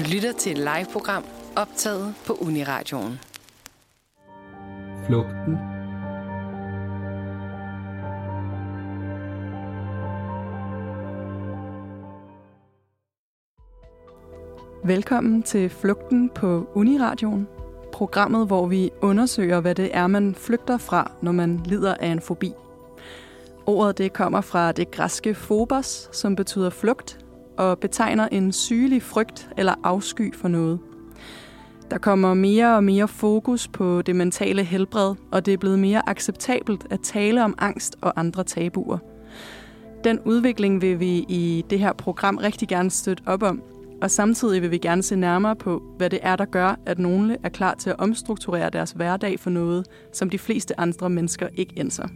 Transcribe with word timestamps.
Du 0.00 0.04
lytter 0.04 0.32
til 0.32 0.52
et 0.52 0.58
live-program 0.58 1.24
optaget 1.56 2.14
på 2.26 2.32
Uniradioen. 2.32 3.20
Flugten 5.06 5.58
Velkommen 14.84 15.42
til 15.42 15.70
Flugten 15.70 16.30
på 16.34 16.70
Uniradioen. 16.74 17.48
Programmet, 17.92 18.46
hvor 18.46 18.66
vi 18.66 18.90
undersøger, 19.02 19.60
hvad 19.60 19.74
det 19.74 19.96
er, 19.96 20.06
man 20.06 20.34
flygter 20.34 20.78
fra, 20.78 21.12
når 21.22 21.32
man 21.32 21.60
lider 21.64 21.94
af 21.94 22.08
en 22.08 22.20
fobi. 22.20 22.52
Ordet 23.66 23.98
det 23.98 24.12
kommer 24.12 24.40
fra 24.40 24.72
det 24.72 24.90
græske 24.90 25.34
phobos, 25.34 26.08
som 26.12 26.36
betyder 26.36 26.70
flugt, 26.70 27.18
og 27.60 27.78
betegner 27.78 28.28
en 28.28 28.52
sygelig 28.52 29.02
frygt 29.02 29.50
eller 29.56 29.74
afsky 29.84 30.34
for 30.34 30.48
noget. 30.48 30.78
Der 31.90 31.98
kommer 31.98 32.34
mere 32.34 32.76
og 32.76 32.84
mere 32.84 33.08
fokus 33.08 33.68
på 33.68 34.02
det 34.02 34.16
mentale 34.16 34.64
helbred, 34.64 35.14
og 35.32 35.46
det 35.46 35.54
er 35.54 35.58
blevet 35.58 35.78
mere 35.78 36.08
acceptabelt 36.08 36.86
at 36.90 37.00
tale 37.00 37.44
om 37.44 37.54
angst 37.58 37.96
og 38.00 38.20
andre 38.20 38.44
tabuer. 38.44 38.98
Den 40.04 40.20
udvikling 40.24 40.82
vil 40.82 41.00
vi 41.00 41.16
i 41.28 41.64
det 41.70 41.78
her 41.78 41.92
program 41.92 42.36
rigtig 42.36 42.68
gerne 42.68 42.90
støtte 42.90 43.22
op 43.26 43.42
om, 43.42 43.62
og 44.02 44.10
samtidig 44.10 44.62
vil 44.62 44.70
vi 44.70 44.78
gerne 44.78 45.02
se 45.02 45.16
nærmere 45.16 45.56
på, 45.56 45.82
hvad 45.96 46.10
det 46.10 46.18
er, 46.22 46.36
der 46.36 46.44
gør, 46.44 46.78
at 46.86 46.98
nogle 46.98 47.36
er 47.42 47.48
klar 47.48 47.74
til 47.74 47.90
at 47.90 47.96
omstrukturere 47.98 48.70
deres 48.70 48.90
hverdag 48.90 49.40
for 49.40 49.50
noget, 49.50 49.86
som 50.12 50.30
de 50.30 50.38
fleste 50.38 50.80
andre 50.80 51.10
mennesker 51.10 51.48
ikke 51.54 51.74
ændrer. 51.76 52.08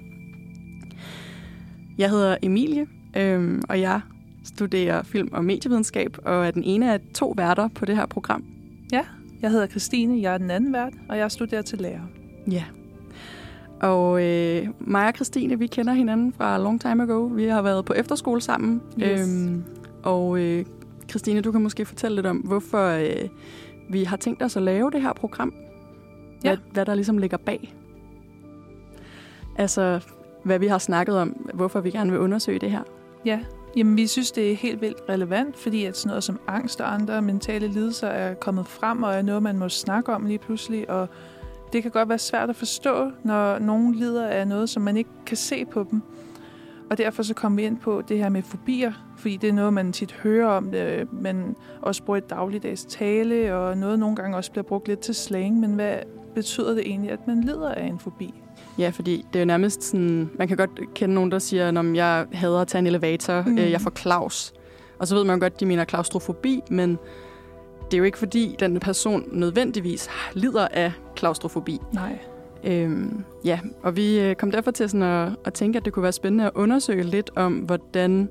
Jeg 1.98 2.10
hedder 2.10 2.36
Emilie, 2.42 2.86
øhm, 3.16 3.62
og 3.68 3.80
jeg 3.80 4.00
studerer 4.44 5.02
film- 5.02 5.30
og 5.32 5.44
medievidenskab, 5.44 6.16
og 6.24 6.46
er 6.46 6.50
den 6.50 6.62
ene 6.64 6.92
af 6.92 7.00
to 7.14 7.34
værter 7.36 7.68
på 7.74 7.84
det 7.84 7.96
her 7.96 8.06
program. 8.06 8.44
Ja, 8.92 9.00
jeg 9.42 9.50
hedder 9.50 9.66
Christine, 9.66 10.22
jeg 10.22 10.34
er 10.34 10.38
den 10.38 10.50
anden 10.50 10.72
vært, 10.72 10.92
og 11.08 11.18
jeg 11.18 11.30
studerer 11.30 11.62
til 11.62 11.78
lærer. 11.80 12.00
Ja. 12.50 12.64
Og 13.80 14.22
øh, 14.24 14.66
mig 14.80 15.06
og 15.08 15.12
Christine, 15.14 15.58
vi 15.58 15.66
kender 15.66 15.92
hinanden 15.92 16.32
fra 16.32 16.58
long 16.58 16.80
time 16.80 17.02
ago. 17.02 17.20
Vi 17.26 17.44
har 17.44 17.62
været 17.62 17.84
på 17.84 17.92
efterskole 17.92 18.40
sammen. 18.40 18.82
Yes. 19.02 19.20
Øhm, 19.20 19.64
og 20.02 20.38
øh, 20.38 20.64
Christine, 21.10 21.40
du 21.40 21.52
kan 21.52 21.62
måske 21.62 21.84
fortælle 21.84 22.14
lidt 22.14 22.26
om, 22.26 22.36
hvorfor 22.36 22.86
øh, 22.88 23.28
vi 23.90 24.04
har 24.04 24.16
tænkt 24.16 24.42
os 24.42 24.56
at 24.56 24.62
lave 24.62 24.90
det 24.90 25.02
her 25.02 25.12
program. 25.12 25.54
Hvad, 26.40 26.50
Ja. 26.52 26.56
hvad 26.72 26.86
der 26.86 26.94
ligesom 26.94 27.18
ligger 27.18 27.36
bag. 27.36 27.74
Altså, 29.58 30.00
hvad 30.44 30.58
vi 30.58 30.66
har 30.66 30.78
snakket 30.78 31.18
om, 31.18 31.28
hvorfor 31.54 31.80
vi 31.80 31.90
gerne 31.90 32.10
vil 32.10 32.20
undersøge 32.20 32.58
det 32.58 32.70
her. 32.70 32.82
Ja, 33.24 33.40
jamen 33.76 33.96
vi 33.96 34.06
synes, 34.06 34.32
det 34.32 34.52
er 34.52 34.56
helt 34.56 34.80
vildt 34.80 34.98
relevant, 35.08 35.56
fordi 35.56 35.84
at 35.84 35.96
sådan 35.96 36.08
noget 36.08 36.24
som 36.24 36.40
angst 36.46 36.80
og 36.80 36.94
andre 36.94 37.22
mentale 37.22 37.68
lidelser 37.68 38.08
er 38.08 38.34
kommet 38.34 38.66
frem, 38.66 39.02
og 39.02 39.14
er 39.14 39.22
noget, 39.22 39.42
man 39.42 39.58
må 39.58 39.68
snakke 39.68 40.12
om 40.12 40.26
lige 40.26 40.38
pludselig, 40.38 40.90
og 40.90 41.08
det 41.72 41.82
kan 41.82 41.90
godt 41.90 42.08
være 42.08 42.18
svært 42.18 42.50
at 42.50 42.56
forstå, 42.56 43.10
når 43.24 43.58
nogen 43.58 43.94
lider 43.94 44.26
af 44.26 44.48
noget, 44.48 44.70
som 44.70 44.82
man 44.82 44.96
ikke 44.96 45.10
kan 45.26 45.36
se 45.36 45.64
på 45.64 45.86
dem. 45.90 46.02
Og 46.90 46.98
derfor 46.98 47.22
så 47.22 47.34
kom 47.34 47.56
vi 47.56 47.62
ind 47.62 47.78
på 47.78 48.02
det 48.08 48.18
her 48.18 48.28
med 48.28 48.42
fobier, 48.42 48.92
fordi 49.16 49.36
det 49.36 49.48
er 49.48 49.52
noget, 49.52 49.72
man 49.72 49.92
tit 49.92 50.12
hører 50.12 50.46
om, 50.46 50.70
det, 50.70 51.12
man 51.12 51.56
også 51.82 52.02
bruger 52.02 52.16
i 52.16 52.22
dagligdags 52.30 52.84
tale, 52.84 53.54
og 53.54 53.78
noget 53.78 53.98
nogle 53.98 54.16
gange 54.16 54.36
også 54.36 54.50
bliver 54.50 54.64
brugt 54.64 54.88
lidt 54.88 55.00
til 55.00 55.14
slang, 55.14 55.60
men 55.60 55.74
hvad 55.74 55.96
betyder 56.34 56.74
det 56.74 56.82
egentlig, 56.86 57.10
at 57.10 57.26
man 57.26 57.40
lider 57.40 57.70
af 57.70 57.86
en 57.86 57.98
fobi? 57.98 58.34
Ja, 58.78 58.90
fordi 58.94 59.24
det 59.32 59.38
er 59.38 59.40
jo 59.40 59.46
nærmest 59.46 59.82
sådan... 59.82 60.30
Man 60.38 60.48
kan 60.48 60.56
godt 60.56 60.70
kende 60.94 61.14
nogen, 61.14 61.30
der 61.30 61.38
siger, 61.38 61.68
at 61.68 61.96
jeg 61.96 62.26
hader 62.32 62.60
at 62.60 62.68
tage 62.68 62.80
en 62.80 62.86
elevator, 62.86 63.42
Mm. 63.46 63.52
mm. 63.52 63.58
øh, 63.58 63.70
jeg 63.70 63.80
får 63.80 63.90
klaus. 63.90 64.52
Og 64.98 65.08
så 65.08 65.14
ved 65.14 65.24
man 65.24 65.40
godt, 65.40 65.60
de 65.60 65.66
mener 65.66 65.84
klaustrofobi, 65.84 66.60
men 66.70 66.90
det 67.84 67.94
er 67.94 67.98
jo 67.98 68.04
ikke 68.04 68.18
fordi, 68.18 68.56
den 68.60 68.80
person 68.80 69.24
nødvendigvis 69.32 70.08
lider 70.34 70.68
af 70.68 70.92
klaustrofobi. 71.16 71.78
Nej. 71.92 72.18
Øhm, 72.64 73.24
ja, 73.44 73.58
og 73.82 73.96
vi 73.96 74.20
øh, 74.20 74.34
kom 74.34 74.50
derfor 74.50 74.70
til 74.70 74.88
sådan 74.88 75.02
at, 75.02 75.32
at 75.44 75.54
tænke, 75.54 75.76
at 75.78 75.84
det 75.84 75.92
kunne 75.92 76.02
være 76.02 76.12
spændende 76.12 76.44
at 76.44 76.50
undersøge 76.54 77.02
lidt 77.02 77.30
om, 77.36 77.52
hvordan 77.54 78.28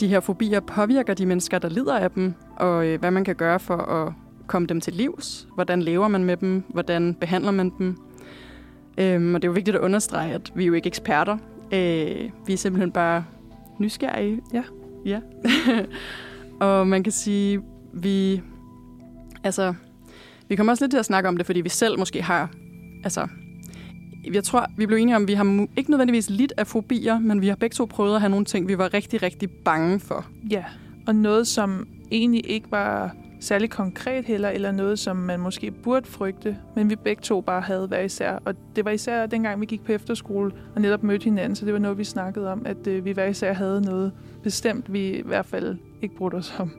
de 0.00 0.08
her 0.08 0.20
fobier 0.20 0.60
påvirker 0.60 1.14
de 1.14 1.26
mennesker, 1.26 1.58
der 1.58 1.68
lider 1.68 1.98
af 1.98 2.10
dem, 2.10 2.34
og 2.56 2.86
øh, 2.86 3.00
hvad 3.00 3.10
man 3.10 3.24
kan 3.24 3.34
gøre 3.36 3.60
for 3.60 3.76
at 3.76 4.12
komme 4.46 4.66
dem 4.68 4.80
til 4.80 4.92
livs. 4.92 5.48
Hvordan 5.54 5.82
lever 5.82 6.08
man 6.08 6.24
med 6.24 6.36
dem? 6.36 6.62
Hvordan 6.68 7.14
behandler 7.14 7.50
man 7.50 7.72
dem? 7.78 7.96
Øhm, 8.98 9.34
og 9.34 9.42
det 9.42 9.48
er 9.48 9.50
jo 9.50 9.54
vigtigt 9.54 9.76
at 9.76 9.82
understrege, 9.82 10.32
at 10.32 10.52
vi 10.54 10.62
er 10.62 10.66
jo 10.66 10.72
ikke 10.72 10.86
eksperter. 10.86 11.38
Øh, 11.72 12.30
vi 12.46 12.52
er 12.52 12.56
simpelthen 12.56 12.92
bare 12.92 13.24
nysgerrige. 13.78 14.40
Ja. 14.52 14.62
Ja. 15.06 15.20
og 16.66 16.86
man 16.86 17.02
kan 17.02 17.12
sige, 17.12 17.60
vi... 17.92 18.40
Altså, 19.44 19.74
vi 20.48 20.56
kommer 20.56 20.72
også 20.72 20.84
lidt 20.84 20.90
til 20.90 20.98
at 20.98 21.04
snakke 21.04 21.28
om 21.28 21.36
det, 21.36 21.46
fordi 21.46 21.60
vi 21.60 21.68
selv 21.68 21.98
måske 21.98 22.22
har... 22.22 22.50
Altså, 23.04 23.28
jeg 24.32 24.44
tror, 24.44 24.66
vi 24.76 24.86
blev 24.86 24.98
enige 24.98 25.16
om, 25.16 25.22
at 25.22 25.28
vi 25.28 25.34
har 25.34 25.66
ikke 25.76 25.90
nødvendigvis 25.90 26.30
lidt 26.30 26.52
af 26.56 26.66
fobier, 26.66 27.18
men 27.18 27.40
vi 27.40 27.48
har 27.48 27.56
begge 27.56 27.74
to 27.74 27.84
prøvet 27.84 28.14
at 28.14 28.20
have 28.20 28.30
nogle 28.30 28.44
ting, 28.44 28.68
vi 28.68 28.78
var 28.78 28.94
rigtig, 28.94 29.22
rigtig 29.22 29.50
bange 29.50 30.00
for. 30.00 30.26
Ja, 30.50 30.64
og 31.06 31.14
noget, 31.14 31.46
som 31.46 31.86
egentlig 32.10 32.50
ikke 32.50 32.70
var 32.70 33.16
særlig 33.44 33.70
konkret 33.70 34.24
heller, 34.24 34.48
eller 34.48 34.72
noget, 34.72 34.98
som 34.98 35.16
man 35.16 35.40
måske 35.40 35.70
burde 35.70 36.06
frygte, 36.06 36.56
men 36.76 36.90
vi 36.90 36.96
begge 36.96 37.22
to 37.22 37.40
bare 37.40 37.60
havde 37.60 37.86
hver 37.86 38.00
især. 38.00 38.38
Og 38.44 38.54
det 38.76 38.84
var 38.84 38.90
især 38.90 39.26
dengang, 39.26 39.60
vi 39.60 39.66
gik 39.66 39.84
på 39.84 39.92
efterskole 39.92 40.52
og 40.74 40.80
netop 40.80 41.02
mødte 41.02 41.24
hinanden, 41.24 41.56
så 41.56 41.64
det 41.64 41.72
var 41.72 41.78
noget, 41.78 41.98
vi 41.98 42.04
snakkede 42.04 42.52
om, 42.52 42.62
at 42.66 42.86
øh, 42.86 43.04
vi 43.04 43.12
hver 43.12 43.24
især 43.24 43.52
havde 43.52 43.80
noget 43.80 44.12
bestemt, 44.42 44.92
vi 44.92 45.06
i 45.08 45.22
hvert 45.24 45.46
fald 45.46 45.76
ikke 46.02 46.16
brugte 46.16 46.34
os 46.36 46.54
om. 46.58 46.70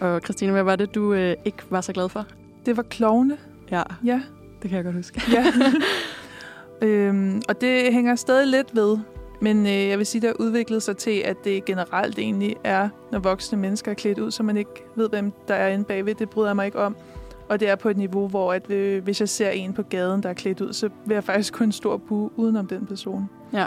Og 0.00 0.20
Christine, 0.24 0.52
hvad 0.52 0.62
var 0.62 0.76
det, 0.76 0.94
du 0.94 1.12
øh, 1.14 1.34
ikke 1.44 1.58
var 1.70 1.80
så 1.80 1.92
glad 1.92 2.08
for? 2.08 2.26
Det 2.66 2.76
var 2.76 2.82
klovne, 2.82 3.36
Ja, 3.70 3.82
ja. 4.04 4.20
det 4.62 4.70
kan 4.70 4.76
jeg 4.76 4.84
godt 4.84 4.96
huske. 4.96 5.20
ja. 5.32 5.44
øhm, 6.86 7.42
og 7.48 7.60
det 7.60 7.92
hænger 7.92 8.14
stadig 8.14 8.46
lidt 8.46 8.76
ved, 8.76 8.98
men 9.40 9.66
øh, 9.66 9.72
jeg 9.72 9.98
vil 9.98 10.06
sige, 10.06 10.20
det 10.20 10.28
har 10.28 10.36
udviklet 10.40 10.82
sig 10.82 10.96
til, 10.96 11.22
at 11.24 11.36
det 11.44 11.64
generelt 11.64 12.18
egentlig 12.18 12.56
er, 12.64 12.88
når 13.12 13.18
voksne 13.18 13.58
mennesker 13.58 13.90
er 13.90 13.94
klædt 13.94 14.18
ud, 14.18 14.30
så 14.30 14.42
man 14.42 14.56
ikke 14.56 14.84
ved, 14.96 15.08
hvem 15.08 15.32
der 15.48 15.54
er 15.54 15.68
inde 15.68 15.84
bagved. 15.84 16.14
Det 16.14 16.30
bryder 16.30 16.48
jeg 16.48 16.56
mig 16.56 16.66
ikke 16.66 16.78
om. 16.78 16.96
Og 17.48 17.60
det 17.60 17.68
er 17.68 17.74
på 17.74 17.88
et 17.88 17.96
niveau, 17.96 18.28
hvor 18.28 18.52
at, 18.52 18.70
øh, 18.70 19.04
hvis 19.04 19.20
jeg 19.20 19.28
ser 19.28 19.50
en 19.50 19.72
på 19.72 19.82
gaden, 19.82 20.22
der 20.22 20.28
er 20.28 20.34
klædt 20.34 20.60
ud, 20.60 20.72
så 20.72 20.88
vil 21.06 21.14
jeg 21.14 21.24
faktisk 21.24 21.52
kun 21.54 21.72
stor 21.72 21.96
bu 21.96 22.30
udenom 22.36 22.66
den 22.66 22.86
person. 22.86 23.30
Ja. 23.52 23.66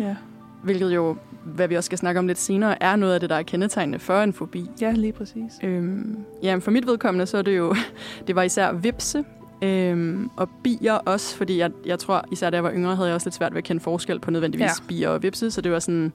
Ja, 0.00 0.16
Hvilket 0.62 0.94
jo, 0.94 1.16
hvad 1.44 1.68
vi 1.68 1.74
også 1.74 1.86
skal 1.86 1.98
snakke 1.98 2.18
om 2.18 2.26
lidt 2.26 2.38
senere, 2.38 2.82
er 2.82 2.96
noget 2.96 3.14
af 3.14 3.20
det, 3.20 3.30
der 3.30 3.36
er 3.36 3.42
kendetegnende 3.42 3.98
for 3.98 4.20
en 4.20 4.32
fobi. 4.32 4.70
ja 4.80 4.92
lige 4.92 5.12
præcis. 5.12 5.52
Øhm, 5.62 6.16
ja, 6.42 6.56
for 6.56 6.70
mit 6.70 6.86
vedkommende, 6.86 7.26
så 7.26 7.38
er 7.38 7.42
det 7.42 7.56
jo, 7.56 7.74
det 8.26 8.36
var 8.36 8.42
især 8.42 8.72
vipse, 8.72 9.24
øhm, 9.62 10.30
og 10.36 10.48
bier 10.64 10.92
også, 10.92 11.36
fordi 11.36 11.58
jeg, 11.58 11.70
jeg 11.86 11.98
tror, 11.98 12.24
især 12.32 12.50
da 12.50 12.56
jeg 12.56 12.64
var 12.64 12.72
yngre, 12.72 12.96
havde 12.96 13.08
jeg 13.08 13.14
også 13.14 13.26
lidt 13.26 13.34
svært 13.34 13.52
ved 13.52 13.58
at 13.58 13.64
kende 13.64 13.80
forskel 13.80 14.20
på 14.20 14.30
nødvendigvis 14.30 14.64
Ja. 14.64 14.86
bier 14.88 15.08
og 15.08 15.22
vipse, 15.22 15.50
så 15.50 15.60
det 15.60 15.72
var 15.72 15.78
sådan 15.78 16.12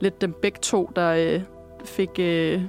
lidt 0.00 0.20
dem 0.20 0.34
begge 0.42 0.58
to, 0.62 0.90
der 0.96 1.10
øh, 1.10 1.40
fik, 1.84 2.10
øh, 2.18 2.62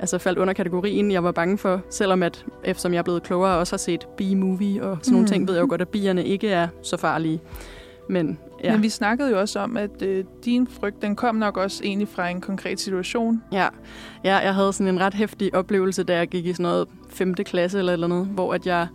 altså 0.00 0.18
faldt 0.18 0.38
under 0.38 0.54
kategorien, 0.54 1.10
jeg 1.10 1.24
var 1.24 1.32
bange 1.32 1.58
for, 1.58 1.80
selvom 1.90 2.22
at, 2.22 2.44
eftersom 2.64 2.92
jeg 2.92 2.98
er 2.98 3.02
blevet 3.02 3.22
klogere, 3.22 3.58
også 3.58 3.72
har 3.72 3.78
set 3.78 4.06
B-movie 4.16 4.82
og 4.82 4.98
sådan 5.02 5.10
mm. 5.10 5.14
nogle 5.14 5.28
ting, 5.28 5.48
ved 5.48 5.54
jeg 5.54 5.62
jo 5.62 5.66
godt, 5.68 5.80
at 5.80 5.88
bierne 5.88 6.24
ikke 6.24 6.48
er 6.48 6.68
så 6.82 6.96
farlige. 6.96 7.40
Men 8.08 8.38
ja, 8.64 8.72
Men 8.72 8.82
vi 8.82 8.88
snakkede 8.88 9.30
jo 9.30 9.40
også 9.40 9.58
om, 9.58 9.76
at 9.76 10.02
øh, 10.02 10.24
din 10.44 10.66
frygt, 10.66 11.02
den 11.02 11.16
kom 11.16 11.34
nok 11.34 11.56
også 11.56 11.84
egentlig 11.84 12.08
fra 12.08 12.28
en 12.28 12.40
konkret 12.40 12.80
situation. 12.80 13.42
Ja. 13.52 13.68
ja, 14.24 14.36
jeg 14.36 14.54
havde 14.54 14.72
sådan 14.72 14.94
en 14.94 15.00
ret 15.00 15.14
hæftig 15.14 15.54
oplevelse, 15.54 16.04
da 16.04 16.16
jeg 16.16 16.28
gik 16.28 16.46
i 16.46 16.52
sådan 16.52 16.62
noget 16.62 16.88
5. 17.08 17.34
klasse 17.34 17.78
eller 17.78 17.92
eller 17.92 18.06
andet, 18.06 18.26
hvor 18.26 18.54
at 18.54 18.66
jeg 18.66 18.86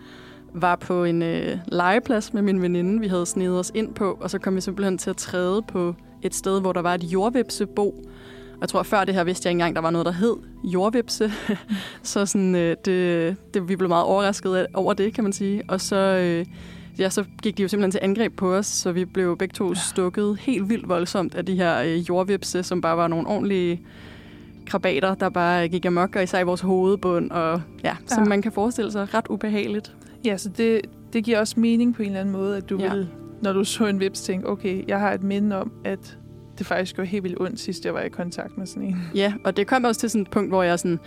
var 0.54 0.76
på 0.76 1.04
en 1.04 1.22
øh, 1.22 1.58
legeplads 1.68 2.34
med 2.34 2.42
min 2.42 2.62
veninde, 2.62 3.00
vi 3.00 3.08
havde 3.08 3.26
snedet 3.26 3.60
os 3.60 3.72
ind 3.76 3.94
på, 3.94 4.18
og 4.22 4.30
så 4.30 4.40
kom 4.40 4.56
vi 4.56 4.62
simpelthen 4.62 4.98
til 4.98 5.10
at 5.10 5.18
træde 5.18 5.62
på 5.62 5.96
et 6.22 6.36
sted, 6.36 6.62
hvor 6.62 6.74
der 6.74 6.82
var 6.82 6.94
et 6.94 7.04
jordvipsebo. 7.04 7.88
Og 8.54 8.62
jeg 8.62 8.70
tror, 8.70 8.84
før 8.84 9.04
det 9.04 9.14
her 9.16 9.24
vidste 9.24 9.48
jeg 9.48 9.52
ikke 9.52 9.56
engang, 9.56 9.76
der 9.76 9.82
var 9.82 9.90
noget, 9.90 10.06
der 10.06 10.12
hed 10.12 10.36
jordvipse. 10.64 11.32
så 12.04 12.26
sådan, 12.26 12.56
øh, 12.56 12.76
det, 12.86 13.36
det, 13.54 13.70
vi 13.70 13.76
blev 13.76 13.90
meget 13.90 14.06
overrasket 14.06 14.68
over 14.74 14.94
det, 14.94 15.14
kan 15.14 15.24
man 15.24 15.34
sige. 15.34 15.64
Og 15.68 15.82
så, 15.82 15.96
øh, 15.96 16.46
ja, 17.00 17.10
så 17.10 17.24
gik 17.42 17.58
de 17.58 17.62
jo 17.62 17.68
simpelthen 17.68 17.92
til 17.92 18.00
angreb 18.04 18.36
på 18.38 18.54
os, 18.56 18.66
så 18.66 18.92
vi 18.92 19.06
blev 19.06 19.38
begge 19.38 19.54
to 19.54 19.76
stukket 19.76 20.38
helt 20.40 20.70
vildt 20.70 20.90
voldsomt 20.90 21.36
af 21.36 21.46
de 21.46 21.56
her 21.56 21.82
øh, 21.82 22.10
jordvipse, 22.10 22.64
som 22.64 22.82
bare 22.82 22.98
var 22.98 23.08
nogle 23.08 23.28
ordentlige 23.28 23.82
krabater, 24.66 25.16
der 25.16 25.30
bare 25.30 25.68
gik 25.68 25.86
amok, 25.86 26.16
og 26.16 26.24
især 26.24 26.40
i 26.40 26.44
vores 26.44 26.62
hovedbund, 26.62 27.32
og 27.32 27.62
ja, 27.84 27.96
som 28.06 28.24
Ja. 28.24 28.30
man 28.30 28.42
kan 28.42 28.52
forestille 28.52 28.92
sig, 28.92 29.14
ret 29.14 29.28
ubehageligt. 29.30 29.96
Ja, 30.26 30.38
så 30.38 30.50
det, 30.58 30.82
det 31.14 31.24
giver 31.24 31.40
også 31.40 31.60
mening 31.60 31.96
på 31.96 32.02
en 32.02 32.08
eller 32.08 32.20
anden 32.20 32.34
måde, 32.34 32.58
at 32.58 32.70
du 32.70 32.78
Ja. 32.78 32.94
vil, 32.94 33.08
når 33.42 33.54
du 33.54 33.64
så 33.64 33.86
en 33.88 34.00
vips, 34.00 34.22
tænke, 34.22 34.50
okay, 34.50 34.84
jeg 34.88 35.00
har 35.00 35.12
et 35.14 35.24
minde 35.24 35.56
om, 35.62 35.72
at 35.86 36.18
det 36.58 36.68
faktisk 36.68 36.96
gjorde 36.96 37.10
helt 37.10 37.24
vildt 37.24 37.42
ondt, 37.42 37.60
sidst 37.60 37.86
jeg 37.86 37.94
var 37.94 38.02
i 38.02 38.10
kontakt 38.10 38.58
med 38.58 38.66
sådan 38.68 38.84
en. 38.84 38.96
Ja, 39.16 39.34
og 39.44 39.58
det 39.58 39.68
kom 39.68 39.84
også 39.84 40.00
til 40.00 40.10
sådan 40.10 40.22
et 40.22 40.30
punkt, 40.32 40.50
hvor 40.50 40.64
jeg 40.64 40.80
sådan, 40.80 41.00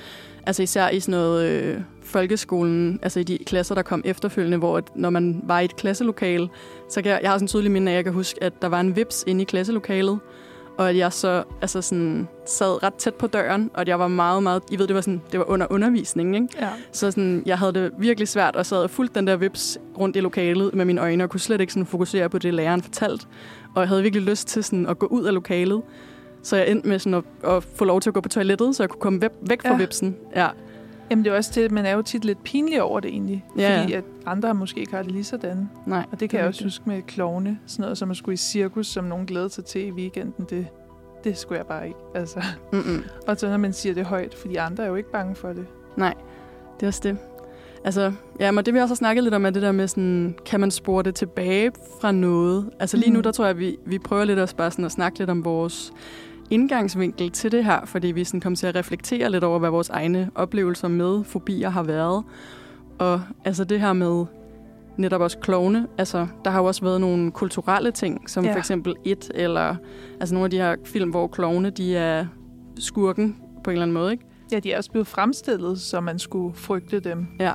altså 0.47 0.63
især 0.63 0.89
i 0.89 1.01
sådan 1.01 1.21
noget 1.21 1.51
øh, 1.51 1.81
folkeskolen, 2.03 2.99
altså 3.03 3.21
i 3.21 3.23
de 3.23 3.39
klasser, 3.47 3.75
der 3.75 3.83
kom 3.83 4.03
efterfølgende, 4.05 4.59
hvor 4.59 4.77
at 4.77 4.85
når 4.97 5.11
man 5.11 5.41
var 5.45 5.61
i 5.61 5.65
et 5.65 5.77
klasselokale, 5.77 6.49
så 6.91 7.03
kan 7.03 7.13
jeg, 7.13 7.21
jeg 7.23 7.31
har 7.31 7.37
sådan 7.37 7.45
en 7.45 7.49
tydelig 7.49 7.71
minde 7.73 7.91
af, 7.93 7.95
at 7.95 7.97
jeg 7.97 8.05
kan 8.05 8.13
huske, 8.13 8.43
at 8.45 8.63
der 8.63 8.69
var 8.69 8.81
en 8.81 8.97
vips 8.97 9.25
inde 9.27 9.43
i 9.43 9.45
klasselokalet, 9.45 10.19
og 10.83 10.91
at 10.91 10.97
jeg 10.97 11.13
så 11.13 11.43
altså 11.61 11.83
sådan, 11.83 12.29
sad 12.47 12.83
ret 12.83 12.95
tæt 12.95 13.15
på 13.15 13.27
døren, 13.27 13.71
og 13.75 13.81
at 13.81 13.89
jeg 13.89 13.99
var 13.99 14.09
meget, 14.09 14.43
meget... 14.43 14.63
I 14.71 14.79
ved, 14.79 14.87
det 14.87 14.95
var, 14.95 15.01
sådan, 15.01 15.23
det 15.33 15.39
var 15.39 15.51
under 15.51 15.67
undervisning, 15.71 16.35
ikke? 16.35 16.49
Ja. 16.61 16.69
Så 16.93 17.11
sådan, 17.11 17.43
jeg 17.47 17.59
havde 17.59 17.73
det 17.73 17.91
virkelig 17.99 18.29
svært, 18.29 18.57
og 18.57 18.67
sad 18.67 18.79
og 18.79 18.91
fulgte 18.91 19.15
den 19.19 19.27
der 19.27 19.37
vips 19.37 19.79
rundt 19.99 20.17
i 20.17 20.21
lokalet 20.21 20.75
med 20.75 20.85
mine 20.85 21.01
øjne, 21.01 21.25
og 21.25 21.31
kunne 21.31 21.41
slet 21.41 21.61
ikke 21.61 21.73
sådan 21.73 21.87
fokusere 21.87 22.29
på 22.29 22.39
det, 22.39 22.55
læreren 22.55 22.83
fortalte. 22.83 23.27
Og 23.75 23.81
jeg 23.81 23.89
havde 23.89 24.03
virkelig 24.03 24.23
lyst 24.29 24.49
til 24.49 24.65
sådan, 24.65 24.87
at 24.87 24.99
gå 24.99 25.07
ud 25.07 25.25
af 25.25 25.35
lokalet. 25.35 25.83
Så 26.43 26.57
jeg 26.57 26.69
endte 26.71 26.89
med 26.89 26.99
sådan 26.99 27.15
at, 27.15 27.51
at 27.51 27.65
få 27.75 27.85
lov 27.85 28.01
til 28.01 28.11
at 28.11 28.15
gå 28.15 28.21
på 28.21 28.29
toilettet, 28.29 28.77
så 28.77 28.83
jeg 28.83 28.91
kunne 28.91 29.01
komme 29.01 29.21
væk, 29.23 29.31
væk 29.49 29.63
fra 29.63 29.69
Ja. 29.69 29.77
vipsen. 29.77 30.17
Ja. 30.37 30.49
Jamen 31.11 31.25
det 31.25 31.33
er 31.33 31.37
også 31.37 31.53
det, 31.55 31.71
man 31.73 31.87
er 31.87 31.93
jo 31.93 32.03
tit 32.03 32.25
lidt 32.25 32.43
pinlig 32.45 32.83
over 32.83 33.01
det 33.01 33.09
egentlig. 33.11 33.45
Ja. 33.59 33.81
Fordi 33.81 33.93
at 33.93 34.05
andre 34.27 34.55
måske 34.55 34.81
ikke 34.81 34.95
har 34.95 35.03
det 35.03 35.13
lige 35.13 35.25
sådan. 35.25 35.71
Nej, 35.87 36.05
Og 36.13 36.21
det 36.21 36.31
kan 36.31 36.39
jeg 36.39 36.45
er 36.45 36.49
også 36.49 36.65
huske 36.65 36.83
med 36.87 37.03
klovne. 37.03 37.59
Sådan 37.67 37.83
noget 37.83 37.99
som 37.99 38.11
at 38.11 38.17
skulle 38.17 38.35
i 38.35 38.37
cirkus, 38.37 38.87
som 38.87 39.05
nogen 39.05 39.27
glæder 39.27 39.49
sig 39.49 39.65
til 39.65 39.87
i 39.87 39.91
weekenden. 39.91 40.47
Det, 40.51 40.67
det 41.25 41.39
skulle 41.39 41.59
jeg 41.59 41.67
bare 41.67 41.87
ikke. 41.87 41.99
Altså. 42.15 42.43
Mm-mm. 42.73 43.05
Og 43.27 43.37
så 43.41 43.49
når 43.49 43.57
man 43.57 43.73
siger 43.73 43.95
det 43.95 44.05
højt, 44.05 44.35
fordi 44.35 44.57
andre 44.57 44.85
er 44.85 44.89
jo 44.89 44.95
ikke 44.95 45.11
bange 45.11 45.35
for 45.35 45.49
det. 45.49 45.67
Nej, 45.97 46.15
det 46.81 46.83
er 46.83 46.89
også 46.89 47.01
det. 47.05 47.17
Altså, 47.85 48.13
ja, 48.41 48.51
men 48.51 48.65
det 48.65 48.75
vi 48.75 48.79
også 48.79 48.93
har 48.93 48.97
snakket 48.97 49.25
lidt 49.25 49.35
om, 49.35 49.47
er 49.47 49.51
det 49.51 49.63
der 49.63 49.73
med 49.73 49.89
sådan, 49.89 50.35
kan 50.47 50.61
man 50.61 50.71
spore 50.71 51.03
det 51.03 51.15
tilbage 51.15 51.73
fra 52.01 52.13
noget? 52.13 52.71
Altså 52.81 52.97
lige 52.97 53.11
nu, 53.11 53.19
Mm. 53.19 53.23
der 53.23 53.33
tror 53.33 53.45
jeg, 53.45 53.51
at 53.51 53.59
vi, 53.59 53.77
vi 53.87 53.99
prøver 53.99 54.25
lidt 54.25 54.39
også 54.39 54.57
bare 54.57 54.71
sådan 54.71 54.85
at 54.85 54.93
snakke 54.93 55.19
lidt 55.19 55.31
om 55.31 55.45
vores 55.45 55.93
indgangsvinkel 56.53 57.31
til 57.31 57.53
det 57.53 57.65
her, 57.65 57.85
fordi 57.85 58.07
vi 58.07 58.25
sådan 58.25 58.41
kom 58.41 58.55
til 58.55 58.67
at 58.67 58.75
reflektere 58.77 59.31
lidt 59.31 59.45
over, 59.45 59.59
hvad 59.59 59.71
vores 59.71 59.89
egne 59.89 60.31
oplevelser 60.35 60.89
med 60.89 61.25
fobier 61.25 61.69
har 61.71 61.83
været. 61.83 62.25
Og 62.99 63.23
altså 63.45 63.65
det 63.65 63.81
her 63.81 63.93
med 63.93 64.25
netop 64.97 65.21
også 65.21 65.39
klovne, 65.39 65.87
altså 65.99 66.27
der 66.45 66.51
har 66.51 66.59
jo 66.61 66.65
også 66.65 66.85
været 66.85 67.01
nogle 67.01 67.31
kulturelle 67.31 67.91
ting, 67.91 68.31
som 68.31 68.45
Ja. 68.45 68.53
for 68.53 68.59
eksempel 68.59 68.95
et, 69.05 69.31
eller 69.35 69.77
altså 70.21 70.35
nogle 70.35 70.45
af 70.45 70.51
de 70.51 70.57
her 70.57 70.77
film, 70.85 71.11
hvor 71.11 71.27
klovne, 71.27 71.71
de 71.71 71.97
er 71.97 72.27
skurken 72.79 73.37
på 73.65 73.71
en 73.71 73.73
eller 73.73 73.83
anden 73.83 73.95
måde, 73.95 74.13
ikke? 74.13 74.25
Ja, 74.53 74.59
de 74.59 74.73
er 74.73 74.77
også 74.79 74.91
blevet 74.91 75.07
fremstillet, 75.07 75.81
så 75.81 76.01
man 76.01 76.19
skulle 76.19 76.55
frygte 76.57 77.01
dem. 77.01 77.27
Ja. 77.41 77.53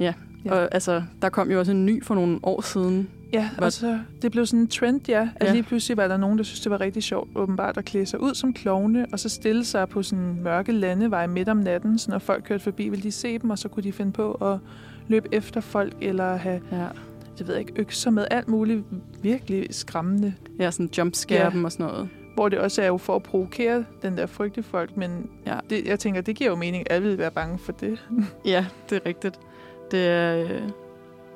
Ja, 0.00 0.14
Ja. 0.44 0.52
og 0.54 0.68
altså, 0.74 1.02
der 1.22 1.28
kom 1.28 1.50
jo 1.50 1.58
også 1.58 1.72
en 1.72 1.86
ny 1.86 2.04
for 2.04 2.14
nogle 2.14 2.38
år 2.42 2.60
siden. 2.60 3.08
Ja, 3.32 3.48
Hvad- 3.58 3.66
og 3.66 3.72
så 3.72 3.98
det 4.22 4.32
blev 4.32 4.46
sådan 4.46 4.60
en 4.60 4.66
trend, 4.68 5.08
ja. 5.08 5.28
At 5.36 5.46
Ja. 5.46 5.52
lige 5.52 5.62
pludselig 5.62 5.96
var 5.96 6.08
der 6.08 6.16
nogen, 6.16 6.38
der 6.38 6.44
synes 6.44 6.60
det 6.60 6.70
var 6.70 6.80
rigtig 6.80 7.02
sjovt, 7.02 7.28
åbenbart, 7.36 7.76
at 7.76 7.84
klæde 7.84 8.06
sig 8.06 8.20
ud 8.20 8.34
som 8.34 8.52
klovne, 8.52 9.06
og 9.12 9.18
så 9.20 9.28
stille 9.28 9.64
sig 9.64 9.88
på 9.88 10.02
sådan 10.02 10.24
en 10.24 10.42
mørke 10.42 10.72
landevej 10.72 11.26
midt 11.26 11.48
om 11.48 11.56
natten, 11.56 11.98
så 11.98 12.10
når 12.10 12.18
folk 12.18 12.44
kørte 12.44 12.64
forbi, 12.64 12.88
ville 12.88 13.02
de 13.02 13.12
se 13.12 13.38
dem, 13.38 13.50
og 13.50 13.58
så 13.58 13.68
kunne 13.68 13.82
de 13.82 13.92
finde 13.92 14.12
på 14.12 14.32
at 14.32 14.58
løbe 15.08 15.28
efter 15.32 15.60
folk, 15.60 15.92
eller 16.00 16.36
have, 16.36 16.60
Ja. 16.72 16.86
jeg 17.38 17.46
ved 17.46 17.56
ikke, 17.56 17.72
økser 17.76 18.10
med 18.10 18.26
alt 18.30 18.48
muligt 18.48 18.84
virkelig 19.22 19.66
skræmmende. 19.70 20.34
Ja, 20.58 20.70
sådan 20.70 20.90
jumpscare 20.98 21.44
Ja. 21.44 21.50
dem 21.50 21.64
og 21.64 21.72
sådan 21.72 21.86
noget. 21.86 22.08
Hvor 22.34 22.48
det 22.48 22.58
også 22.58 22.82
er 22.82 22.86
jo 22.86 22.96
for 22.96 23.16
at 23.16 23.22
provokere 23.22 23.84
den 24.02 24.16
der 24.16 24.26
frygt 24.26 24.56
i 24.56 24.62
folk, 24.62 24.96
men 24.96 25.30
Ja. 25.46 25.58
det, 25.70 25.86
jeg 25.86 25.98
tænker, 25.98 26.20
det 26.20 26.36
giver 26.36 26.50
jo 26.50 26.56
mening, 26.56 26.90
at 26.90 26.96
alle 26.96 27.08
vil 27.08 27.18
være 27.18 27.30
bange 27.30 27.58
for 27.58 27.72
det. 27.72 28.06
Ja, 28.44 28.66
det 28.90 28.96
er 28.96 29.06
rigtigt. 29.06 29.38
Det 29.90 30.06
er, 30.08 30.42
øh, 30.42 30.62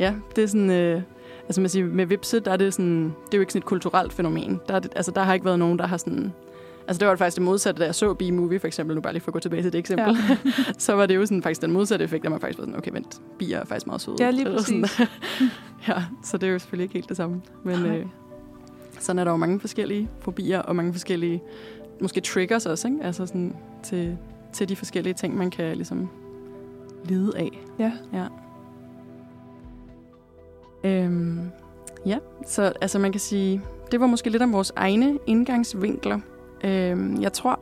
ja, 0.00 0.14
det 0.36 0.44
er 0.44 0.48
sådan, 0.48 0.70
øh, 0.70 1.02
altså 1.46 1.60
man 1.60 1.70
siger, 1.70 1.86
med 1.86 2.06
vipse, 2.06 2.40
der 2.40 2.50
er 2.50 2.56
det 2.56 2.74
sådan, 2.74 3.04
det 3.04 3.34
er 3.34 3.38
jo 3.38 3.40
ikke 3.40 3.52
sådan 3.52 3.62
et 3.62 3.66
kulturelt 3.66 4.12
fænomen. 4.12 4.60
Der, 4.68 4.74
er 4.74 4.78
det, 4.78 4.92
altså, 4.96 5.10
der 5.10 5.22
har 5.22 5.34
ikke 5.34 5.46
været 5.46 5.58
nogen, 5.58 5.78
der 5.78 5.86
har 5.86 5.96
sådan, 5.96 6.32
altså 6.88 6.98
det 7.00 7.08
var 7.08 7.16
faktisk 7.16 7.36
det 7.36 7.44
modsatte, 7.44 7.80
da 7.80 7.84
jeg 7.84 7.94
så 7.94 8.14
B-movie 8.14 8.58
for 8.58 8.66
eksempel, 8.66 8.94
nu 8.96 9.00
bare 9.00 9.12
lige 9.12 9.22
for 9.22 9.28
at 9.30 9.32
gå 9.32 9.38
tilbage 9.38 9.62
til 9.62 9.72
det 9.72 9.78
eksempel, 9.78 10.16
ja. 10.28 10.36
så 10.78 10.92
var 10.92 11.06
det 11.06 11.16
jo 11.16 11.26
sådan 11.26 11.42
faktisk 11.42 11.62
den 11.62 11.72
modsatte 11.72 12.04
effekt, 12.04 12.24
at 12.24 12.30
man 12.30 12.40
faktisk 12.40 12.58
var 12.58 12.64
sådan, 12.64 12.78
okay, 12.78 12.90
vent, 12.92 13.20
bier 13.38 13.60
er 13.60 13.64
faktisk 13.64 13.86
meget 13.86 14.00
søde. 14.00 14.16
Ja, 14.20 14.30
lige 14.30 14.58
sådan. 14.58 14.82
præcis. 14.82 15.00
ja, 15.88 16.02
så 16.24 16.38
det 16.38 16.48
er 16.48 16.52
jo 16.52 16.58
selvfølgelig 16.58 16.84
ikke 16.84 16.94
helt 16.94 17.08
det 17.08 17.16
samme. 17.16 17.42
Men 17.64 17.78
Nej. 17.78 17.98
øh, 17.98 18.06
sådan 18.98 19.18
er 19.18 19.24
der 19.24 19.30
jo 19.30 19.36
mange 19.36 19.60
forskellige 19.60 20.08
fobier, 20.20 20.58
og 20.58 20.76
mange 20.76 20.92
forskellige, 20.92 21.42
måske 22.00 22.20
triggers 22.20 22.66
også, 22.66 22.88
ikke? 22.88 23.00
Altså 23.02 23.26
sådan 23.26 23.56
til, 23.84 24.16
til 24.52 24.68
de 24.68 24.76
forskellige 24.76 25.14
ting, 25.14 25.36
man 25.36 25.50
kan 25.50 25.76
ligesom 25.76 26.08
lide 27.04 27.32
af. 27.36 27.62
Ja. 27.78 27.92
Ja. 28.12 28.26
Øhm, 30.86 31.40
ja, 32.06 32.18
så 32.46 32.72
altså 32.80 32.98
man 32.98 33.12
kan 33.12 33.20
sige, 33.20 33.62
det 33.92 34.00
var 34.00 34.06
måske 34.06 34.30
lidt 34.30 34.42
om 34.42 34.52
vores 34.52 34.72
egne 34.76 35.18
indgangsvinkler. 35.26 36.20
Øhm, 36.64 37.20
jeg 37.20 37.32
tror, 37.32 37.60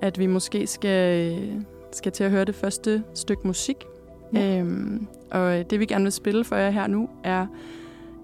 at 0.00 0.18
vi 0.18 0.26
måske 0.26 0.66
skal, 0.66 1.36
skal 1.92 2.12
til 2.12 2.24
at 2.24 2.30
høre 2.30 2.44
det 2.44 2.54
første 2.54 3.02
stykke 3.14 3.46
musik. 3.46 3.84
Ja. 4.34 4.58
Øhm, 4.58 5.06
og 5.30 5.70
det 5.70 5.80
vi 5.80 5.86
gerne 5.86 6.02
vil 6.04 6.12
spille 6.12 6.44
for 6.44 6.56
jer 6.56 6.70
her 6.70 6.86
nu, 6.86 7.08
er 7.24 7.46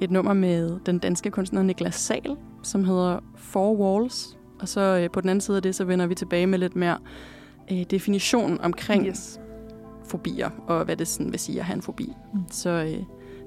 et 0.01 0.11
nummer 0.11 0.33
med 0.33 0.79
den 0.87 0.99
danske 0.99 1.31
kunstner 1.31 1.63
Niklas 1.63 1.95
Sal, 1.95 2.37
som 2.63 2.85
hedder 2.85 3.19
Four 3.37 3.73
Walls. 3.77 4.39
Og 4.61 4.69
så 4.69 4.81
øh, 4.81 5.11
på 5.11 5.21
den 5.21 5.29
anden 5.29 5.41
side 5.41 5.57
af 5.57 5.63
det, 5.63 5.75
så 5.75 5.85
vender 5.85 6.07
vi 6.07 6.15
tilbage 6.15 6.47
med 6.47 6.59
lidt 6.59 6.77
mere 6.77 6.99
øh, 7.73 7.83
definition 7.91 8.61
omkring 8.61 9.07
Yes. 9.07 9.41
fobier, 10.05 10.51
og 10.67 10.85
hvad 10.85 10.97
det 10.97 11.09
sådan 11.09 11.33
vil 11.33 11.41
sige 11.41 11.59
at 11.59 11.65
have 11.65 11.77
en 11.77 11.83
fobi. 11.83 12.13
Mm. 12.35 12.41
Så 12.51 12.71
øh, 12.71 13.03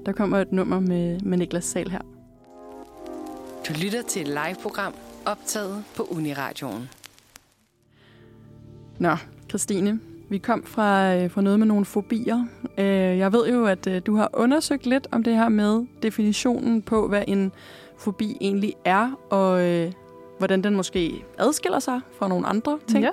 der 0.06 0.12
kommer 0.12 0.38
et 0.38 0.52
nummer 0.52 0.80
med, 0.80 1.20
med 1.20 1.38
Niklas 1.38 1.64
Sal 1.64 1.90
her. 1.90 2.00
Du 3.68 3.72
lytter 3.82 4.02
til 4.02 4.22
et 4.22 4.28
live-program 4.28 4.94
optaget 5.26 5.84
på 5.96 6.02
Uniradioen. 6.10 6.88
Nå, 8.98 9.16
Christine, 9.48 10.00
vi 10.28 10.38
kom 10.38 10.62
fra, 10.64 11.14
øh, 11.14 11.30
fra 11.30 11.42
noget 11.42 11.58
med 11.58 11.66
nogle 11.66 11.84
fobier. 11.84 12.46
Øh, 12.78 13.18
jeg 13.18 13.32
ved 13.32 13.48
jo, 13.48 13.66
at 13.66 13.86
øh, 13.86 14.02
du 14.06 14.16
har 14.16 14.30
undersøgt 14.34 14.86
lidt 14.86 15.06
om 15.12 15.22
det 15.22 15.34
her 15.36 15.48
med 15.48 15.86
definitionen 16.02 16.82
på, 16.82 17.08
hvad 17.08 17.24
en 17.28 17.52
fobi 17.98 18.36
egentlig 18.40 18.74
er, 18.84 19.20
og 19.30 19.62
øh, 19.62 19.92
hvordan 20.38 20.64
den 20.64 20.76
måske 20.76 21.24
adskiller 21.38 21.78
sig 21.78 22.00
fra 22.18 22.28
nogle 22.28 22.46
andre 22.46 22.78
ting. 22.86 23.04
Ja. 23.04 23.10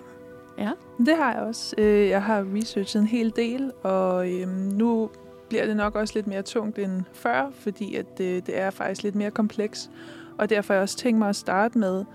Ja. 0.57 0.72
Det 1.06 1.16
har 1.18 1.34
jeg 1.34 1.42
også. 1.42 1.81
Jeg 1.81 2.24
har 2.24 2.45
researchet 2.56 3.01
en 3.01 3.07
hel 3.07 3.34
del, 3.36 3.72
og 3.84 4.31
øhm, 4.31 4.50
nu 4.51 5.10
bliver 5.53 5.65
det 5.65 5.77
nok 5.77 5.95
også 5.95 6.13
lidt 6.15 6.27
mere 6.27 6.41
tungt 6.41 6.79
end 6.79 7.03
før, 7.13 7.50
fordi 7.53 7.95
at 7.95 8.17
det, 8.17 8.47
det 8.47 8.59
er 8.59 8.69
faktisk 8.69 9.03
lidt 9.03 9.15
mere 9.15 9.31
kompleks. 9.31 9.89
Og 10.38 10.50
derfor 10.50 10.73
har 10.73 10.77
jeg 10.77 10.81
også 10.81 10.97
tænkt 10.97 11.19
mig 11.19 11.29
at 11.29 11.35
starte 11.35 11.79
med, 11.79 12.05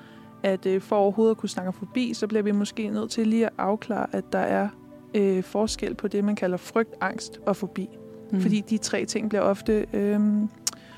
at 0.43 0.67
øh, 0.67 0.81
for 0.81 0.97
overhovedet 0.97 1.31
at 1.31 1.37
kunne 1.37 1.49
snakke 1.49 1.73
forbi, 1.73 2.15
så 2.15 2.27
bliver 2.27 2.43
vi 2.43 2.53
måske 2.53 2.89
nødt 2.89 3.11
til 3.11 3.27
lige 3.27 3.47
at 3.47 3.53
afklare, 3.59 4.07
at 4.13 4.25
der 4.33 4.39
er 4.39 4.69
øh, 5.15 5.43
forskel 5.43 5.95
på 5.95 6.09
det, 6.09 6.25
man 6.25 6.37
kalder 6.37 6.57
frygt, 6.57 6.95
angst 7.01 7.41
og 7.47 7.57
fobi. 7.57 7.89
Mm. 7.93 8.37
Mm. 8.37 8.43
Fordi 8.43 8.61
de 8.61 8.79
tre 8.79 9.05
ting 9.05 9.29
bliver 9.29 9.43
ofte 9.43 9.87
øh, 9.93 10.21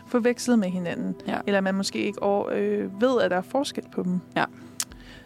forvekslet 0.06 0.58
med 0.58 0.68
hinanden. 0.68 1.16
Ja. 1.26 1.38
Eller 1.46 1.60
man 1.60 1.74
måske 1.74 1.98
ikke 1.98 2.22
over, 2.22 2.48
øh, 2.52 3.00
ved, 3.00 3.20
at 3.22 3.30
der 3.30 3.36
er 3.36 3.42
forskel 3.42 3.84
på 3.92 4.02
dem. 4.02 4.20
Ja. 4.36 4.44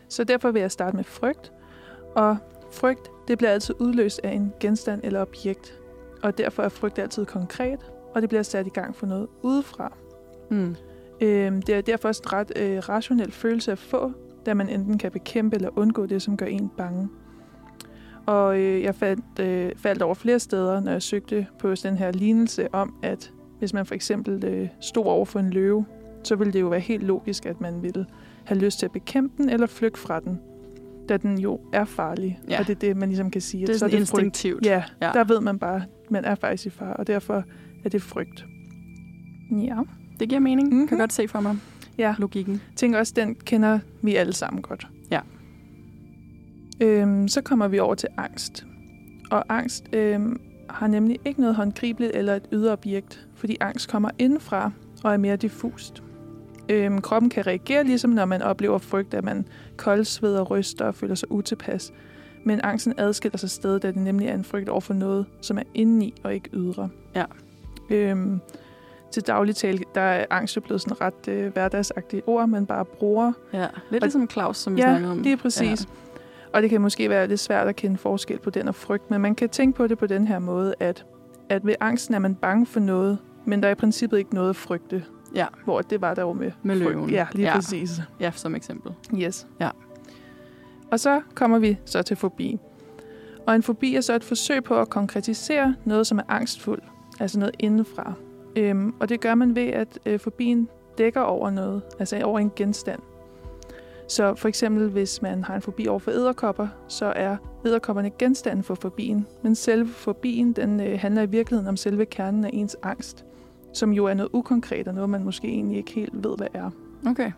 Så 0.09 0.25
derfor 0.25 0.51
vil 0.51 0.61
jeg 0.61 0.71
starte 0.71 0.97
med 0.97 1.05
frygt. 1.05 1.53
Og 2.15 2.37
frygt, 2.73 3.11
det 3.29 3.39
bliver 3.39 3.51
altid 3.51 3.75
udløst 3.79 4.21
af 4.25 4.33
en 4.33 4.53
genstand 4.61 5.01
eller 5.05 5.21
objekt. 5.21 5.79
Og 6.25 6.39
derfor 6.39 6.63
er 6.63 6.69
frygt 6.69 6.99
altid 6.99 7.25
konkret, 7.27 7.79
og 8.15 8.23
det 8.23 8.29
bliver 8.29 8.43
sat 8.43 8.67
i 8.67 8.71
gang 8.71 8.97
for 8.97 9.07
noget 9.07 9.27
udefra. 9.43 9.93
Mm. 10.51 10.77
Øhm, 11.21 11.63
det 11.63 11.75
er 11.75 11.81
derfor 11.81 12.09
også 12.09 12.23
en 12.25 12.33
ret 12.33 12.53
øh, 12.57 12.79
rationel 12.89 13.33
følelse 13.33 13.73
at 13.73 13.79
få, 13.79 14.13
da 14.47 14.55
man 14.55 14.69
enten 14.69 14.99
kan 14.99 15.11
bekæmpe 15.11 15.57
eller 15.57 15.69
undgå 15.79 16.07
det, 16.07 16.23
som 16.23 16.37
gør 16.37 16.47
en 16.47 16.71
bange. 16.77 17.09
Og 18.27 18.59
øh, 18.59 18.83
jeg 18.83 18.95
faldt, 18.95 19.39
øh, 19.41 19.73
faldt 19.77 20.03
over 20.03 20.15
flere 20.15 20.39
steder, 20.39 20.81
når 20.81 20.93
jeg 20.93 21.03
søgte 21.03 21.47
på 21.59 21.75
den 21.75 21.97
her 21.97 22.13
lignelse 22.13 22.75
om, 22.75 22.95
at 23.03 23.33
hvis 23.59 23.73
man 23.75 23.87
for 23.87 23.95
eksempel 23.95 24.45
øh, 24.45 24.69
stod 24.81 25.05
over 25.05 25.25
for 25.25 25.39
en 25.41 25.51
løve, 25.51 25.85
så 26.23 26.37
ville 26.37 26.53
det 26.53 26.61
jo 26.61 26.67
være 26.67 26.81
helt 26.81 27.03
logisk, 27.03 27.47
at 27.47 27.61
man 27.61 27.83
ville 27.83 28.07
have 28.45 28.59
lyst 28.61 28.79
til 28.79 28.87
at 28.87 28.93
bekæmpe 28.93 29.43
den 29.43 29.51
eller 29.51 29.67
flygte 29.67 30.01
fra 30.01 30.21
den, 30.21 30.41
da 31.09 31.17
den 31.17 31.39
jo 31.39 31.61
er 31.73 31.85
farlig. 31.85 32.41
Ja. 32.49 32.61
Og 32.61 32.67
det 32.67 32.75
er 32.75 32.79
det, 32.79 32.97
man 32.97 33.09
ligesom 33.09 33.31
kan 33.31 33.41
sige. 33.41 33.67
Det 33.67 33.69
er 33.69 33.73
så 33.75 33.79
sådan 33.79 33.91
frygt. 33.91 34.01
instinktivt. 34.01 34.67
Ja, 34.67 34.85
Ja. 35.01 35.07
ja, 35.07 35.13
der 35.13 35.25
ved 35.25 35.41
man 35.41 35.59
bare, 35.59 35.83
man 36.11 36.25
er 36.25 36.35
faktisk 36.35 36.67
i 36.67 36.71
fare, 36.71 36.97
og 36.97 37.07
derfor 37.07 37.45
er 37.85 37.89
det 37.89 38.03
frygt. 38.03 38.45
Ja. 39.51 39.79
Det 40.21 40.29
giver 40.29 40.41
mening. 40.41 40.69
Mm-hmm. 40.69 40.79
Mhm. 40.81 40.89
Kan 40.89 40.99
godt 40.99 41.13
se 41.13 41.29
for 41.29 41.41
mig 41.41 41.57
Ja, 41.99 42.15
logikken. 42.19 42.61
tænker 42.77 42.99
også, 42.99 43.13
den 43.17 43.35
kender 43.35 43.79
vi 44.03 44.15
alle 44.17 44.33
sammen 44.33 44.63
godt. 44.63 44.87
Ja. 45.11 45.21
Øhm, 46.81 47.29
så 47.29 47.41
kommer 47.43 47.69
vi 47.69 47.79
over 47.79 47.95
til 47.95 48.09
angst. 48.17 48.67
Og 49.31 49.45
angst 49.49 49.85
øhm, 49.93 50.41
har 50.71 50.87
nemlig 50.87 51.19
ikke 51.25 51.41
noget 51.41 51.57
håndgribeligt 51.57 52.13
eller 52.15 52.35
et 52.35 52.49
ydre 52.53 52.73
objekt, 52.73 53.27
fordi 53.35 53.57
angst 53.61 53.89
kommer 53.91 54.11
indenfra 54.19 54.71
og 55.05 55.13
er 55.13 55.17
mere 55.17 55.37
diffust. 55.37 56.03
Øhm, 56.69 57.01
kroppen 57.01 57.31
kan 57.31 57.47
reagere 57.47 57.85
ligesom 57.85 58.11
når 58.11 58.25
man 58.25 58.43
oplever 58.43 58.79
frygt, 58.79 59.15
at 59.15 59.25
man 59.25 59.47
koldsveder, 59.77 60.43
ryster 60.43 60.85
og 60.85 60.95
føler 60.95 61.15
sig 61.15 61.31
utilpas. 61.33 61.93
Men 62.45 62.61
angsten 62.63 62.95
adskiller 62.97 63.39
sig 63.39 63.51
sted, 63.51 63.81
da 63.81 63.89
det 63.89 63.97
nemlig 63.97 64.29
er 64.29 64.35
en 64.35 64.45
frygt 64.45 64.69
over 64.69 64.81
for 64.81 64.95
noget, 64.95 65.27
som 65.41 65.59
er 65.59 65.63
indeni 65.75 66.15
og 66.25 66.35
ikke 66.35 66.51
ydre. 66.53 66.89
Ja. 67.15 67.25
Øhm, 67.91 68.41
til 69.13 69.23
daglig 69.27 69.57
tale, 69.57 69.79
der 69.95 70.01
er 70.01 70.27
angst 70.31 70.57
jo 70.57 70.61
blevet 70.61 70.81
sådan 70.81 71.01
ret 71.01 71.29
øh, 71.29 71.53
hverdagsagtige 71.53 72.23
ord, 72.27 72.49
man 72.49 72.67
bare 72.67 72.85
bruger. 72.85 73.33
Ja, 73.53 73.67
lidt 73.91 74.03
Og- 74.03 74.07
ligesom 74.07 74.31
Claus, 74.31 74.57
som 74.57 74.77
vi 74.77 74.81
ja, 74.81 74.87
snakkede 74.89 75.13
om. 75.13 75.19
lige 75.23 75.37
præcis. 75.37 75.81
Ja. 75.81 75.91
Og 76.53 76.63
det 76.63 76.71
kan 76.71 76.81
måske 76.81 77.11
være 77.11 77.27
lidt 77.27 77.41
svært 77.41 77.69
at 77.69 77.77
kende 77.77 77.97
forskel 77.99 78.39
på 78.39 78.51
den 78.51 78.69
og 78.69 78.75
frygt, 78.75 79.11
men 79.11 79.21
man 79.21 79.35
kan 79.35 79.49
tænke 79.49 79.77
på 79.77 79.87
det 79.87 79.99
på 79.99 80.07
den 80.07 80.27
her 80.29 80.39
måde, 80.39 80.75
at, 80.81 81.05
at 81.49 81.67
ved 81.67 81.75
angsten 81.81 82.15
er 82.15 82.19
man 82.19 82.35
bange 82.35 82.67
for 82.67 82.81
noget, 82.81 83.19
men 83.45 83.63
der 83.63 83.69
er 83.69 83.73
i 83.73 83.75
princippet 83.75 84.19
ikke 84.19 84.35
noget 84.35 84.51
at 84.51 84.57
frygte. 84.57 85.05
Ja. 85.35 85.47
Hvor 85.65 85.81
det 85.81 86.01
var 86.01 86.15
der 86.15 86.23
jo 86.23 86.33
med, 86.33 86.51
Med 86.63 86.77
løven. 86.77 87.11
Ja, 87.11 87.27
lige 87.33 87.43
Ja. 87.47 87.51
ja. 87.51 87.55
præcis. 87.55 88.01
Ja, 88.21 88.31
som 88.35 88.55
eksempel. 88.55 88.93
Yes. 89.15 89.47
Ja. 89.61 89.69
Og 90.95 91.01
så 91.01 91.21
kommer 91.35 91.59
vi 91.59 91.79
så 91.85 92.03
til 92.03 92.17
fobi. 92.17 92.59
Og 93.47 93.55
en 93.55 93.63
fobi 93.63 93.95
er 93.95 94.01
så 94.01 94.15
et 94.15 94.25
forsøg 94.25 94.65
på 94.65 94.81
at 94.81 94.91
konkretisere 94.91 95.75
noget, 95.85 96.07
som 96.07 96.19
er 96.19 96.23
angstfuld. 96.29 96.83
Altså 97.21 97.39
noget 97.39 97.55
indenfra. 97.59 98.13
Øhm, 98.57 98.95
og 99.01 99.09
det 99.09 99.21
gør 99.21 99.35
man 99.35 99.57
ved, 99.57 99.67
at 99.67 99.99
øh, 100.07 100.21
fobien 100.21 100.69
dækker 100.99 101.21
over 101.21 101.51
noget. 101.51 101.83
Altså 101.99 102.21
over 102.25 102.39
en 102.39 102.53
genstand. 102.57 103.01
Så 104.09 104.35
for 104.35 104.49
eksempel, 104.49 104.89
hvis 104.89 105.23
man 105.23 105.45
har 105.45 105.55
en 105.55 105.63
fobi 105.63 105.87
over 105.87 105.99
for 105.99 106.11
æderkopper, 106.11 106.69
så 106.89 107.13
er 107.17 107.37
æderkopperne 107.67 108.11
genstanden 108.11 108.63
for 108.63 108.75
fobien. 108.75 109.27
Men 109.43 109.55
selve 109.55 109.89
fobien, 109.89 110.53
den 110.53 110.81
øh, 110.81 111.01
handler 111.01 111.23
i 111.23 111.27
virkeligheden 111.31 111.69
om 111.69 111.77
selve 111.77 112.07
kernen 112.07 112.45
af 112.45 112.51
ens 112.53 112.77
angst. 112.83 113.25
Som 113.73 113.93
jo 113.93 114.05
er 114.05 114.15
noget 114.15 114.31
ukonkret 114.33 114.89
og 114.89 114.95
noget, 114.95 115.11
man 115.11 115.25
måske 115.25 115.49
egentlig 115.49 115.77
ikke 115.77 115.93
helt 115.93 116.25
ved, 116.25 116.37
hvad 116.37 116.49
er. 116.55 116.71
Okay. 117.07 117.33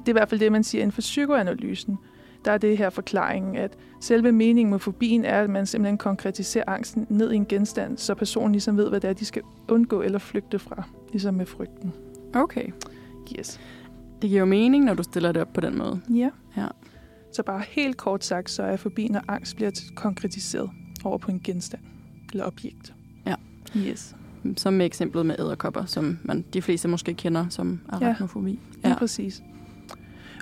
Det 0.00 0.08
er 0.08 0.12
i 0.12 0.18
hvert 0.18 0.28
fald 0.28 0.40
det, 0.40 0.52
man 0.52 0.64
siger 0.64 0.82
inden 0.82 0.92
for 0.92 1.00
psykoanalysen. 1.00 1.98
Der 2.44 2.50
er 2.50 2.58
det 2.58 2.78
her 2.78 2.90
forklaringen, 2.90 3.56
at 3.56 3.76
selve 4.00 4.32
meningen 4.32 4.70
med 4.70 4.78
fobien 4.78 5.24
er, 5.24 5.40
at 5.40 5.50
man 5.50 5.66
simpelthen 5.66 5.98
konkretiserer 5.98 6.64
angsten 6.66 7.06
ned 7.08 7.32
i 7.32 7.36
en 7.36 7.46
genstand, 7.46 7.98
så 7.98 8.14
personen 8.14 8.52
ligesom 8.52 8.76
ved, 8.76 8.88
hvad 8.88 9.00
det 9.00 9.10
er, 9.10 9.14
de 9.14 9.24
skal 9.24 9.42
undgå 9.68 10.02
eller 10.02 10.18
flygte 10.18 10.58
fra, 10.58 10.82
ligesom 11.12 11.34
med 11.34 11.46
frygten. 11.46 11.92
Okay. 12.34 12.66
Yes. 13.38 13.60
Det 14.22 14.30
giver 14.30 14.40
jo 14.40 14.46
mening, 14.46 14.84
når 14.84 14.94
du 14.94 15.02
stiller 15.02 15.32
det 15.32 15.42
op 15.42 15.52
på 15.52 15.60
den 15.60 15.78
måde. 15.78 16.00
Ja. 16.10 16.30
Ja. 16.56 16.66
Så 17.32 17.42
bare 17.42 17.62
helt 17.68 17.96
kort 17.96 18.24
sagt, 18.24 18.50
så 18.50 18.62
er 18.62 18.76
fobi, 18.76 19.08
når 19.08 19.20
angst 19.28 19.56
bliver 19.56 19.70
konkretiseret 19.94 20.70
over 21.04 21.18
på 21.18 21.30
en 21.30 21.40
genstand 21.44 21.82
eller 22.32 22.46
objekt. 22.46 22.94
Ja. 23.26 23.34
Yes. 23.76 24.16
Som 24.56 24.72
med 24.74 24.86
eksemplet 24.86 25.26
med 25.26 25.36
æderkopper, 25.38 25.84
som 25.84 26.18
man, 26.22 26.44
de 26.52 26.62
fleste 26.62 26.88
måske 26.88 27.14
kender 27.14 27.48
som 27.48 27.80
arachnofobi. 27.88 28.58
Ja, 28.84 28.88
ja. 28.88 28.98
præcis. 28.98 29.42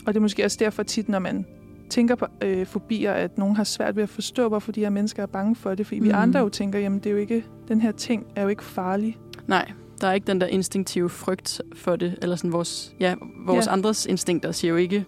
Og 0.06 0.14
det 0.14 0.16
er 0.16 0.21
måske 0.21 0.44
også 0.44 0.56
derfor 0.61 0.82
tit, 0.82 1.09
når 1.09 1.18
man 1.18 1.47
tænker 1.92 2.14
på 2.14 2.26
øh, 2.42 2.66
fobier, 2.66 3.12
at 3.12 3.38
nogen 3.38 3.56
har 3.56 3.64
svært 3.64 3.96
ved 3.96 4.02
at 4.02 4.08
forstå, 4.08 4.49
hvorfor 4.49 4.72
de 4.72 4.80
her 4.80 4.90
mennesker 4.90 5.22
er 5.22 5.26
bange 5.26 5.56
for 5.56 5.75
det. 5.75 5.87
Fordi 5.87 5.99
mm. 6.00 6.04
vi 6.04 6.08
Mhm. 6.11 6.18
andre 6.18 6.40
jo 6.40 6.49
tænker, 6.49 6.78
jamen 6.78 6.99
det 6.99 7.06
er 7.06 7.11
jo 7.11 7.16
ikke, 7.16 7.44
den 7.68 7.80
her 7.80 7.92
ting 7.92 8.26
er 8.37 8.42
jo 8.42 8.49
ikke 8.49 8.64
farlig. 8.64 9.18
Nej, 9.46 9.70
der 10.00 10.06
er 10.08 10.12
ikke 10.12 10.26
den 10.26 10.40
der 10.40 10.46
instinktive 10.46 11.08
frygt 11.11 11.61
for 11.75 11.96
det, 11.96 12.18
eller 12.22 12.37
sådan 12.37 12.52
vores, 12.52 12.94
ja, 13.00 13.14
vores 13.46 13.66
Ja. 13.66 13.72
andres 13.72 14.06
instinkter 14.06 14.52
siger 14.52 14.70
jo 14.70 14.76
ikke, 14.76 14.96
altså 14.96 15.06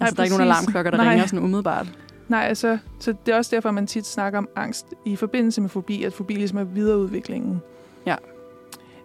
Nej, 0.00 0.10
der 0.10 0.20
er 0.20 0.24
ikke 0.24 0.36
nogen 0.36 0.48
alarmklokker, 0.50 0.90
der 0.90 0.98
Nej. 0.98 1.10
ringer 1.10 1.26
sådan 1.26 1.44
umiddelbart. 1.44 1.98
Nej, 2.28 2.40
altså, 2.40 2.78
så 3.00 3.14
det 3.26 3.32
er 3.32 3.36
også 3.36 3.56
derfor, 3.56 3.70
man 3.70 3.86
tit 3.86 4.06
snakker 4.06 4.38
om 4.38 4.48
angst 4.56 4.86
i 5.04 5.16
forbindelse 5.16 5.60
med 5.60 5.68
fobi, 5.68 6.02
at 6.04 6.12
fobi 6.12 6.34
ligesom 6.34 6.58
er 6.58 6.64
videreudviklingen. 6.64 7.60
Ja. 8.06 8.16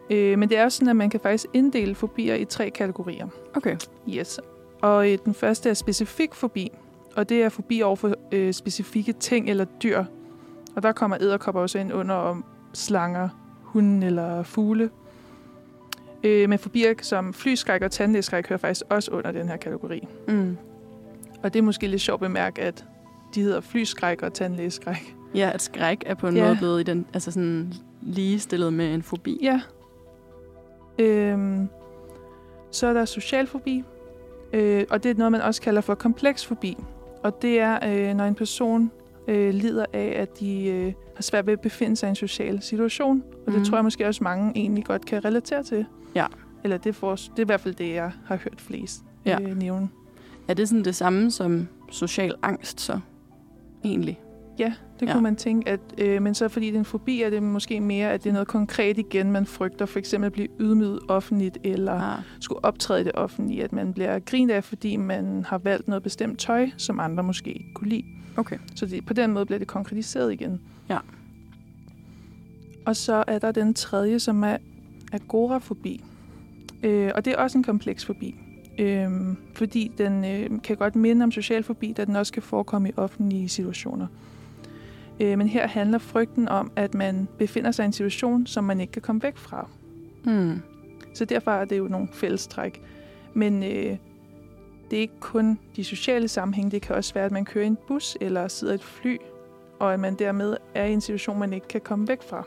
Øh, 0.09 0.39
men 0.39 0.49
det 0.49 0.57
er 0.57 0.63
også 0.65 0.75
sådan, 0.77 0.89
at 0.89 0.95
man 0.95 1.09
kan 1.09 1.19
faktisk 1.19 1.45
inddele 1.53 1.95
fobier 1.95 2.35
i 2.35 2.45
tre 2.45 2.69
kategorier. 2.69 3.27
Okay. 3.55 3.77
Yes. 4.09 4.39
Og 4.81 5.11
øh, 5.11 5.17
den 5.25 5.33
første 5.33 5.69
er 5.69 5.73
specifik 5.73 6.33
fobi, 6.33 6.71
og 7.15 7.29
det 7.29 7.43
er 7.43 7.49
fobi 7.49 7.81
over 7.81 7.95
for 7.95 8.13
øh, 8.31 8.53
specifikke 8.53 9.13
ting 9.13 9.49
eller 9.49 9.65
dyr. 9.65 10.03
Og 10.75 10.83
der 10.83 10.91
kommer 10.91 11.17
æderkopper 11.21 11.61
også 11.61 11.77
ind 11.79 11.93
under 11.93 12.15
om 12.15 12.45
slanger, 12.73 13.29
hunden 13.61 14.03
eller 14.03 14.43
fugle. 14.43 14.89
Øh, 16.23 16.49
men 16.49 16.59
fobier 16.59 16.93
som 17.01 17.33
flyskræk 17.33 17.81
og 17.81 17.91
tandlægeskræk 17.91 18.47
hører 18.47 18.57
faktisk 18.57 18.81
også 18.89 19.11
under 19.11 19.31
den 19.31 19.47
her 19.49 19.57
kategori. 19.57 20.07
Mm. 20.27 20.57
Og 21.43 21.53
det 21.53 21.59
er 21.59 21.63
måske 21.63 21.87
lidt 21.87 22.01
sjovt 22.01 22.21
at 22.23 22.27
bemærke, 22.29 22.61
at 22.61 22.85
de 23.35 23.41
hedder 23.41 23.61
flyskræk 23.61 24.21
og 24.21 24.33
tandlægeskræk. 24.33 25.15
Ja, 25.35 25.51
at 25.53 25.61
skræk 25.61 26.03
er 26.05 26.13
på 26.15 26.27
en 26.27 26.35
Ja. 26.35 26.43
måde 26.45 26.55
blevet 26.57 26.79
i 26.79 26.83
den, 26.83 27.05
altså 27.13 27.31
sådan 27.31 27.73
ligestillet 28.01 28.73
med 28.73 28.93
en 28.93 29.01
fobi. 29.03 29.39
Ja. 29.41 29.61
Øhm, 30.99 31.67
så 32.71 32.87
er 32.87 32.93
der 32.93 33.05
social 33.05 33.47
fobi, 33.47 33.83
øh, 34.53 34.83
og 34.89 35.03
det 35.03 35.11
er 35.11 35.15
noget, 35.15 35.31
man 35.31 35.41
også 35.41 35.61
kalder 35.61 35.81
for 35.81 35.95
kompleks 35.95 36.45
fobi. 36.45 36.77
Og 37.23 37.41
det 37.41 37.59
er, 37.59 37.79
øh, 38.09 38.15
når 38.15 38.25
en 38.25 38.35
person 38.35 38.91
øh, 39.27 39.53
lider 39.53 39.85
af, 39.93 40.13
at 40.17 40.39
de 40.39 40.65
øh, 40.67 40.93
har 41.15 41.21
svært 41.23 41.45
ved 41.45 41.53
at 41.53 41.61
befinde 41.61 41.95
sig 41.95 42.07
i 42.07 42.09
en 42.09 42.15
social 42.15 42.61
situation. 42.61 43.23
Og 43.47 43.51
det 43.51 43.55
Mhm. 43.55 43.65
tror 43.65 43.77
jeg 43.77 43.83
måske 43.83 44.07
også 44.07 44.23
mange 44.23 44.51
egentlig 44.55 44.85
godt 44.85 45.05
kan 45.05 45.25
relatere 45.25 45.63
til. 45.63 45.85
Ja. 46.15 46.25
Eller 46.63 46.77
det, 46.77 46.95
for, 46.95 47.15
det 47.15 47.29
er 47.37 47.41
i 47.41 47.45
hvert 47.45 47.61
fald 47.61 47.73
det, 47.75 47.93
jeg 47.93 48.11
har 48.25 48.35
hørt 48.35 48.61
flest 48.61 49.03
Ja. 49.25 49.37
øh, 49.41 49.57
nævne. 49.57 49.89
Er 50.47 50.53
det 50.53 50.69
sådan 50.69 50.83
det 50.85 50.95
samme 50.95 51.31
som 51.31 51.67
social 51.91 52.35
angst 52.41 52.81
så? 52.81 52.99
Egentlig. 53.83 54.19
Ja, 54.61 54.73
det 54.99 55.07
Ja. 55.07 55.11
kunne 55.13 55.23
man 55.23 55.35
tænke. 55.35 55.69
At, 55.69 55.79
øh, 55.97 56.21
men 56.21 56.35
så 56.35 56.47
fordi 56.47 56.65
det 56.67 56.75
er 56.75 56.79
en 56.79 56.85
fobi, 56.85 57.21
er 57.21 57.29
det 57.29 57.43
måske 57.43 57.79
mere, 57.79 58.11
at 58.13 58.23
det 58.23 58.29
er 58.29 58.33
noget 58.33 58.47
konkret 58.47 58.97
igen, 58.97 59.31
man 59.31 59.45
frygter. 59.45 59.85
For 59.85 59.99
eksempel 59.99 60.25
at 60.25 60.33
blive 60.33 60.47
ydmyget 60.59 60.99
offentligt, 61.07 61.57
eller 61.63 61.93
Ah. 61.93 62.19
skulle 62.39 62.65
optræde 62.65 63.01
i 63.01 63.03
det 63.03 63.11
offentlige, 63.15 63.63
at 63.63 63.73
man 63.73 63.93
bliver 63.93 64.19
grint 64.19 64.51
af, 64.51 64.63
fordi 64.63 64.95
man 64.95 65.45
har 65.47 65.57
valgt 65.57 65.87
noget 65.87 66.03
bestemt 66.03 66.39
tøj, 66.39 66.69
som 66.77 66.99
andre 66.99 67.23
måske 67.23 67.51
ikke 67.53 67.73
kunne 67.73 67.89
lide. 67.89 68.03
Okay. 68.37 68.57
Så 68.75 68.85
det, 68.85 69.05
på 69.05 69.13
den 69.13 69.31
måde 69.33 69.45
bliver 69.45 69.59
det 69.59 69.67
konkretiseret 69.67 70.33
igen. 70.33 70.61
Ja. 70.89 70.97
Og 72.85 72.95
så 72.95 73.23
er 73.27 73.39
der 73.39 73.51
den 73.51 73.73
tredje, 73.73 74.19
som 74.19 74.43
er 74.43 74.57
agorafobi. 75.11 76.03
Øh, 76.83 77.11
og 77.15 77.25
det 77.25 77.33
er 77.33 77.37
også 77.37 77.57
en 77.57 77.63
kompleks 77.63 78.05
fobi. 78.05 78.35
Øh, 78.79 79.09
fordi 79.53 79.91
den 79.97 80.25
øh, 80.25 80.61
kan 80.63 80.77
godt 80.77 80.95
minde 80.95 81.23
om 81.23 81.31
social 81.31 81.63
fobi, 81.63 81.93
da 81.97 82.05
den 82.05 82.15
også 82.15 82.33
kan 82.33 82.41
forekomme 82.43 82.89
i 82.89 82.91
offentlige 82.97 83.49
situationer. 83.49 84.07
Øh, 85.21 85.37
men 85.37 85.47
her 85.47 85.67
handler 85.67 85.97
frygten 85.97 86.49
om, 86.49 86.71
at 86.75 86.93
man 86.93 87.27
befinder 87.37 87.71
sig 87.71 87.83
i 87.83 87.85
en 87.85 87.93
situation, 87.93 88.47
som 88.47 88.63
man 88.63 88.81
ikke 88.81 88.91
kan 88.91 89.01
komme 89.01 89.23
væk 89.23 89.37
fra. 89.37 89.67
Mm. 90.25 90.61
Så 91.13 91.25
derfor 91.25 91.51
er 91.51 91.65
det 91.65 91.77
jo 91.77 91.87
nogle 91.87 92.07
fællestræk. 92.13 92.81
Men 93.33 93.63
øh, 93.63 93.97
det 94.89 94.97
er 94.97 95.01
ikke 95.01 95.19
kun 95.19 95.59
de 95.75 95.83
sociale 95.83 96.27
sammenhæng. 96.27 96.71
Det 96.71 96.81
kan 96.81 96.95
også 96.95 97.13
være, 97.13 97.25
at 97.25 97.31
man 97.31 97.45
kører 97.45 97.63
i 97.63 97.67
en 97.67 97.77
bus 97.87 98.17
eller 98.21 98.47
sidder 98.47 98.73
i 98.73 98.75
et 98.75 98.83
fly, 98.83 99.17
og 99.79 99.93
at 99.93 99.99
man 99.99 100.15
dermed 100.15 100.57
er 100.75 100.85
i 100.85 100.93
en 100.93 101.01
situation, 101.01 101.39
man 101.39 101.53
ikke 101.53 101.67
kan 101.67 101.81
komme 101.81 102.07
væk 102.07 102.21
fra. 102.23 102.43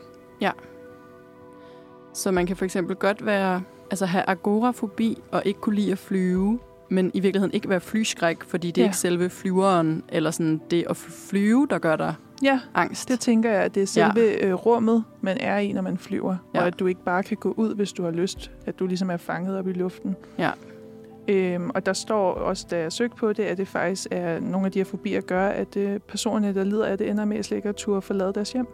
Så 2.13 2.31
man 2.31 2.45
kan 2.45 2.55
for 2.55 2.65
eksempel 2.65 2.95
godt 2.95 3.25
være, 3.25 3.61
altså 3.91 4.05
have 4.05 4.23
agorafobi 4.29 5.17
og 5.31 5.41
ikke 5.45 5.59
kunne 5.59 5.75
lide 5.75 5.91
at 5.91 5.97
flyve, 5.97 6.59
men 6.89 7.11
i 7.13 7.19
virkeligheden 7.19 7.53
ikke 7.53 7.69
være 7.69 7.79
flyskræk, 7.79 8.37
fordi 8.43 8.67
det 8.71 8.77
er 8.77 8.85
Ja. 8.85 8.87
ikke 8.89 8.97
selve 8.97 9.29
flyveren, 9.29 10.03
eller 10.09 10.31
sådan 10.31 10.61
det 10.71 10.85
at 10.89 10.97
flyve, 10.97 11.67
der 11.69 11.77
gør 11.79 11.95
dig 11.95 12.13
Ja, 12.43 12.59
angst. 12.73 13.09
det 13.09 13.19
tænker 13.19 13.51
jeg, 13.51 13.61
at 13.63 13.75
det 13.75 13.83
er 13.83 13.87
selve 13.87 14.19
ja. 14.19 14.47
øh, 14.47 14.53
rummet, 14.53 15.03
man 15.21 15.37
er 15.39 15.57
i, 15.57 15.71
når 15.71 15.81
man 15.81 15.97
flyver. 15.97 16.35
Ja. 16.53 16.59
Og 16.61 16.67
at 16.67 16.79
du 16.79 16.87
ikke 16.87 17.03
bare 17.03 17.23
kan 17.23 17.37
gå 17.37 17.53
ud, 17.57 17.75
hvis 17.75 17.93
du 17.93 18.03
har 18.03 18.11
lyst. 18.11 18.51
At 18.65 18.79
du 18.79 18.87
ligesom 18.87 19.09
er 19.09 19.17
fanget 19.17 19.57
op 19.57 19.67
i 19.67 19.73
luften. 19.73 20.15
Ja. 20.39 20.51
Øhm, 21.27 21.69
og 21.69 21.85
der 21.85 21.93
står 21.93 22.33
også, 22.33 22.67
da 22.71 22.79
jeg 22.79 22.91
søgte 22.91 23.15
på 23.17 23.33
det, 23.33 23.43
at 23.43 23.57
det 23.57 23.67
faktisk 23.67 24.07
er 24.11 24.39
nogle 24.39 24.65
af 24.65 24.71
de 24.71 24.79
her 24.79 24.83
fobier 24.85 25.21
gør, 25.21 25.47
at 25.47 25.77
øh, 25.77 25.99
personerne, 25.99 26.55
der 26.55 26.63
lider 26.63 26.85
af 26.85 26.97
det, 26.97 27.09
ender 27.09 27.25
med 27.25 27.37
at 27.37 27.45
slet 27.45 27.57
ikke 27.57 27.69
at 27.69 27.75
turde 27.75 28.01
forlade 28.01 28.33
deres 28.33 28.51
hjem. 28.51 28.67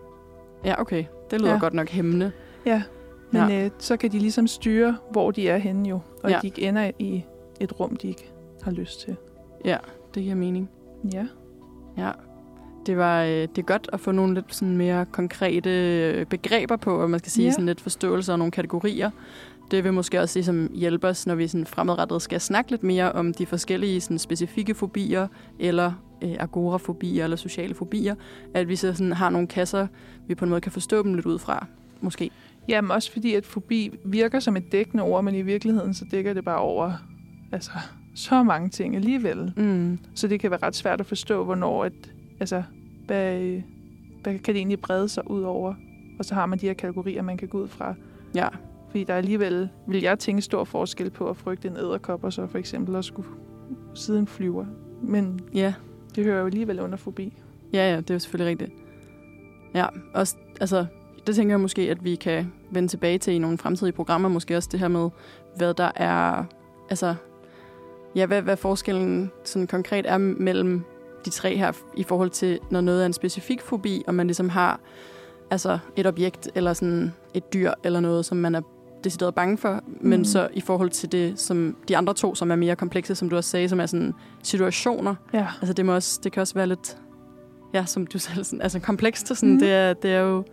Ja, 0.66 0.82
okay. 0.82 1.04
Det 1.32 1.42
lyder 1.42 1.52
Ja. 1.54 1.60
godt 1.60 1.74
nok 1.74 1.90
hæmmende. 1.90 2.32
Ja, 2.66 2.84
men 3.32 3.50
Ja. 3.50 3.66
Øh, 3.66 3.72
så 3.80 3.98
kan 3.98 4.12
de 4.12 4.20
ligesom 4.20 4.48
styre, 4.48 4.98
hvor 5.12 5.32
de 5.32 5.50
er 5.50 5.58
henne 5.58 5.90
jo, 5.90 6.00
og 6.24 6.30
ja. 6.30 6.40
De 6.42 6.48
ikke 6.48 6.62
ender 6.62 6.92
i 7.00 7.26
et 7.64 7.80
rum, 7.80 7.96
de 7.96 8.08
ikke 8.08 8.32
har 8.62 8.72
lyst 8.72 9.02
til. 9.02 9.16
Ja, 9.66 9.78
det 10.16 10.24
giver 10.24 10.36
mening. 10.36 10.70
Ja, 11.14 11.28
Ja. 11.98 12.12
Det 12.86 12.98
var 12.98 13.24
øh, 13.24 13.30
det 13.30 13.58
er 13.58 13.62
godt 13.62 13.90
at 13.94 14.00
få 14.00 14.12
nogle 14.12 14.34
lidt 14.34 14.56
sådan 14.56 14.78
mere 14.78 15.06
konkrete 15.06 15.70
øh, 15.70 16.26
begreber 16.26 16.76
på, 16.76 16.96
og 17.02 17.10
man 17.10 17.20
skal 17.20 17.32
sige 17.32 17.46
Ja. 17.46 17.52
sådan 17.52 17.66
lidt 17.66 17.82
forståelse 17.82 18.32
og 18.32 18.38
nogle 18.40 18.52
kategorier. 18.52 19.12
Det 19.72 19.84
vil 19.84 19.94
måske 19.94 20.20
også 20.22 20.38
ligesom 20.40 20.72
hjælpe 20.76 21.08
os, 21.08 21.28
når 21.28 21.36
vi 21.36 21.48
sådan 21.48 21.66
fremadrettet 21.66 22.22
skal 22.22 22.42
snakke 22.42 22.72
lidt 22.72 22.84
mere 22.84 23.12
om 23.12 23.34
de 23.34 23.46
forskellige 23.46 24.02
sådan 24.02 24.20
specifikke 24.20 24.76
fobier, 24.76 25.28
eller 25.60 25.94
øh, 26.24 26.36
agorafobier, 26.40 27.24
eller 27.24 27.38
sociale 27.38 27.74
fobier, 27.74 28.16
at 28.54 28.68
vi 28.68 28.76
så 28.76 28.94
sådan 28.94 29.14
har 29.14 29.30
nogle 29.30 29.48
kasser, 29.48 29.88
vi 30.28 30.36
på 30.36 30.46
en 30.46 30.50
måde 30.50 30.62
kan 30.62 30.72
forstå 30.72 31.04
dem 31.04 31.14
lidt 31.14 31.26
ud 31.26 31.40
fra, 31.40 31.66
måske. 32.02 32.30
ja 32.68 32.82
men 32.82 32.92
også 32.92 33.12
fordi, 33.12 33.34
at 33.34 33.46
fobi 33.46 33.92
virker 34.06 34.40
som 34.40 34.58
et 34.58 34.72
dækkende 34.72 35.04
ord, 35.04 35.24
men 35.24 35.36
i 35.36 35.42
virkeligheden 35.42 35.94
så 35.94 36.06
dækker 36.12 36.34
det 36.34 36.46
bare 36.46 36.58
over 36.60 36.94
altså, 37.52 37.72
så 38.16 38.44
mange 38.44 38.70
ting 38.70 38.96
alligevel. 38.96 39.54
Mm. 39.58 40.00
Så 40.16 40.28
det 40.28 40.40
kan 40.40 40.52
være 40.52 40.60
ret 40.64 40.76
svært 40.76 41.00
at 41.00 41.06
forstå, 41.06 41.44
hvornår, 41.44 41.84
at, 41.84 41.94
altså, 42.40 42.64
hvad, 43.06 43.62
hvad 44.24 44.34
kan 44.34 44.54
det 44.54 44.58
egentlig 44.58 44.80
brede 44.80 45.10
sig 45.10 45.32
ud 45.32 45.42
over? 45.42 45.74
Og 46.20 46.26
så 46.26 46.36
har 46.36 46.46
man 46.46 46.60
de 46.60 46.66
her 46.66 46.74
kategorier, 46.74 47.22
man 47.22 47.38
kan 47.38 47.48
gå 47.48 47.62
ud 47.62 47.68
fra. 47.68 47.96
Ja, 48.36 48.48
Fordi 48.90 49.04
der 49.04 49.14
er 49.14 49.18
alligevel, 49.18 49.70
vil 49.88 50.02
jeg 50.02 50.20
tænke, 50.20 50.42
stor 50.42 50.64
forskel 50.64 51.10
på 51.10 51.30
at 51.30 51.38
frygte 51.38 51.68
en 51.68 51.78
æderkop, 51.78 52.24
og 52.24 52.34
så 52.34 52.48
for 52.48 52.58
eksempel 52.58 52.96
at 52.96 53.06
skulle 53.06 53.28
sidde 53.96 54.20
en 54.20 54.28
flyver. 54.28 54.66
Men 55.02 55.40
ja. 55.54 55.74
det 56.16 56.26
hører 56.26 56.40
jo 56.40 56.46
alligevel 56.46 56.80
under 56.80 56.98
forbi. 56.98 57.34
Ja, 57.74 57.92
ja, 57.92 57.98
det 57.98 58.10
er 58.10 58.14
jo 58.16 58.20
selvfølgelig 58.20 58.52
rigtigt. 58.52 58.72
Ja, 59.74 59.86
også, 60.14 60.36
altså, 60.62 60.86
det 61.28 61.36
tænker 61.36 61.54
jeg 61.54 61.60
måske, 61.60 61.82
at 61.82 62.04
vi 62.04 62.16
kan 62.16 62.52
vende 62.72 62.88
tilbage 62.88 63.18
til 63.18 63.34
i 63.34 63.38
nogle 63.38 63.58
fremtidige 63.58 63.94
programmer. 63.94 64.30
Måske 64.30 64.58
også 64.58 64.70
det 64.72 64.80
her 64.80 64.88
med, 64.88 65.10
hvad 65.58 65.74
der 65.74 65.92
er, 65.96 66.44
altså, 66.90 67.16
ja, 68.16 68.26
hvad, 68.26 68.42
hvad 68.42 68.58
forskellen 68.58 69.32
sådan 69.44 69.68
konkret 69.68 70.06
er 70.10 70.18
mellem 70.18 70.82
de 71.26 71.30
tre 71.30 71.58
her, 71.58 71.72
i 71.98 72.04
forhold 72.04 72.30
til, 72.30 72.60
når 72.70 72.82
noget 72.82 73.02
er 73.02 73.06
en 73.06 73.14
specifik 73.14 73.62
fobi, 73.62 74.04
og 74.08 74.16
man 74.16 74.28
ligesom 74.28 74.50
har 74.50 74.80
altså 75.52 75.80
et 75.96 76.08
objekt, 76.08 76.50
eller 76.56 76.74
sådan 76.74 77.14
et 77.34 77.54
dyr, 77.54 77.72
eller 77.84 78.00
noget, 78.00 78.26
som 78.26 78.38
man 78.38 78.56
er 78.56 78.62
decideret 79.04 79.36
bange 79.36 79.58
for, 79.58 79.84
men 80.02 80.20
Mm. 80.20 80.26
så 80.26 80.48
i 80.54 80.62
forhold 80.62 80.90
til 80.90 81.12
det, 81.12 81.40
som 81.40 81.76
de 81.88 81.98
andre 81.98 82.14
to, 82.14 82.36
som 82.36 82.52
er 82.52 82.56
mere 82.56 82.76
komplekse, 82.76 83.16
som 83.16 83.30
du 83.30 83.36
også 83.36 83.50
sagde, 83.50 83.70
som 83.70 83.80
er 83.80 83.86
sådan 83.86 84.14
situationer. 84.44 85.16
Ja. 85.34 85.48
Altså 85.62 85.74
det, 85.74 85.86
må 85.86 85.94
også, 85.96 86.20
det 86.24 86.32
kan 86.32 86.42
også 86.42 86.54
være 86.54 86.68
lidt, 86.68 86.98
ja, 87.74 87.86
som 87.86 88.08
du 88.08 88.20
selv 88.30 88.44
sådan, 88.44 88.62
altså 88.62 88.80
komplekst. 88.80 89.28
Sådan, 89.28 89.50
Mhm. 89.50 89.60
det, 89.60 89.72
er, 89.72 89.94
det 89.94 90.12
er 90.14 90.20
jo, 90.20 90.44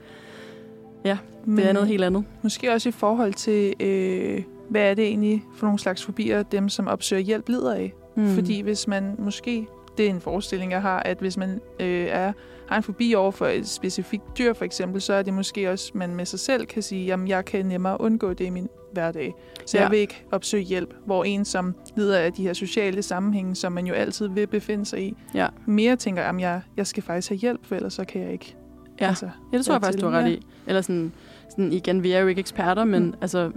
det 1.57 1.67
er 1.69 1.73
noget 1.73 1.88
helt 1.88 2.05
andet. 2.05 2.25
Måske 2.43 2.73
også 2.73 2.88
i 2.88 2.93
forhold 2.93 3.35
til, 3.35 3.75
øh, 3.81 4.43
hvad 4.71 4.91
er 4.91 4.95
det 4.95 5.05
egentlig 5.07 5.45
for 5.57 5.67
nogle 5.67 5.79
slags 5.79 6.05
fobier, 6.05 6.43
dem 6.43 6.69
som 6.69 6.87
opsøger 6.89 7.23
hjælp 7.23 7.49
lider 7.49 7.75
af. 7.75 7.93
Mm. 8.17 8.35
Fordi 8.35 8.61
hvis 8.61 8.89
man 8.89 9.15
måske, 9.19 9.67
det 9.99 10.07
er 10.07 10.11
en 10.11 10.21
forestilling, 10.21 10.73
jeg 10.73 10.83
har, 10.83 11.01
at 11.01 11.19
hvis 11.19 11.37
man 11.37 11.61
øh, 11.81 12.07
er, 12.11 12.33
har 12.69 12.77
en 12.77 12.83
fobi 12.83 13.15
over 13.15 13.31
for 13.31 13.47
et 13.47 13.69
specifikt 13.69 14.23
dyr 14.39 14.53
for 14.53 14.65
eksempel, 14.65 15.01
så 15.01 15.13
er 15.13 15.23
det 15.23 15.35
måske 15.35 15.71
også, 15.71 15.91
man 15.95 16.15
med 16.17 16.25
sig 16.27 16.39
selv 16.41 16.67
kan 16.67 16.83
sige, 16.83 17.07
jamen 17.07 17.29
jeg 17.29 17.45
kan 17.45 17.67
nemmere 17.67 18.01
undgå 18.01 18.33
det 18.33 18.45
i 18.45 18.51
min 18.51 18.69
hverdag. 18.93 19.35
Så 19.67 19.77
Ja. 19.77 19.83
jeg 19.83 19.91
vil 19.91 19.99
ikke 19.99 20.25
opsøge 20.33 20.63
hjælp, 20.63 20.95
hvor 21.07 21.25
en, 21.25 21.45
som 21.45 21.75
lider 21.97 22.19
af 22.19 22.33
de 22.33 22.43
her 22.43 22.53
sociale 22.53 23.03
sammenhænge, 23.03 23.55
som 23.55 23.73
man 23.73 23.87
jo 23.87 23.95
altid 23.95 24.29
vil 24.29 24.47
befinde 24.47 24.87
sig 24.87 25.03
i, 25.03 25.17
Ja. 25.35 25.47
mere 25.67 25.97
tænker, 25.97 26.23
at 26.23 26.41
jeg, 26.41 26.61
jeg 26.77 26.87
skal 26.87 27.03
faktisk 27.03 27.29
have 27.29 27.39
hjælp, 27.39 27.67
for 27.67 27.75
ellers 27.75 27.95
så 27.95 28.05
kan 28.05 28.23
jeg 28.23 28.33
ikke. 28.33 28.57
Ja. 29.01 29.09
Altså, 29.09 29.29
Ja, 29.53 29.57
det 29.59 29.67
tror 29.67 29.75
jeg 29.75 29.83
faktisk, 29.83 30.05
du 30.05 30.09
har 30.09 30.19
ret 30.21 30.31
i. 30.31 30.47
Eller 30.67 30.81
sådan, 30.83 31.13
sådan, 31.51 31.73
igen, 31.73 32.03
vi 32.03 32.13
er 32.13 32.21
jo 32.21 32.27
ikke 32.27 32.39
eksperter, 32.39 32.85
men 32.85 33.05
Mm. 33.07 33.15
altså, 33.21 33.51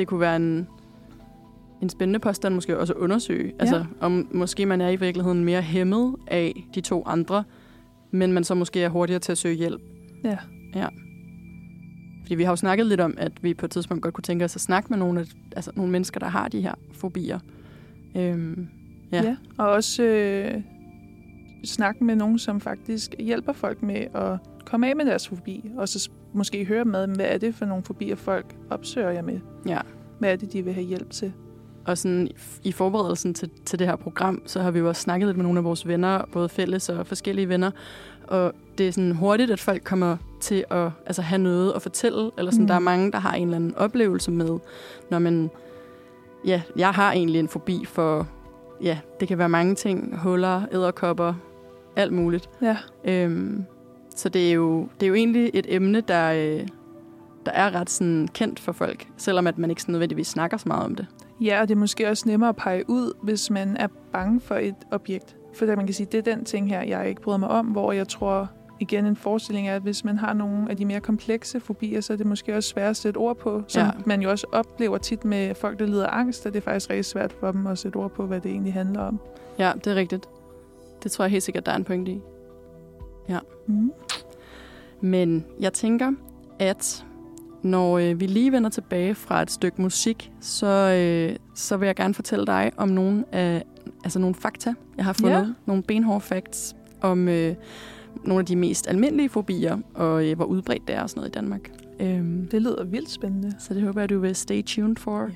det 0.00 0.08
kunne 0.08 0.20
være 0.20 0.36
en, 0.36 0.68
en 1.82 1.88
spændende 1.88 2.18
påstand 2.18 2.54
måske 2.54 2.78
også 2.78 2.92
at 2.92 2.98
undersøge. 2.98 3.52
Altså, 3.58 3.84
om 4.00 4.28
måske 4.34 4.66
man 4.66 4.80
er 4.80 4.88
i 4.88 4.96
virkeligheden 4.96 5.44
mere 5.44 5.62
hæmmet 5.62 6.16
af 6.26 6.64
de 6.74 6.80
to 6.80 7.02
andre, 7.06 7.44
men 8.10 8.32
man 8.32 8.44
så 8.44 8.54
måske 8.54 8.82
er 8.82 8.88
hurtigere 8.88 9.20
til 9.20 9.32
at 9.32 9.38
søge 9.38 9.54
hjælp. 9.54 9.80
Ja. 10.74 10.86
Fordi 12.22 12.34
vi 12.34 12.42
har 12.42 12.52
jo 12.52 12.56
snakket 12.56 12.86
lidt 12.86 13.00
om, 13.00 13.14
at 13.18 13.32
vi 13.42 13.54
på 13.54 13.66
et 13.66 13.70
tidspunkt 13.70 14.02
godt 14.02 14.14
kunne 14.14 14.22
tænke 14.22 14.44
os 14.44 14.56
at 14.56 14.60
snakke 14.62 14.86
med 14.90 14.98
nogle, 14.98 15.20
af, 15.20 15.26
altså 15.56 15.70
nogle 15.76 15.92
mennesker, 15.92 16.20
der 16.20 16.28
har 16.28 16.48
de 16.48 16.60
her 16.60 16.74
fobier. 16.92 17.38
Øhm, 18.16 18.68
Ja. 19.12 19.16
Ja. 19.16 19.28
ja. 19.28 19.36
Og 19.58 19.68
også 19.68 20.02
øh, 20.02 20.62
snakke 21.64 22.04
med 22.04 22.16
nogen, 22.16 22.38
som 22.38 22.60
faktisk 22.60 23.14
hjælper 23.18 23.52
folk 23.52 23.82
med 23.82 24.06
at 24.14 24.38
komme 24.70 24.88
af 24.90 24.96
med 24.96 25.04
deres 25.06 25.28
fobi. 25.28 25.70
Og 25.76 25.88
så 25.88 26.10
måske 26.34 26.64
høre 26.64 26.84
med, 26.84 27.06
hvad 27.08 27.26
er 27.28 27.38
det 27.38 27.54
for 27.54 27.64
nogle 27.64 27.84
fobier, 27.84 28.16
folk 28.16 28.56
opsøger 28.70 29.10
jer 29.10 29.22
med? 29.22 29.40
ja. 29.66 29.78
Hvad 30.18 30.32
er 30.32 30.36
det, 30.36 30.52
de 30.52 30.62
vil 30.62 30.72
have 30.72 30.86
hjælp 30.86 31.10
til? 31.10 31.32
Og 31.86 31.98
sådan 31.98 32.26
i- 32.26 32.36
i 32.68 32.72
forberedelsen 32.72 33.34
til, 33.34 33.50
til 33.64 33.78
det 33.78 33.86
her 33.86 33.96
program, 33.96 34.42
så 34.46 34.60
har 34.62 34.70
vi 34.70 34.78
jo 34.78 34.88
også 34.88 35.02
snakket 35.02 35.26
lidt 35.26 35.36
med 35.36 35.44
nogle 35.44 35.58
af 35.58 35.64
vores 35.64 35.88
venner, 35.88 36.22
både 36.32 36.48
fælles 36.48 36.88
og 36.88 37.06
forskellige 37.06 37.48
venner. 37.48 37.70
Og 38.28 38.52
det 38.78 38.88
er 38.88 38.92
sådan 38.92 39.12
hurtigt, 39.12 39.50
at 39.50 39.60
folk 39.60 39.82
kommer 39.84 40.16
til 40.40 40.64
at 40.70 40.90
altså, 41.06 41.22
have 41.22 41.38
noget 41.42 41.72
at 41.76 41.82
fortælle. 41.82 42.30
Eller 42.38 42.50
sådan, 42.50 42.62
Mm. 42.64 42.68
der 42.68 42.74
er 42.74 42.78
mange, 42.78 43.12
der 43.12 43.18
har 43.18 43.34
en 43.34 43.42
eller 43.42 43.56
anden 43.56 43.74
oplevelse 43.74 44.30
med, 44.30 44.58
når 45.10 45.18
man... 45.18 45.50
Ja, 46.44 46.62
jeg 46.76 46.90
har 46.90 47.12
egentlig 47.12 47.38
en 47.40 47.48
fobi 47.48 47.84
for... 47.84 48.26
Ja, 48.82 48.98
det 49.20 49.28
kan 49.28 49.38
være 49.38 49.48
mange 49.48 49.74
ting. 49.74 50.18
Huller, 50.18 50.62
æderkopper, 50.72 51.34
alt 51.96 52.12
muligt. 52.12 52.50
Ja, 52.62 52.76
Øhm, 53.04 53.64
så 54.20 54.28
det 54.28 54.48
er, 54.48 54.52
jo, 54.52 54.88
det 55.00 55.06
er 55.06 55.08
jo 55.08 55.14
egentlig 55.14 55.50
et 55.54 55.66
emne, 55.68 56.00
der, 56.00 56.30
øh, 56.32 56.66
der 57.46 57.52
er 57.52 57.74
ret 57.74 57.90
sådan 57.90 58.28
kendt 58.34 58.60
for 58.60 58.72
folk, 58.72 59.06
selvom 59.16 59.46
at 59.46 59.58
man 59.58 59.70
ikke 59.70 59.82
sådan 59.82 59.92
nødvendigvis 59.92 60.26
snakker 60.26 60.56
så 60.56 60.68
meget 60.68 60.84
om 60.84 60.94
det. 60.94 61.06
ja 61.40 61.60
og 61.60 61.68
det 61.68 61.74
er 61.74 61.78
måske 61.78 62.08
også 62.08 62.28
nemmere 62.28 62.48
at 62.48 62.56
pege 62.56 62.84
ud, 62.88 63.12
hvis 63.22 63.50
man 63.50 63.76
er 63.76 63.86
bange 64.12 64.40
for 64.40 64.54
et 64.54 64.74
objekt. 64.90 65.36
For 65.54 65.66
man 65.66 65.86
kan 65.86 65.94
sige, 65.94 66.06
det 66.12 66.28
er 66.28 66.34
den 66.34 66.44
ting 66.44 66.68
her, 66.68 66.82
jeg 66.82 67.08
ikke 67.08 67.20
bryder 67.22 67.38
mig 67.38 67.48
om, 67.48 67.66
hvor 67.66 67.92
jeg 67.92 68.08
tror, 68.08 68.50
igen 68.80 69.06
en 69.06 69.16
forestilling 69.16 69.68
er, 69.68 69.76
at 69.76 69.82
hvis 69.82 70.04
man 70.04 70.18
har 70.18 70.32
nogle 70.32 70.70
af 70.70 70.76
de 70.76 70.84
mere 70.84 71.00
komplekse 71.00 71.60
fobier, 71.60 72.00
så 72.00 72.12
er 72.12 72.16
det 72.16 72.26
måske 72.26 72.56
også 72.56 72.68
svært 72.68 72.90
at 72.90 72.96
sætte 72.96 73.18
ord 73.18 73.36
på, 73.36 73.62
som 73.68 73.80
Ja. 73.80 73.86
ja. 73.86 73.92
man 74.06 74.22
jo 74.22 74.30
også 74.30 74.46
oplever 74.52 74.98
tit 74.98 75.24
med 75.24 75.54
folk, 75.54 75.78
der 75.78 75.86
lider 75.86 76.06
af 76.06 76.18
angst, 76.18 76.46
at 76.46 76.52
det 76.52 76.58
er 76.60 76.64
faktisk 76.64 76.90
rigtig 76.90 77.04
svært 77.04 77.32
for 77.32 77.52
dem 77.52 77.66
at 77.66 77.78
sætte 77.78 77.96
ord 77.96 78.10
på, 78.10 78.26
hvad 78.26 78.40
det 78.40 78.50
egentlig 78.50 78.72
handler 78.72 79.00
om. 79.00 79.20
Ja, 79.58 79.72
det 79.84 79.86
er 79.86 79.94
rigtigt. 79.94 80.28
Det 81.02 81.10
tror 81.12 81.24
jeg 81.24 81.30
helt 81.30 81.42
sikkert, 81.42 81.66
der 81.66 81.72
er 81.72 81.76
en 81.76 81.84
pointe 81.84 82.12
i. 82.12 82.20
Mm. 83.66 83.92
Men 85.00 85.44
jeg 85.60 85.72
tænker, 85.72 86.12
at 86.58 87.06
når 87.62 87.98
øh, 87.98 88.20
vi 88.20 88.26
lige 88.26 88.52
vender 88.52 88.70
tilbage 88.70 89.14
fra 89.14 89.42
et 89.42 89.50
stykke 89.50 89.82
musik, 89.82 90.32
så, 90.40 90.66
øh, 90.66 91.36
så 91.54 91.76
vil 91.76 91.86
jeg 91.86 91.96
gerne 91.96 92.14
fortælle 92.14 92.46
dig 92.46 92.70
om 92.76 92.88
nogle, 92.88 93.24
af, 93.32 93.64
altså 94.04 94.18
nogle 94.18 94.34
fakta, 94.34 94.74
jeg 94.96 95.04
har 95.04 95.12
fundet. 95.12 95.36
Ja. 95.38 95.46
Nogle 95.66 95.82
benhårde 95.82 96.20
facts 96.20 96.76
om 97.00 97.28
øh, 97.28 97.54
nogle 98.24 98.40
af 98.40 98.46
de 98.46 98.56
mest 98.56 98.88
almindelige 98.88 99.28
fobier, 99.28 99.78
og 99.94 100.26
øh, 100.26 100.36
hvor 100.36 100.44
udbredt 100.44 100.88
det 100.88 100.94
er 100.96 101.02
og 101.02 101.10
sådan 101.10 101.18
noget 101.20 101.28
i 101.28 101.32
Danmark. 101.32 101.70
Øhm, 102.00 102.48
Det 102.50 102.62
lyder 102.62 102.84
vildt 102.84 103.10
spændende. 103.10 103.54
så 103.58 103.74
det 103.74 103.82
håber 103.82 104.00
jeg, 104.00 104.10
du 104.10 104.18
vil 104.18 104.36
stay 104.36 104.64
tuned 104.64 104.96
for. 104.96 105.22
Ja. 105.22 105.28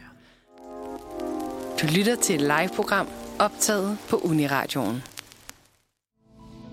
Du 1.82 1.86
lytter 1.96 2.16
til 2.16 2.34
et 2.34 2.40
live-program 2.40 3.06
optaget 3.38 3.98
på 4.10 4.16
Uniradioen. 4.16 5.02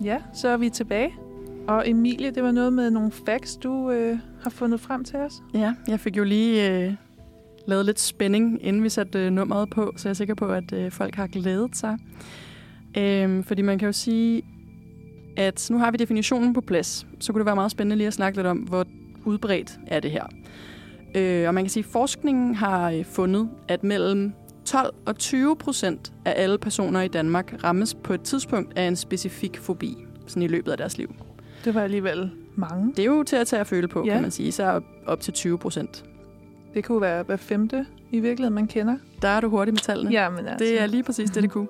Ja, 0.04 0.18
så 0.34 0.48
er 0.48 0.56
vi 0.56 0.70
tilbage. 0.70 1.14
Og 1.68 1.88
Emilie, 1.88 2.30
det 2.30 2.42
var 2.42 2.50
noget 2.50 2.72
med 2.72 2.90
nogle 2.90 3.12
facts, 3.26 3.56
du 3.56 3.90
øh, 3.90 4.18
har 4.42 4.50
fundet 4.50 4.80
frem 4.80 5.04
til 5.04 5.16
os. 5.16 5.32
Ja, 5.54 5.74
jeg 5.88 6.00
fik 6.00 6.16
jo 6.16 6.24
lige 6.24 6.70
øh, 6.70 6.92
lavet 7.66 7.86
lidt 7.86 8.00
spænding, 8.00 8.58
inden 8.64 8.82
vi 8.82 8.88
satte 8.88 9.18
øh, 9.18 9.30
nummeret 9.30 9.70
på, 9.70 9.92
så 9.96 10.08
jeg 10.08 10.10
er 10.10 10.14
sikker 10.14 10.34
på, 10.34 10.46
at 10.46 10.72
øh, 10.72 10.90
folk 10.90 11.14
har 11.14 11.26
glædet 11.26 11.76
sig. 11.76 11.98
Øh, 12.98 13.44
fordi 13.44 13.62
man 13.62 13.78
kan 13.78 13.86
jo 13.86 13.92
sige, 13.92 14.42
at 15.36 15.68
nu 15.70 15.78
har 15.78 15.90
vi 15.90 15.96
definitionen 15.96 16.54
på 16.54 16.60
plads, 16.60 17.06
så 17.20 17.32
kunne 17.32 17.40
det 17.40 17.46
være 17.46 17.54
meget 17.54 17.70
spændende 17.70 17.96
lige 17.96 18.06
at 18.06 18.14
snakke 18.14 18.38
lidt 18.38 18.46
om, 18.46 18.58
hvor 18.58 18.86
udbredt 19.24 19.78
er 19.86 20.00
det 20.00 20.10
her. 20.10 20.26
Øh, 21.14 21.48
og 21.48 21.54
man 21.54 21.64
kan 21.64 21.70
sige, 21.70 21.84
at 21.84 21.90
forskningen 21.92 22.54
har 22.54 22.90
øh, 22.90 23.04
fundet, 23.04 23.50
at 23.68 23.84
mellem 23.84 24.32
12 24.64 24.94
og 25.06 25.18
20 25.18 25.56
procent 25.56 26.12
af 26.24 26.34
alle 26.36 26.58
personer 26.58 27.00
i 27.00 27.08
Danmark 27.08 27.54
rammes 27.64 27.94
på 27.94 28.12
et 28.12 28.20
tidspunkt 28.20 28.78
af 28.78 28.88
en 28.88 28.96
specifik 28.96 29.58
fobi, 29.58 29.96
sådan 30.26 30.42
i 30.42 30.48
løbet 30.48 30.72
af 30.72 30.78
deres 30.78 30.98
liv. 30.98 31.14
Det 31.64 31.74
var 31.74 31.80
alligevel 31.82 32.30
mange. 32.54 32.92
Det 32.96 32.98
er 32.98 33.06
jo 33.06 33.22
til 33.22 33.36
at 33.36 33.46
tage 33.46 33.60
at 33.60 33.66
føle 33.66 33.88
på, 33.88 34.04
Ja. 34.06 34.12
kan 34.12 34.22
man 34.22 34.30
sige, 34.30 34.52
så 34.52 34.64
op, 34.64 34.84
op 35.06 35.20
til 35.20 35.32
20 35.32 35.58
procent. 35.58 36.04
Det 36.74 36.84
kunne 36.84 37.00
være 37.00 37.22
hver 37.22 37.36
femte 37.36 37.86
i 38.10 38.20
virkeligheden, 38.20 38.54
man 38.54 38.66
kender. 38.66 38.96
Der 39.22 39.28
er 39.28 39.40
du 39.40 39.48
hurtig 39.48 39.74
med 39.74 39.78
tallene. 39.80 40.10
Ja, 40.10 40.28
men 40.30 40.46
altså. 40.46 40.64
Det 40.64 40.80
er 40.82 40.86
lige 40.86 41.02
præcis 41.02 41.30
det, 41.30 41.42
det 41.42 41.50
kunne. 41.50 41.68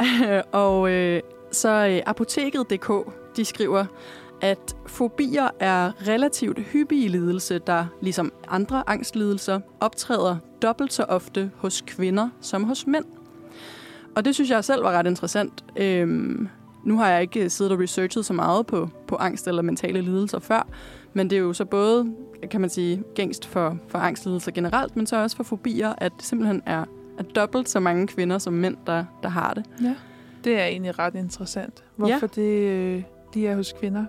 og 0.52 0.90
øh, 0.90 1.20
så 1.52 1.68
øh, 1.90 2.00
apoteket.dk, 2.06 2.90
de 3.36 3.44
skriver, 3.44 3.84
at 4.40 4.76
fobier 4.86 5.48
er 5.60 6.08
relativt 6.08 6.58
hyppige 6.58 7.08
lidelse, 7.08 7.58
der 7.58 7.86
ligesom 8.00 8.32
andre 8.48 8.82
angstlidelser 8.86 9.60
optræder 9.80 10.36
dobbelt 10.62 10.92
så 10.92 11.02
ofte 11.02 11.50
hos 11.56 11.82
kvinder 11.86 12.28
som 12.40 12.64
hos 12.64 12.86
mænd. 12.86 13.04
Og 14.16 14.24
det 14.24 14.34
synes 14.34 14.50
jeg 14.50 14.64
selv 14.64 14.84
var 14.84 14.92
ret 14.92 15.06
interessant. 15.06 15.64
Øhm, 15.76 16.48
nu 16.84 16.98
har 16.98 17.08
jeg 17.08 17.22
ikke 17.22 17.50
siddet 17.50 17.72
og 17.72 17.80
researchet 17.80 18.24
så 18.24 18.32
meget 18.32 18.66
på, 18.66 18.88
på 19.06 19.16
angst 19.16 19.48
eller 19.48 19.62
mentale 19.62 20.00
lidelser 20.00 20.38
før, 20.38 20.66
men 21.12 21.30
det 21.30 21.36
er 21.36 21.40
jo 21.40 21.52
så 21.52 21.64
både, 21.64 22.14
kan 22.50 22.60
man 22.60 22.70
sige, 22.70 23.02
gængst 23.14 23.46
for, 23.46 23.78
for 23.88 23.98
angstlidelser 23.98 24.52
generelt, 24.52 24.96
men 24.96 25.06
så 25.06 25.16
også 25.16 25.36
for 25.36 25.44
fobier, 25.44 25.94
at 25.98 26.12
det 26.16 26.24
simpelthen 26.24 26.62
er, 26.66 26.84
er 27.18 27.22
dobbelt 27.22 27.68
så 27.68 27.80
mange 27.80 28.06
kvinder 28.06 28.38
som 28.38 28.52
mænd, 28.52 28.76
der, 28.86 29.04
der 29.22 29.28
har 29.28 29.54
det. 29.54 29.64
Ja. 29.82 29.94
Det 30.44 30.60
er 30.60 30.64
egentlig 30.64 30.98
ret 30.98 31.14
interessant. 31.14 31.84
Hvorfor 31.96 32.26
det 32.26 32.68
øh, 32.68 33.02
lige 33.34 33.48
er 33.48 33.56
hos 33.56 33.74
kvinder. 33.80 34.04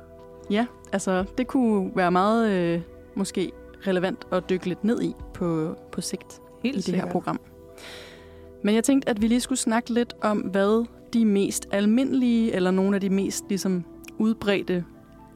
Ja, 0.50 0.66
altså 0.92 1.26
det 1.38 1.48
kunne 1.48 1.92
være 1.96 2.12
meget 2.12 2.52
øh, 2.52 2.82
måske 3.16 3.52
relevant 3.88 4.28
at 4.32 4.50
dykke 4.50 4.66
lidt 4.68 4.84
ned 4.84 5.02
i 5.02 5.14
på, 5.34 5.76
på 5.92 6.02
sigt 6.02 6.40
Helt 6.64 6.76
i 6.76 6.78
det 6.78 6.84
sikkert. 6.86 7.06
her 7.06 7.12
program. 7.12 7.40
Men 8.64 8.76
jeg 8.76 8.84
tænkte, 8.84 9.10
at 9.10 9.22
vi 9.22 9.28
lige 9.28 9.42
skulle 9.42 9.60
snakke 9.60 9.94
lidt 9.94 10.14
om, 10.22 10.38
hvad 10.38 10.86
de 11.14 11.26
mest 11.26 11.68
almindelige, 11.72 12.54
eller 12.54 12.72
nogle 12.72 12.96
af 12.96 13.02
de 13.02 13.10
mest 13.10 13.46
ligesom, 13.50 13.84
udbredte 14.18 14.86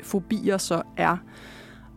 fobier 0.03 0.57
så 0.57 0.81
er. 0.97 1.17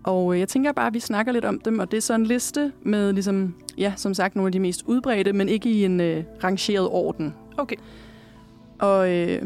Og 0.04 0.34
øh, 0.34 0.40
jeg 0.40 0.48
tænker 0.48 0.72
bare, 0.72 0.86
at 0.86 0.94
vi 0.94 1.00
snakker 1.00 1.32
lidt 1.32 1.44
om 1.44 1.60
dem, 1.60 1.78
og 1.78 1.90
det 1.90 1.96
er 1.96 2.00
så 2.00 2.14
en 2.14 2.26
liste 2.26 2.72
med, 2.82 3.12
ligesom, 3.12 3.54
ja, 3.78 3.92
som 3.96 4.14
sagt, 4.14 4.36
nogle 4.36 4.48
af 4.48 4.52
de 4.52 4.60
mest 4.60 4.82
udbredte, 4.86 5.32
men 5.32 5.48
ikke 5.48 5.70
i 5.70 5.84
en 5.84 6.00
øh, 6.00 6.24
rangeret 6.44 6.88
orden. 6.88 7.34
Okay. 7.58 7.76
Og 8.78 9.12
øh, 9.12 9.42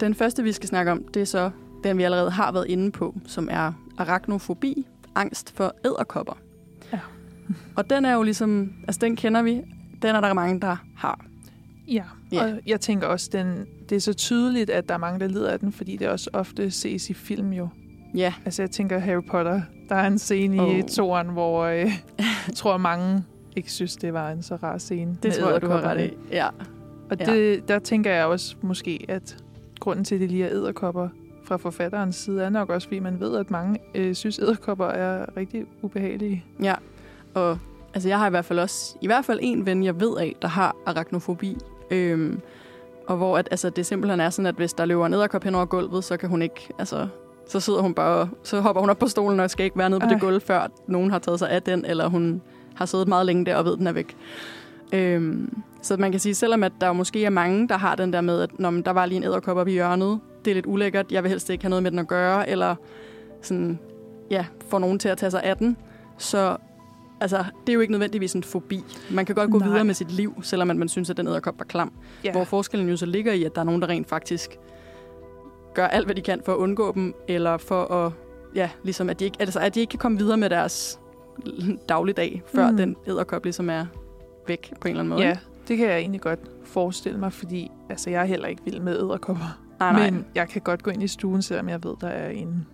den 0.00 0.14
første, 0.14 0.42
vi 0.42 0.52
skal 0.52 0.68
snakke 0.68 0.92
om, 0.92 1.04
det 1.14 1.22
er 1.22 1.26
så 1.26 1.50
den, 1.84 1.98
vi 1.98 2.02
allerede 2.02 2.30
har 2.30 2.52
været 2.52 2.66
inde 2.68 2.90
på, 2.90 3.14
som 3.26 3.48
er 3.50 3.72
arachnofobi, 3.98 4.86
angst 5.14 5.56
for 5.56 5.74
æderkopper. 5.84 6.38
Ja. 6.92 6.98
og 7.76 7.90
den 7.90 8.04
er 8.04 8.14
jo 8.14 8.22
ligesom, 8.22 8.72
altså 8.88 8.98
den 8.98 9.16
kender 9.16 9.42
vi, 9.42 9.62
den 10.02 10.16
er 10.16 10.20
der 10.20 10.32
mange, 10.32 10.60
der 10.60 10.76
har. 10.96 11.24
Ja, 11.88 12.02
Ja. 12.32 12.42
og 12.44 12.60
jeg 12.66 12.80
tænker 12.80 13.06
også, 13.06 13.28
den, 13.32 13.66
det 13.88 13.96
er 13.96 14.00
så 14.00 14.12
tydeligt, 14.12 14.70
at 14.70 14.88
der 14.88 14.94
er 14.94 14.98
mange, 14.98 15.20
der 15.20 15.26
lider 15.28 15.50
af 15.50 15.58
den, 15.60 15.72
fordi 15.72 15.96
det 15.96 16.08
også 16.08 16.30
ofte 16.32 16.70
ses 16.70 17.10
i 17.10 17.14
film 17.14 17.52
jo. 17.52 17.68
Ja, 18.14 18.34
Altså 18.44 18.62
jeg 18.62 18.70
tænker 18.70 18.98
Harry 18.98 19.22
Potter, 19.30 19.60
der 19.88 19.94
er 19.94 20.06
en 20.06 20.18
scene 20.18 20.56
i 20.56 20.82
Oh. 20.82 20.88
toren, 20.88 21.28
hvor 21.28 21.64
øh, 21.64 21.76
jeg 22.46 22.54
tror 22.54 22.76
mange 22.76 23.24
ikke 23.56 23.72
synes, 23.72 23.96
det 23.96 24.12
var 24.12 24.30
en 24.30 24.42
så 24.42 24.56
rar 24.56 24.78
scene. 24.78 25.16
det 25.22 25.32
tror 25.34 25.50
jeg, 25.50 25.62
du 25.62 25.66
har 25.68 25.80
ret 25.82 26.04
i. 26.04 26.10
Ja. 26.32 26.46
Og 27.10 27.16
Ja. 27.20 27.24
det, 27.34 27.68
der 27.68 27.78
tænker 27.78 28.10
jeg 28.12 28.26
også 28.26 28.56
måske, 28.62 29.04
at 29.08 29.36
grunden 29.80 30.04
til, 30.04 30.14
at 30.14 30.20
det 30.20 30.30
lige 30.30 30.44
er 30.44 30.50
æderkopper 30.52 31.08
fra 31.44 31.56
forfatterens 31.56 32.16
side, 32.16 32.42
er 32.44 32.48
nok 32.50 32.70
også, 32.70 32.88
fordi 32.88 32.98
man 32.98 33.20
ved, 33.20 33.36
at 33.36 33.50
mange 33.50 33.78
øh, 33.94 34.14
synes, 34.14 34.38
æderkopper 34.38 34.86
er 34.86 35.36
rigtig 35.36 35.64
ubehagelige. 35.82 36.44
ja. 36.62 36.74
Og 37.34 37.58
Altså, 37.98 38.08
jeg 38.08 38.18
har 38.18 38.26
i 38.26 38.30
hvert 38.30 38.44
fald 38.44 38.58
også, 38.58 38.96
i 39.00 39.06
hvert 39.06 39.24
fald 39.24 39.38
en 39.42 39.66
ven, 39.66 39.84
jeg 39.84 40.00
ved 40.00 40.18
af, 40.18 40.36
der 40.42 40.48
har 40.48 40.76
arachnofobi. 40.86 41.56
Øhm, 41.90 42.40
og 43.06 43.16
hvor 43.16 43.38
at, 43.38 43.48
altså, 43.50 43.70
det 43.70 43.86
simpelthen 43.86 44.20
er 44.20 44.30
sådan, 44.30 44.46
at 44.46 44.54
hvis 44.54 44.72
der 44.72 44.84
løber 44.84 45.06
en 45.06 45.14
edderkop 45.14 45.44
hen 45.44 45.54
over 45.54 45.64
gulvet, 45.64 46.04
så 46.04 46.16
kan 46.16 46.28
hun 46.28 46.42
ikke, 46.42 46.68
altså, 46.78 47.08
så 47.48 47.60
sidder 47.60 47.80
hun 47.80 47.94
bare, 47.94 48.28
så 48.42 48.60
hopper 48.60 48.80
hun 48.80 48.90
op 48.90 48.98
på 48.98 49.06
stolen 49.06 49.40
og 49.40 49.50
skal 49.50 49.64
ikke 49.64 49.78
være 49.78 49.90
nede 49.90 50.00
på 50.00 50.06
Ej. 50.06 50.12
det 50.12 50.20
gulv, 50.20 50.40
før 50.40 50.66
nogen 50.86 51.10
har 51.10 51.18
taget 51.18 51.38
sig 51.38 51.50
af 51.50 51.62
den, 51.62 51.84
eller 51.84 52.08
hun 52.08 52.42
har 52.74 52.86
siddet 52.86 53.08
meget 53.08 53.26
længe 53.26 53.46
der 53.46 53.56
og 53.56 53.64
ved, 53.64 53.72
at 53.72 53.78
den 53.78 53.86
er 53.86 53.92
væk. 53.92 54.16
Øhm, 54.92 55.62
så 55.82 55.96
man 55.96 56.10
kan 56.10 56.20
sige, 56.20 56.34
selvom 56.34 56.62
at 56.62 56.72
der 56.80 56.92
måske 56.92 57.24
er 57.24 57.30
mange, 57.30 57.68
der 57.68 57.76
har 57.76 57.94
den 57.94 58.12
der 58.12 58.20
med, 58.20 58.40
at 58.40 58.58
når 58.58 58.70
der 58.70 58.90
var 58.90 59.06
lige 59.06 59.16
en 59.16 59.24
æderkop 59.24 59.56
op 59.56 59.68
i 59.68 59.72
hjørnet, 59.72 60.20
det 60.44 60.50
er 60.50 60.54
lidt 60.54 60.66
ulækkert, 60.66 61.12
jeg 61.12 61.22
vil 61.22 61.28
helst 61.28 61.50
ikke 61.50 61.64
have 61.64 61.70
noget 61.70 61.82
med 61.82 61.90
den 61.90 61.98
at 61.98 62.08
gøre, 62.08 62.48
eller 62.48 62.74
sådan, 63.42 63.78
ja, 64.30 64.46
få 64.68 64.78
nogen 64.78 64.98
til 64.98 65.08
at 65.08 65.18
tage 65.18 65.30
sig 65.30 65.42
af 65.42 65.56
den, 65.56 65.76
så 66.18 66.56
altså, 67.20 67.44
det 67.66 67.68
er 67.68 67.74
jo 67.74 67.80
ikke 67.80 67.92
nødvendigvis 67.92 68.32
en 68.32 68.42
fobi. 68.44 68.84
Man 69.10 69.26
kan 69.26 69.34
godt 69.34 69.50
gå 69.50 69.58
Nej. 69.58 69.68
videre 69.68 69.84
med 69.84 69.94
sit 69.94 70.10
liv, 70.12 70.34
selvom 70.42 70.70
at 70.70 70.76
man 70.76 70.88
synes, 70.88 71.10
at 71.10 71.16
den 71.16 71.26
æderkop 71.26 71.58
var 71.58 71.64
klam. 71.64 71.92
Ja. 72.24 72.32
Hvor 72.32 72.44
forskellen 72.44 72.88
jo 72.88 72.96
så 72.96 73.06
ligger 73.06 73.32
i, 73.32 73.44
at 73.44 73.54
der 73.54 73.60
er 73.60 73.64
nogen, 73.64 73.82
der 73.82 73.88
rent 73.88 74.08
faktisk 74.08 74.58
gør 75.74 75.86
alt, 75.86 76.06
hvad 76.06 76.14
de 76.14 76.20
kan 76.22 76.40
for 76.44 76.52
at 76.52 76.56
undgå 76.56 76.92
dem, 76.94 77.14
eller 77.28 77.56
for 77.56 77.84
at, 77.92 78.12
ja, 78.54 78.70
ligesom 78.84 79.10
at 79.10 79.20
de 79.20 79.24
ikke, 79.24 79.36
altså, 79.40 79.60
at 79.60 79.74
de 79.74 79.80
ikke 79.80 79.90
kan 79.90 79.98
komme 79.98 80.18
videre 80.18 80.36
med 80.36 80.50
deres 80.50 81.00
dagligdag, 81.88 82.42
før 82.54 82.70
Mm. 82.70 82.76
den 82.76 82.96
æderkop 83.06 83.44
ligesom 83.44 83.70
er 83.70 83.86
væk 84.46 84.72
på 84.80 84.88
en 84.88 84.90
eller 84.92 85.00
anden 85.00 85.08
måde. 85.14 85.22
Ja, 85.22 85.38
det 85.68 85.76
kan 85.78 85.88
jeg 85.88 85.98
egentlig 85.98 86.20
godt 86.20 86.40
forestille 86.64 87.18
mig, 87.18 87.32
fordi 87.32 87.70
altså, 87.90 88.10
jeg 88.10 88.20
er 88.20 88.24
heller 88.24 88.48
ikke 88.48 88.62
vild 88.64 88.80
med 88.80 88.96
æderkopper. 88.98 89.58
Nej, 89.80 89.92
nej. 89.92 90.10
Men 90.10 90.26
jeg 90.34 90.48
kan 90.48 90.62
godt 90.62 90.82
gå 90.82 90.90
ind 90.90 91.02
i 91.02 91.08
stuen, 91.08 91.42
selvom 91.42 91.68
jeg 91.68 91.84
ved, 91.84 91.94
der 92.00 92.08
er 92.08 92.30
en. 92.30 92.66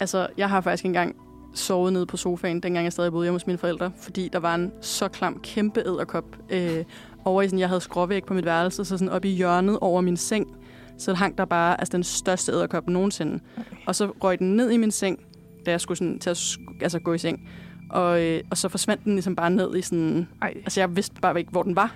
Altså, 0.00 0.26
jeg 0.36 0.48
har 0.48 0.60
faktisk 0.60 0.84
engang 0.84 1.16
sovet 1.54 1.92
nede 1.92 2.06
på 2.06 2.16
sofaen, 2.16 2.60
dengang 2.60 2.84
jeg 2.84 2.92
stadig 2.92 3.12
boede 3.12 3.24
hjemme 3.24 3.34
hos 3.34 3.46
mine 3.46 3.58
forældre, 3.58 3.92
fordi 3.96 4.28
der 4.32 4.38
var 4.38 4.54
en 4.54 4.72
så 4.80 5.08
klam 5.08 5.40
kæmpe 5.42 5.80
æderkop 5.80 6.24
øh, 6.50 6.84
over 7.24 7.42
i 7.42 7.46
sådan, 7.46 7.58
jeg 7.58 7.68
havde 7.68 7.80
skråvæg 7.80 8.24
på 8.24 8.34
mit 8.34 8.44
værelse, 8.44 8.84
så 8.84 8.98
sådan 8.98 9.08
op 9.08 9.24
i 9.24 9.28
hjørnet 9.28 9.78
over 9.80 10.00
min 10.00 10.16
seng, 10.16 10.46
så 10.98 11.14
hang 11.14 11.38
der 11.38 11.44
bare 11.44 11.80
altså, 11.80 11.92
den 11.92 12.04
største 12.04 12.52
æderkop 12.52 12.88
nogensinde. 12.88 13.40
Og 13.86 13.94
så 13.94 14.06
røg 14.06 14.38
den 14.38 14.56
ned 14.56 14.70
i 14.70 14.76
min 14.76 14.90
seng, 14.90 15.18
da 15.66 15.70
jeg 15.70 15.80
skulle 15.80 15.98
sådan, 15.98 16.18
til 16.18 16.30
at 16.30 16.56
altså, 16.82 16.98
gå 16.98 17.12
i 17.12 17.18
seng. 17.18 17.48
Og, 17.90 18.22
øh, 18.22 18.40
og 18.50 18.56
så 18.56 18.68
forsvandt 18.68 19.04
den 19.04 19.12
ligesom 19.12 19.36
bare 19.36 19.50
ned 19.50 19.76
i 19.76 19.82
sådan... 19.82 20.28
Ej, 20.42 20.54
Altså, 20.56 20.80
jeg 20.80 20.96
vidste 20.96 21.20
bare 21.20 21.38
ikke, 21.38 21.50
hvor 21.50 21.62
den 21.62 21.76
var. 21.76 21.94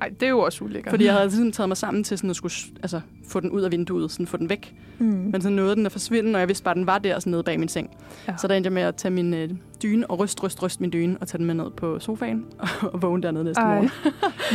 Ej, 0.00 0.08
det 0.08 0.26
er 0.26 0.30
jo 0.30 0.38
også 0.38 0.64
ulækkert. 0.64 0.90
Fordi 0.90 1.04
jeg 1.04 1.12
havde 1.12 1.28
ligesom 1.28 1.52
taget 1.52 1.68
mig 1.68 1.76
sammen 1.76 2.04
til 2.04 2.18
sådan 2.18 2.30
at 2.30 2.36
skulle 2.36 2.54
altså, 2.82 3.00
få 3.28 3.40
den 3.40 3.50
ud 3.50 3.62
af 3.62 3.72
vinduet, 3.72 4.10
sådan 4.10 4.26
få 4.26 4.36
den 4.36 4.48
væk. 4.48 4.74
Mm. 4.98 5.06
Men 5.06 5.42
så 5.42 5.50
nåede 5.50 5.76
den 5.76 5.86
at 5.86 5.92
forsvinde, 5.92 6.36
og 6.36 6.40
jeg 6.40 6.48
vidste 6.48 6.64
bare, 6.64 6.72
at 6.72 6.76
den 6.76 6.86
var 6.86 6.98
der 6.98 7.18
sådan 7.18 7.30
nede 7.30 7.42
bag 7.42 7.58
min 7.58 7.68
seng. 7.68 7.90
Ja. 8.28 8.36
Så 8.36 8.48
der 8.48 8.54
endte 8.54 8.66
jeg 8.68 8.72
med 8.72 8.82
at 8.82 8.96
tage 8.96 9.12
min 9.12 9.34
øh, 9.34 9.50
dyne 9.82 10.10
og 10.10 10.18
ryst, 10.18 10.42
ryst, 10.42 10.62
ryst 10.62 10.80
min 10.80 10.92
dyne 10.92 11.16
og 11.20 11.28
tage 11.28 11.38
den 11.38 11.46
med 11.46 11.54
ned 11.54 11.70
på 11.70 11.98
sofaen 11.98 12.44
og 12.92 13.02
vågne 13.02 13.22
dernede 13.22 13.44
næste 13.44 13.62
Ej. 13.62 13.74
morgen. 13.74 13.90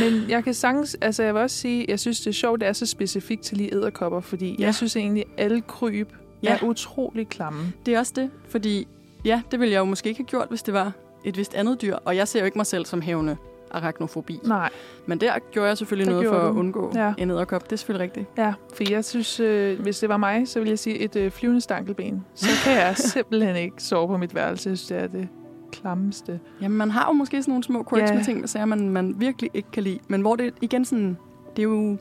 Men 0.20 0.30
jeg 0.30 0.44
kan 0.44 0.54
sagtens, 0.54 0.96
altså 1.00 1.22
jeg 1.22 1.34
vil 1.34 1.42
også 1.42 1.56
sige, 1.56 1.84
jeg 1.88 2.00
synes 2.00 2.20
det 2.20 2.26
er 2.26 2.32
sjovt, 2.34 2.60
det 2.60 2.68
er 2.68 2.72
så 2.72 2.86
specifikt 2.86 3.42
til 3.42 3.56
lige 3.56 3.74
æderkopper, 3.74 4.20
fordi 4.20 4.56
ja. 4.58 4.64
Jeg 4.64 4.74
synes 4.74 4.96
egentlig, 4.96 5.24
alle 5.38 5.60
kryb 5.60 6.12
ja. 6.42 6.50
Ja. 6.50 6.56
er 6.56 6.64
utrolig 6.64 7.28
klamme. 7.28 7.72
Det 7.86 7.94
er 7.94 7.98
også 7.98 8.12
det, 8.16 8.30
fordi 8.48 8.88
ja, 9.24 9.42
det 9.50 9.60
ville 9.60 9.72
jeg 9.72 9.78
jo 9.78 9.84
måske 9.84 10.08
ikke 10.08 10.18
have 10.18 10.26
gjort, 10.26 10.46
hvis 10.48 10.62
det 10.62 10.74
var 10.74 10.92
et 11.24 11.36
vist 11.36 11.54
andet 11.54 11.82
dyr. 11.82 11.96
Og 12.04 12.16
jeg 12.16 12.28
ser 12.28 12.40
jo 12.40 12.44
ikke 12.44 12.58
mig 12.58 12.66
selv 12.66 12.86
som 12.86 13.00
hævende 13.00 13.36
arachnofobi. 13.70 14.40
Nej, 14.44 14.70
Men 15.06 15.20
der 15.20 15.32
gjorde 15.52 15.68
jeg 15.68 15.78
selvfølgelig 15.78 16.06
Der 16.06 16.12
noget 16.12 16.28
for 16.28 16.34
gjorde 16.34 16.48
at 16.48 16.54
du. 16.54 16.58
undgå 16.58 16.92
Ja. 16.94 17.14
en 17.18 17.30
æderkop. 17.30 17.64
Det 17.64 17.72
er 17.72 17.76
selvfølgelig 17.76 18.04
rigtigt. 18.04 18.26
ja, 18.38 18.54
for 18.74 18.90
jeg 18.90 19.04
synes, 19.04 19.40
øh, 19.40 19.80
hvis 19.80 19.98
det 19.98 20.08
var 20.08 20.16
mig, 20.16 20.48
så 20.48 20.58
ville 20.58 20.70
jeg 20.70 20.78
sige 20.78 20.98
et 20.98 21.16
øh, 21.16 21.30
flyvende 21.30 21.60
stankelben. 21.60 22.24
Så 22.34 22.46
kan 22.64 22.72
jeg 22.72 22.96
simpelthen 23.14 23.56
ikke 23.56 23.82
sove 23.82 24.08
på 24.08 24.16
mit 24.16 24.34
værelse, 24.34 24.70
jeg 24.70 24.78
synes, 24.78 24.88
det 24.88 24.96
er 25.02 25.06
det 25.20 25.28
klammeste. 25.72 26.40
Jamen, 26.62 26.78
man 26.78 26.90
har 26.90 27.06
jo 27.08 27.12
måske 27.12 27.42
sådan 27.42 27.52
nogle 27.52 27.64
små 27.64 27.84
quirks 27.90 28.10
Ja. 28.10 28.14
med 28.16 28.24
ting, 28.24 28.40
der 28.40 28.46
sager, 28.46 28.64
man, 28.66 28.88
man 28.88 29.14
virkelig 29.20 29.50
ikke 29.54 29.70
kan 29.72 29.82
lide. 29.82 29.98
Men 30.08 30.20
hvor 30.20 30.36
det 30.36 30.54
igen 30.60 30.84
sådan, 30.84 31.16
det 31.56 31.58
er 31.62 31.66
jo... 31.68 31.96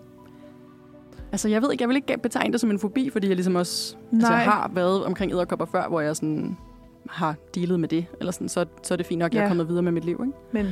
Altså, 1.32 1.50
jeg 1.50 1.62
ved 1.62 1.72
ikke, 1.72 1.82
jeg 1.82 1.90
vil 1.90 1.96
ikke 1.96 2.18
betegne 2.24 2.52
det 2.52 2.62
som 2.62 2.72
en 2.72 2.80
fobi, 2.80 3.10
fordi 3.10 3.28
jeg 3.28 3.36
ligesom 3.36 3.56
også 3.56 3.96
altså, 4.14 4.30
Nej. 4.30 4.38
jeg 4.38 4.46
har 4.52 4.72
været 4.74 5.06
omkring 5.06 5.32
æderkopper 5.32 5.66
før, 5.66 5.88
hvor 5.88 6.02
jeg 6.02 6.16
sådan 6.16 6.58
har 7.10 7.36
dealet 7.56 7.80
med 7.80 7.90
det. 7.90 8.06
Eller 8.20 8.32
sådan, 8.32 8.50
så, 8.50 8.66
så 8.84 8.94
er 8.94 8.96
det 8.96 9.06
fint 9.06 9.20
nok, 9.20 9.32
at 9.32 9.34
jeg 9.36 9.40
Ja. 9.40 9.46
er 9.46 9.50
kommet 9.50 9.68
videre 9.68 9.84
med 9.84 9.92
mit 9.92 10.06
liv, 10.06 10.22
ikke? 10.26 10.38
Men 10.52 10.66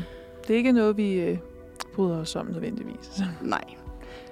det 0.47 0.53
er 0.53 0.57
ikke 0.57 0.71
noget, 0.71 0.97
vi 0.97 1.13
øh, 1.13 1.37
bryder 1.93 2.17
os 2.17 2.35
om 2.35 2.45
nødvendigvis. 2.45 3.21
Nej. 3.41 3.63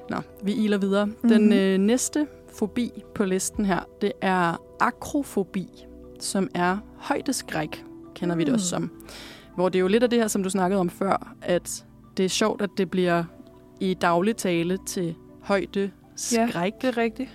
Nå, 0.09 0.17
vi 0.43 0.53
iler 0.53 0.77
videre. 0.77 1.05
Mhm. 1.05 1.15
Mm-hmm. 1.23 1.39
Den 1.49 1.53
øh, 1.53 1.77
næste 1.77 2.27
fobi 2.53 2.91
på 3.15 3.25
listen 3.25 3.65
her, 3.65 3.79
det 4.01 4.11
er 4.21 4.61
akrofobi, 4.79 5.67
som 6.19 6.49
er 6.55 6.77
højdeskræk, 6.97 7.83
kender 8.15 8.35
vi 8.35 8.43
det 8.43 8.49
Mm. 8.51 8.53
også 8.53 8.67
som. 8.67 8.91
Hvor 9.55 9.69
det 9.69 9.79
er 9.79 9.81
jo 9.81 9.87
lidt 9.87 10.03
af 10.03 10.09
det 10.09 10.19
her, 10.19 10.27
som 10.27 10.43
du 10.43 10.49
snakkede 10.49 10.79
om 10.79 10.89
før, 10.89 11.35
at 11.41 11.85
det 12.17 12.25
er 12.25 12.29
sjovt, 12.29 12.61
at 12.61 12.69
det 12.77 12.91
bliver 12.91 13.23
i 13.79 13.93
daglig 13.93 14.35
tale 14.35 14.77
til 14.85 15.15
højde 15.41 15.91
skræk. 16.15 16.73
Det 16.81 16.87
er 16.87 16.97
rigtigt. 16.97 17.29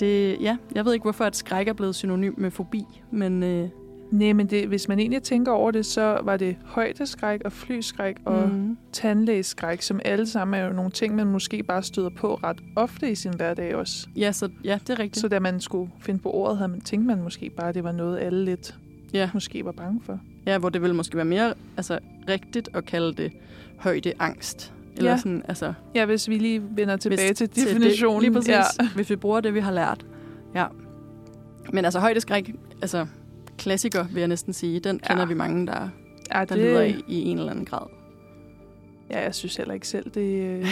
Det, 0.00 0.36
ja, 0.40 0.56
jeg 0.74 0.84
ved 0.84 0.92
ikke, 0.92 1.02
hvorfor 1.04 1.24
at 1.24 1.36
skræk 1.36 1.68
er 1.68 1.72
blevet 1.72 1.94
synonym 1.94 2.34
med 2.36 2.50
fobi, 2.50 2.84
men 3.10 3.42
øh, 3.42 3.68
Nej, 4.12 4.32
men 4.32 4.46
det, 4.46 4.68
hvis 4.68 4.88
man 4.88 4.98
egentlig 4.98 5.22
tænker 5.22 5.52
over 5.52 5.70
det, 5.70 5.86
så 5.86 6.20
var 6.22 6.36
det 6.36 6.56
højdeskræk 6.64 7.40
og 7.44 7.52
flyskræk 7.52 8.16
og 8.24 8.48
mm. 8.48 8.76
tandlægeskræk, 8.92 9.82
som 9.82 10.00
alle 10.04 10.26
sammen 10.26 10.60
er 10.60 10.66
jo 10.66 10.72
nogle 10.72 10.90
ting, 10.90 11.14
man 11.14 11.26
måske 11.26 11.62
bare 11.62 11.82
støder 11.82 12.10
på 12.16 12.34
ret 12.34 12.60
ofte 12.76 13.10
i 13.10 13.14
sin 13.14 13.34
hverdag 13.36 13.74
også. 13.76 14.08
ja, 14.16 14.32
så, 14.32 14.48
ja, 14.64 14.78
det 14.86 14.90
er 14.90 14.98
rigtigt. 14.98 15.20
Så 15.20 15.28
da 15.28 15.38
man 15.40 15.60
skulle 15.60 15.90
finde 16.00 16.20
på 16.20 16.30
ordet, 16.30 16.58
havde 16.58 16.68
man, 16.70 16.80
tænkte 16.80 17.06
man 17.06 17.22
måske 17.22 17.50
bare, 17.50 17.68
at 17.68 17.74
det 17.74 17.84
var 17.84 17.92
noget, 17.92 18.18
alle 18.20 18.44
lidt 18.44 18.74
Ja. 19.14 19.30
måske 19.34 19.64
var 19.64 19.72
bange 19.72 20.00
for. 20.04 20.20
Ja, 20.46 20.58
hvor 20.58 20.68
det 20.68 20.82
vil 20.82 20.94
måske 20.94 21.16
være 21.16 21.24
mere 21.24 21.54
altså, 21.76 21.98
rigtigt 22.28 22.68
at 22.74 22.84
kalde 22.84 23.12
det 23.22 23.32
højdeangst. 23.78 24.72
Eller 24.96 25.10
Ja. 25.10 25.16
sådan, 25.16 25.42
altså, 25.48 25.72
Ja, 25.94 26.04
hvis 26.06 26.28
vi 26.28 26.38
lige 26.38 26.62
vender 26.76 26.96
tilbage 26.96 27.28
Hvis- 27.28 27.38
til 27.38 27.48
til 27.48 27.64
det- 27.64 27.70
definitionen. 27.74 28.22
lige 28.22 28.32
præcis. 28.32 28.48
Ja. 28.50 28.62
Hvis 28.94 29.10
vi 29.10 29.16
bruger 29.16 29.40
det, 29.40 29.54
vi 29.54 29.60
har 29.60 29.72
lært. 29.72 30.06
Ja. 30.54 30.66
Men 31.72 31.84
altså 31.84 32.00
højdeskræk, 32.00 32.54
altså 32.82 33.06
klassiker, 33.58 34.04
vil 34.12 34.18
jeg 34.20 34.28
næsten 34.28 34.52
sige, 34.52 34.80
den 34.80 35.00
Ja. 35.02 35.08
kender 35.08 35.26
vi 35.26 35.34
mange, 35.34 35.66
der, 35.66 35.88
Ja, 36.34 36.38
der 36.38 36.44
det... 36.44 36.58
lider 36.58 36.80
af 36.80 36.96
i 37.08 37.22
en 37.22 37.38
eller 37.38 37.50
anden 37.50 37.64
grad. 37.64 37.86
Ja, 39.10 39.20
jeg 39.22 39.34
synes 39.34 39.56
heller 39.56 39.74
ikke 39.74 39.88
selv, 39.88 40.10
det... 40.10 40.20
øh, 40.44 40.66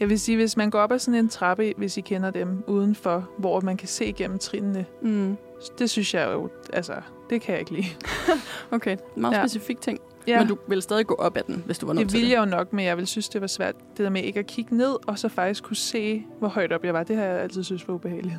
jeg 0.00 0.08
vil 0.08 0.20
sige, 0.20 0.36
hvis 0.36 0.56
man 0.56 0.70
går 0.70 0.78
op 0.78 0.92
ad 0.92 0.98
sådan 0.98 1.18
en 1.20 1.28
trappe, 1.28 1.72
hvis 1.76 1.96
I 1.96 2.00
kender 2.00 2.30
dem, 2.30 2.64
udenfor, 2.66 3.28
hvor 3.38 3.60
man 3.60 3.76
kan 3.76 3.88
se 3.88 4.06
igennem 4.06 4.38
trinene, 4.38 4.86
Mm. 5.02 5.36
det 5.78 5.90
synes 5.90 6.14
jeg 6.14 6.28
jo, 6.32 6.48
altså, 6.72 6.92
det 7.30 7.40
kan 7.42 7.52
jeg 7.52 7.60
ikke 7.60 7.72
lide. 7.72 7.86
Okay, 8.70 8.96
meget 9.16 9.34
Ja. 9.34 9.40
ja. 9.40 9.46
specifik 9.46 9.80
ting. 9.80 9.98
Ja, 10.26 10.32
Ja. 10.32 10.38
Men 10.38 10.48
du 10.48 10.58
vil 10.68 10.82
stadig 10.82 11.06
gå 11.06 11.14
op 11.14 11.36
ad 11.36 11.42
den, 11.46 11.62
hvis 11.66 11.78
du 11.78 11.86
var 11.86 11.92
nødt 11.92 12.02
det 12.02 12.10
til 12.10 12.18
ville 12.20 12.32
jeg 12.32 12.40
jo 12.40 12.44
nok, 12.44 12.72
men 12.72 12.84
jeg 12.84 12.96
ville 12.96 13.06
synes, 13.06 13.28
det 13.28 13.40
var 13.40 13.46
svært. 13.46 13.74
Det 13.96 14.04
der 14.04 14.10
med 14.10 14.22
ikke 14.22 14.38
at 14.38 14.46
kigge 14.46 14.76
ned, 14.76 14.96
og 15.06 15.18
så 15.18 15.28
faktisk 15.28 15.64
kunne 15.64 15.76
se, 15.76 16.24
hvor 16.38 16.48
højt 16.48 16.72
op 16.72 16.84
jeg 16.84 16.94
var, 16.94 17.02
det 17.02 17.16
har 17.16 17.24
jeg 17.24 17.40
altid 17.40 17.64
synes 17.64 17.88
var 17.88 17.94
ubehageligt. 17.94 18.36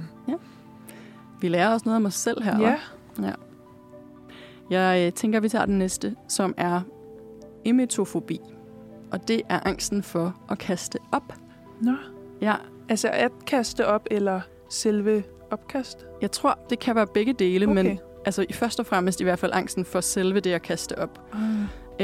Vi 1.41 1.47
lærer 1.47 1.69
også 1.73 1.83
noget 1.85 1.95
om 1.97 2.05
os 2.05 2.13
selv 2.13 2.43
her. 2.43 2.59
Ja, 2.59 2.75
hva'? 3.19 3.35
Jeg 4.69 5.05
øh, 5.08 5.13
tænker, 5.13 5.39
vi 5.39 5.49
tager 5.49 5.65
den 5.65 5.77
næste, 5.79 6.15
som 6.27 6.53
er 6.58 6.82
emetofobi. 7.65 8.39
Og 9.12 9.27
det 9.27 9.41
er 9.49 9.60
angsten 9.65 10.03
for 10.03 10.36
at 10.51 10.58
kaste 10.58 10.97
op. 11.12 11.34
nå. 11.82 11.91
Ja, 12.41 12.55
Altså 12.89 13.10
at 13.13 13.32
kaste 13.47 13.88
op, 13.88 14.08
eller 14.12 14.41
selve 14.69 15.23
opkast? 15.51 16.05
jeg 16.21 16.32
tror, 16.32 16.60
det 16.69 16.79
kan 16.79 16.95
være 16.95 17.08
begge 17.08 17.34
dele, 17.34 17.65
Okay. 17.65 17.73
men 17.84 17.99
altså 18.25 18.45
i 18.49 18.53
først 18.53 18.79
og 18.79 18.86
fremmest 18.86 19.21
i 19.21 19.23
hvert 19.23 19.39
fald 19.39 19.51
angsten 19.55 19.86
for 19.86 20.01
selve 20.01 20.39
det 20.39 20.51
at 20.51 20.62
kaste 20.62 20.99
op. 20.99 21.19
Ah. 21.34 21.39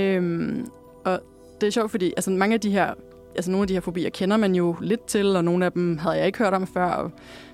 Øhm, 0.04 0.68
og 1.06 1.20
det 1.62 1.68
er 1.68 1.72
sjovt, 1.72 1.92
fordi 1.92 2.14
altså, 2.18 2.32
mange 2.32 2.54
af 2.54 2.62
de 2.62 2.70
her, 2.72 2.94
altså 3.36 3.52
nogle 3.52 3.64
af 3.64 3.68
de 3.68 3.74
her 3.74 3.82
fobier 3.82 4.10
kender 4.10 4.38
man 4.38 4.56
jo 4.56 4.76
lidt 4.82 5.06
til, 5.08 5.36
og 5.36 5.44
nogle 5.44 5.66
af 5.66 5.72
dem 5.72 5.98
havde 5.98 6.16
jeg 6.18 6.26
ikke 6.26 6.38
hørt 6.38 6.54
om 6.54 6.68
før, 6.68 6.86
og 6.86 7.12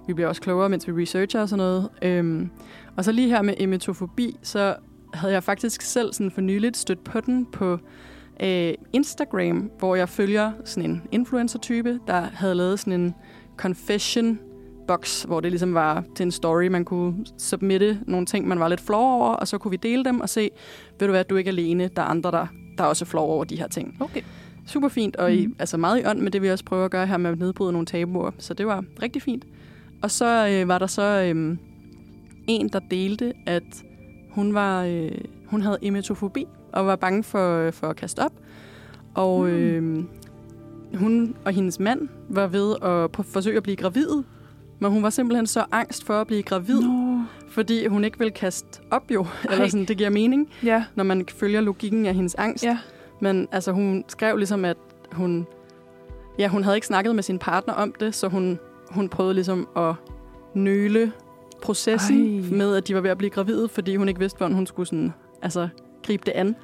vi 0.07 0.13
bliver 0.13 0.27
også 0.27 0.41
klogere, 0.41 0.69
mens 0.69 0.87
vi 0.87 1.01
researcher 1.01 1.41
og 1.41 1.49
sådan 1.49 1.57
noget. 1.57 1.89
Øhm, 2.01 2.49
og 2.97 3.05
så 3.05 3.11
lige 3.11 3.29
her 3.29 3.41
med 3.41 3.53
emetofobi, 3.57 4.37
så 4.41 4.75
havde 5.13 5.33
jeg 5.33 5.43
faktisk 5.43 5.81
selv 5.81 6.13
sådan 6.13 6.31
for 6.31 6.41
nyligt 6.41 6.77
stødt 6.77 7.03
på 7.03 7.21
den 7.21 7.45
på 7.45 7.79
øh, 8.43 8.73
Instagram, 8.93 9.71
hvor 9.79 9.95
jeg 9.95 10.09
følger 10.09 10.51
sådan 10.65 10.89
en 10.89 11.01
influencer-type, 11.11 11.99
der 12.07 12.21
havde 12.21 12.55
lavet 12.55 12.79
sådan 12.79 12.99
en 13.01 13.15
confession 13.57 14.39
box, 14.87 15.23
hvor 15.23 15.39
det 15.39 15.51
ligesom 15.51 15.73
var 15.73 16.03
til 16.15 16.23
en 16.23 16.31
story, 16.31 16.67
man 16.67 16.85
kunne 16.85 17.25
submitte 17.37 17.99
nogle 18.07 18.25
ting, 18.25 18.47
man 18.47 18.59
var 18.59 18.67
lidt 18.67 18.81
flov 18.81 19.13
over, 19.21 19.33
og 19.33 19.47
så 19.47 19.57
kunne 19.57 19.71
vi 19.71 19.77
dele 19.83 20.03
dem 20.05 20.21
og 20.21 20.29
se, 20.29 20.49
ved 20.99 21.07
du 21.07 21.11
hvad, 21.11 21.23
du 21.23 21.35
er 21.35 21.39
ikke 21.39 21.49
alene, 21.49 21.89
der 21.95 22.01
er 22.01 22.05
andre, 22.05 22.31
der, 22.31 22.47
der 22.77 22.83
er 22.83 22.87
også 22.87 23.05
flov 23.05 23.29
over 23.29 23.43
de 23.43 23.57
her 23.57 23.67
ting. 23.67 23.97
Okay. 23.99 24.21
Super 24.67 24.87
fint, 24.87 25.15
og 25.15 25.33
i, 25.33 25.45
Mhm. 25.45 25.55
altså 25.59 25.77
meget 25.77 25.99
i 26.01 26.05
ånd 26.05 26.19
med 26.19 26.31
det, 26.31 26.41
vi 26.41 26.49
også 26.49 26.65
prøver 26.65 26.85
at 26.85 26.91
gøre 26.91 27.07
her 27.07 27.17
med 27.17 27.31
at 27.31 27.39
nedbryde 27.39 27.71
nogle 27.71 27.85
tabuer, 27.85 28.31
så 28.37 28.53
det 28.53 28.67
var 28.67 28.83
rigtig 29.01 29.21
fint. 29.21 29.45
Og 30.01 30.11
så 30.11 30.47
øh, 30.47 30.67
var 30.67 30.77
der 30.77 30.87
så 30.87 31.33
øh, 31.35 31.57
en, 32.47 32.67
der 32.69 32.79
delte, 32.79 33.33
at 33.45 33.63
hun 34.31 34.53
var 34.53 34.83
øh, 34.83 35.11
hun 35.45 35.61
havde 35.61 35.77
emetofobi 35.81 36.47
og 36.73 36.85
var 36.87 36.95
bange 36.95 37.23
for, 37.23 37.57
øh, 37.57 37.73
for 37.73 37.87
at 37.87 37.95
kaste 37.95 38.19
op. 38.19 38.31
Og 39.13 39.39
Mm. 39.45 39.47
øh, 39.49 40.03
hun 40.99 41.35
og 41.45 41.51
hendes 41.53 41.79
mand 41.79 42.07
var 42.29 42.47
ved 42.47 42.75
at 42.81 43.11
på, 43.11 43.23
forsøge 43.23 43.57
at 43.57 43.63
blive 43.63 43.75
gravid, 43.75 44.07
men 44.79 44.91
hun 44.91 45.03
var 45.03 45.09
simpelthen 45.09 45.47
så 45.47 45.63
angst 45.71 46.03
for 46.05 46.13
at 46.21 46.27
blive 46.27 46.43
gravid, 46.43 46.81
Nå, 46.81 47.19
fordi 47.49 47.87
hun 47.87 48.03
ikke 48.03 48.19
vil 48.19 48.31
kaste 48.31 48.81
op 48.91 49.11
jo. 49.11 49.25
Eller 49.51 49.67
sådan, 49.67 49.85
det 49.85 49.97
giver 49.97 50.09
mening, 50.09 50.49
Ja, 50.63 50.83
når 50.95 51.03
man 51.03 51.25
følger 51.29 51.61
logikken 51.61 52.05
af 52.05 52.15
hendes 52.15 52.35
angst. 52.35 52.63
ja, 52.63 52.77
Men 53.21 53.47
altså, 53.51 53.71
hun 53.71 54.03
skrev 54.07 54.37
ligesom, 54.37 54.65
at 54.65 54.77
hun... 55.11 55.47
Ja, 56.39 56.47
hun 56.47 56.63
havde 56.63 56.77
ikke 56.77 56.87
snakket 56.87 57.15
med 57.15 57.23
sin 57.23 57.39
partner 57.39 57.73
om 57.73 57.93
det, 57.99 58.15
så 58.15 58.27
hun, 58.27 58.59
hun 58.91 59.09
prøvede 59.09 59.33
ligesom 59.33 59.67
at 59.77 59.93
nøle 60.53 61.11
processen 61.61 62.39
Ej. 62.43 62.51
Med, 62.57 62.75
at 62.75 62.87
de 62.87 62.95
var 62.95 63.01
ved 63.01 63.09
at 63.09 63.17
blive 63.17 63.29
gravide, 63.29 63.69
fordi 63.69 63.95
hun 63.95 64.07
ikke 64.07 64.19
vidste, 64.19 64.37
hvordan 64.37 64.55
hun 64.55 64.65
skulle 64.67 64.87
sådan, 64.87 65.13
altså, 65.41 65.69
gribe 66.05 66.23
det 66.25 66.31
an. 66.31 66.47
Det 66.47 66.55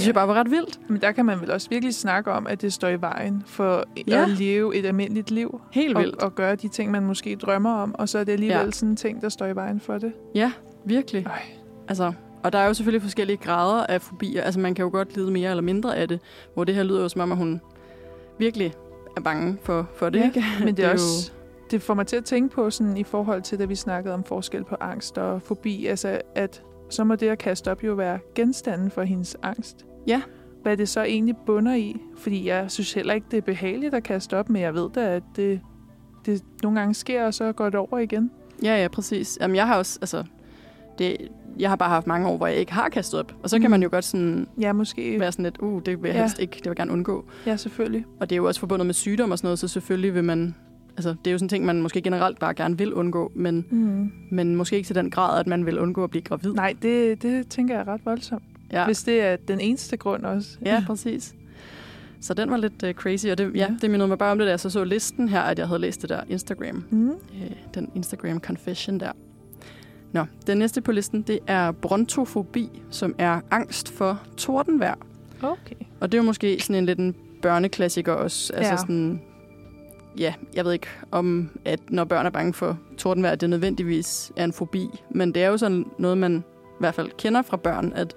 synes 0.00 0.02
Ja. 0.04 0.08
jeg 0.08 0.14
bare 0.14 0.28
var 0.28 0.34
ret 0.34 0.50
vildt. 0.50 0.78
men 0.90 1.00
der 1.00 1.12
kan 1.12 1.24
man 1.26 1.40
vel 1.40 1.50
også 1.50 1.68
virkelig 1.70 1.94
snakke 1.94 2.30
om, 2.32 2.46
at 2.46 2.62
det 2.62 2.72
står 2.72 2.88
i 2.88 3.00
vejen 3.00 3.42
for 3.46 3.84
Ja. 4.08 4.22
at 4.22 4.28
leve 4.28 4.76
et 4.76 4.86
almindeligt 4.86 5.30
liv. 5.30 5.60
Helt 5.72 5.96
Og, 5.96 6.02
vildt. 6.02 6.22
og 6.22 6.34
gøre 6.34 6.54
de 6.56 6.68
ting, 6.68 6.90
man 6.90 7.02
måske 7.06 7.36
drømmer 7.36 7.74
om, 7.74 7.94
og 7.94 8.08
så 8.08 8.18
er 8.18 8.24
det 8.24 8.32
alligevel 8.32 8.64
Ja. 8.64 8.70
sådan 8.70 8.88
en 8.88 8.96
ting, 8.96 9.22
der 9.22 9.28
står 9.28 9.46
i 9.46 9.54
vejen 9.54 9.80
for 9.80 9.98
det. 9.98 10.12
Ja, 10.34 10.52
virkelig. 10.84 11.26
Ej. 11.26 11.42
Altså, 11.88 12.12
og 12.42 12.52
der 12.52 12.58
er 12.58 12.66
jo 12.66 12.74
selvfølgelig 12.74 13.02
forskellige 13.02 13.36
grader 13.36 13.86
af 13.86 14.02
fobier. 14.02 14.42
Altså, 14.42 14.60
man 14.60 14.74
kan 14.74 14.82
jo 14.82 14.90
godt 14.90 15.16
lide 15.16 15.30
mere 15.30 15.50
eller 15.50 15.62
mindre 15.62 15.96
af 15.96 16.08
det, 16.08 16.20
hvor 16.54 16.64
det 16.64 16.74
her 16.74 16.82
lyder 16.82 17.02
jo 17.02 17.08
som 17.08 17.20
om, 17.20 17.32
at 17.32 17.38
hun 17.38 17.60
virkelig 18.38 18.72
er 19.16 19.20
bange 19.20 19.58
for, 19.62 19.88
for 19.96 20.08
det, 20.10 20.18
Ja, 20.20 20.24
ikke? 20.24 20.44
Men 20.58 20.68
det, 20.68 20.76
Det 20.76 20.84
er 20.84 20.92
også, 20.92 21.32
det 21.70 21.82
får 21.82 21.94
mig 21.94 22.06
til 22.06 22.16
at 22.16 22.24
tænke 22.24 22.54
på 22.54 22.70
sådan 22.70 22.96
i 22.96 23.04
forhold 23.04 23.42
til, 23.42 23.58
da 23.58 23.64
vi 23.64 23.74
snakkede 23.74 24.14
om 24.14 24.24
forskel 24.24 24.64
på 24.64 24.76
angst 24.80 25.18
og 25.18 25.42
fobi, 25.42 25.86
altså 25.86 26.20
at 26.34 26.62
så 26.90 27.04
må 27.04 27.14
det 27.14 27.28
at 27.28 27.38
kaste 27.38 27.70
op 27.70 27.84
jo 27.84 27.94
være 27.94 28.18
genstanden 28.34 28.90
for 28.90 29.02
hendes 29.02 29.36
angst. 29.42 29.86
Ja. 30.06 30.22
Hvad 30.62 30.76
det 30.76 30.88
så 30.88 31.02
egentlig 31.02 31.36
bunder 31.46 31.74
i, 31.74 31.96
fordi 32.16 32.48
jeg 32.48 32.70
synes 32.70 32.92
heller 32.92 33.14
ikke, 33.14 33.26
det 33.30 33.36
er 33.36 33.40
behageligt 33.40 33.94
at 33.94 34.02
kaste 34.02 34.36
op, 34.36 34.48
men 34.50 34.62
jeg 34.62 34.74
ved 34.74 34.90
da, 34.94 35.00
at 35.00 35.22
det, 35.36 35.60
det 36.26 36.42
nogle 36.62 36.80
gange 36.80 36.94
sker, 36.94 37.24
og 37.26 37.34
så 37.34 37.52
går 37.52 37.64
det 37.64 37.74
over 37.74 37.98
igen. 37.98 38.30
Ja, 38.62 38.82
ja, 38.82 38.88
præcis. 38.88 39.38
Jamen, 39.40 39.56
jeg 39.56 39.66
har 39.66 39.78
også, 39.78 39.98
altså, 40.02 40.24
det, 40.98 41.16
jeg 41.58 41.68
har 41.68 41.76
bare 41.76 41.88
haft 41.88 42.06
mange 42.06 42.28
år, 42.28 42.36
hvor 42.36 42.46
jeg 42.46 42.56
ikke 42.56 42.72
har 42.72 42.88
kastet 42.88 43.20
op. 43.20 43.32
Og 43.42 43.50
så 43.50 43.58
kan 43.58 43.66
Mm. 43.66 43.70
man 43.70 43.82
jo 43.82 43.88
godt 43.92 44.04
sådan 44.04 44.48
Ja, 44.60 44.72
måske. 44.72 45.20
være 45.20 45.32
sådan 45.32 45.42
lidt, 45.42 45.58
uh, 45.58 45.82
det 45.86 46.02
vil 46.02 46.08
jeg 46.08 46.14
Ja. 46.16 46.20
helst 46.22 46.38
ikke, 46.38 46.50
det 46.56 46.64
vil 46.64 46.70
jeg 46.70 46.76
gerne 46.76 46.92
undgå. 46.92 47.24
Ja, 47.46 47.56
selvfølgelig. 47.56 48.04
Og 48.20 48.30
det 48.30 48.34
er 48.34 48.36
jo 48.36 48.46
også 48.46 48.60
forbundet 48.60 48.86
med 48.86 48.94
sygdom 48.94 49.30
og 49.30 49.38
sådan 49.38 49.46
noget, 49.46 49.58
så 49.58 49.68
selvfølgelig 49.68 50.14
vil 50.14 50.24
man, 50.24 50.54
altså, 50.98 51.10
det 51.24 51.26
er 51.26 51.32
jo 51.32 51.38
sådan 51.38 51.44
en 51.44 51.48
ting, 51.48 51.64
man 51.64 51.82
måske 51.82 52.02
generelt 52.02 52.38
bare 52.38 52.54
gerne 52.54 52.78
vil 52.78 52.94
undgå, 52.94 53.32
men, 53.34 53.64
Mm. 53.70 54.12
men 54.30 54.56
måske 54.56 54.76
ikke 54.76 54.86
til 54.86 54.94
den 54.96 55.10
grad, 55.10 55.40
at 55.40 55.46
man 55.46 55.66
vil 55.66 55.78
undgå 55.78 56.04
at 56.04 56.10
blive 56.10 56.22
gravid. 56.22 56.52
Nej, 56.52 56.74
det, 56.82 57.22
det 57.22 57.48
tænker 57.48 57.74
jeg 57.74 57.80
er 57.80 57.88
ret 57.92 58.00
voldsomt. 58.04 58.42
Ja, 58.72 58.84
Hvis 58.84 59.02
det 59.02 59.20
er 59.22 59.36
den 59.36 59.60
eneste 59.60 59.96
grund 59.96 60.24
også. 60.24 60.58
ja 60.64 60.82
præcis. 60.86 61.34
Så 62.20 62.34
den 62.34 62.50
var 62.50 62.56
lidt 62.56 62.82
uh, 62.82 62.90
crazy, 62.90 63.26
og 63.26 63.38
det, 63.38 63.50
ja, 63.54 63.58
Ja. 63.58 63.68
det 63.82 63.90
mindede 63.90 64.08
mig 64.08 64.18
bare 64.18 64.32
om 64.32 64.38
det, 64.38 64.44
da 64.46 64.50
jeg 64.50 64.60
så 64.60 64.70
så 64.70 64.84
listen 64.84 65.28
her, 65.28 65.40
at 65.40 65.58
jeg 65.58 65.66
havde 65.68 65.80
læst 65.80 66.02
det 66.02 66.10
der 66.10 66.20
Instagram. 66.28 66.84
Mm. 66.90 67.08
øh, 67.10 67.14
den 67.74 67.90
Instagram 67.94 68.40
confession 68.40 69.00
der. 69.00 69.12
Nå, 70.12 70.24
den 70.46 70.58
næste 70.58 70.80
på 70.80 70.92
listen, 70.92 71.22
det 71.22 71.38
er 71.46 71.72
brontofobi, 71.72 72.82
som 72.90 73.14
er 73.18 73.40
angst 73.50 73.92
for 73.92 74.20
tordenvejr. 74.36 74.94
Okay. 75.42 75.74
Og 76.00 76.12
det 76.12 76.18
er 76.18 76.22
jo 76.22 76.26
måske 76.26 76.60
sådan 76.60 76.76
en 76.76 76.86
lidt 76.86 76.98
en 76.98 77.14
børneklassiker 77.42 78.12
også. 78.12 78.52
Altså 78.52 78.72
Ja. 78.72 78.76
sådan, 78.76 79.20
ja, 80.18 80.34
jeg 80.54 80.64
ved 80.64 80.72
ikke 80.72 80.86
om, 81.10 81.50
at 81.64 81.80
når 81.90 82.04
børn 82.04 82.26
er 82.26 82.30
bange 82.30 82.52
for 82.52 82.78
tordenvejr, 82.98 83.32
at 83.32 83.40
det 83.40 83.50
nødvendigvis 83.50 84.32
er 84.36 84.44
en 84.44 84.52
fobi. 84.52 84.88
Men 85.10 85.34
det 85.34 85.44
er 85.44 85.48
jo 85.48 85.56
sådan 85.56 85.84
noget, 85.98 86.18
man 86.18 86.44
i 86.70 86.78
hvert 86.80 86.94
fald 86.94 87.10
kender 87.18 87.42
fra 87.42 87.56
børn, 87.56 87.92
at 87.96 88.14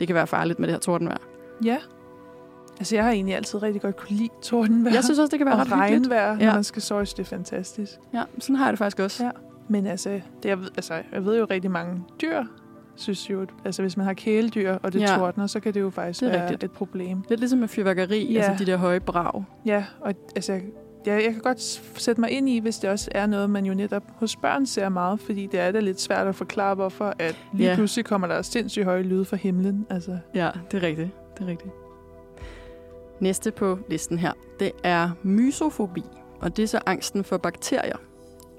det 0.00 0.06
kan 0.08 0.14
være 0.14 0.26
farligt 0.26 0.58
med 0.58 0.68
det 0.68 0.74
her 0.74 0.80
tordenvejr. 0.80 1.18
Ja. 1.64 1.76
Altså, 2.78 2.96
jeg 2.96 3.04
har 3.04 3.10
egentlig 3.12 3.34
altid 3.36 3.62
rigtig 3.62 3.82
godt 3.82 3.96
kunne 3.96 4.16
lide 4.16 4.28
tordenvejr. 4.42 4.94
Jeg 4.94 5.04
synes 5.04 5.18
også, 5.18 5.30
det 5.30 5.38
kan 5.38 5.46
være 5.46 5.54
og 5.54 5.60
ret 5.60 5.72
regnvejr, 5.72 6.34
når 6.34 6.44
Ja. 6.44 6.54
man 6.54 6.64
skal 6.64 6.82
sove, 6.82 7.00
det 7.04 7.18
er 7.18 7.24
fantastisk. 7.24 7.92
Ja, 8.14 8.22
sådan 8.38 8.56
har 8.56 8.64
jeg 8.64 8.72
det 8.72 8.78
faktisk 8.78 8.98
også. 9.00 9.24
Ja. 9.24 9.30
Men 9.68 9.86
altså, 9.86 10.10
det, 10.42 10.48
jeg, 10.48 10.60
ved, 10.60 10.68
altså, 10.76 10.94
jeg 11.12 11.24
ved 11.24 11.38
jo 11.38 11.46
rigtig 11.50 11.70
mange 11.70 12.02
dyr, 12.22 12.42
synes 12.96 13.30
jo, 13.30 13.46
altså 13.64 13.82
hvis 13.82 13.96
man 13.96 14.06
har 14.06 14.14
kæledyr, 14.14 14.72
og 14.82 14.92
det 14.92 15.00
Ja. 15.00 15.06
tordner, 15.06 15.46
så 15.46 15.60
kan 15.60 15.74
det 15.74 15.80
jo 15.80 15.90
faktisk 15.90 16.20
Det 16.20 16.28
være 16.30 16.42
rigtigt. 16.42 16.64
et 16.64 16.70
problem. 16.70 17.22
Lidt 17.28 17.40
ligesom 17.40 17.58
med 17.58 17.68
fyrværkeri, 17.68 18.32
Ja. 18.32 18.40
altså 18.40 18.64
de 18.64 18.70
der 18.70 18.76
høje 18.76 19.00
brag. 19.00 19.44
Ja, 19.66 19.84
og 20.00 20.14
altså, 20.36 20.60
jeg, 21.06 21.22
jeg 21.24 21.32
kan 21.32 21.42
godt 21.42 21.60
sætte 21.96 22.20
mig 22.20 22.30
ind 22.30 22.48
i, 22.48 22.58
hvis 22.58 22.78
det 22.78 22.90
også 22.90 23.08
er 23.14 23.26
noget, 23.26 23.50
man 23.50 23.66
jo 23.66 23.74
netop 23.74 24.02
hos 24.16 24.36
børn 24.36 24.66
ser 24.66 24.88
meget, 24.88 25.20
fordi 25.20 25.46
det 25.46 25.60
er 25.60 25.72
da 25.72 25.80
lidt 25.80 26.00
svært 26.00 26.26
at 26.26 26.34
forklare, 26.34 26.74
hvorfor 26.74 27.14
at 27.18 27.36
lige 27.54 27.68
Ja. 27.70 27.74
pludselig 27.74 28.04
kommer 28.04 28.26
der 28.26 28.42
sindssygt 28.42 28.84
høje 28.84 29.02
lyde 29.02 29.24
fra 29.24 29.36
himlen. 29.36 29.86
Altså, 29.90 30.18
Ja, 30.34 30.50
det 30.70 30.82
er 30.82 30.86
rigtigt. 30.86 31.08
Det 31.38 31.44
er 31.44 31.46
rigtigt. 31.50 31.70
Næste 33.20 33.50
på 33.50 33.78
listen 33.90 34.18
her, 34.18 34.32
det 34.60 34.72
er 34.82 35.10
mysofobi, 35.22 36.02
og 36.40 36.56
det 36.56 36.62
er 36.62 36.66
så 36.66 36.80
angsten 36.86 37.24
for 37.24 37.36
bakterier. 37.36 37.96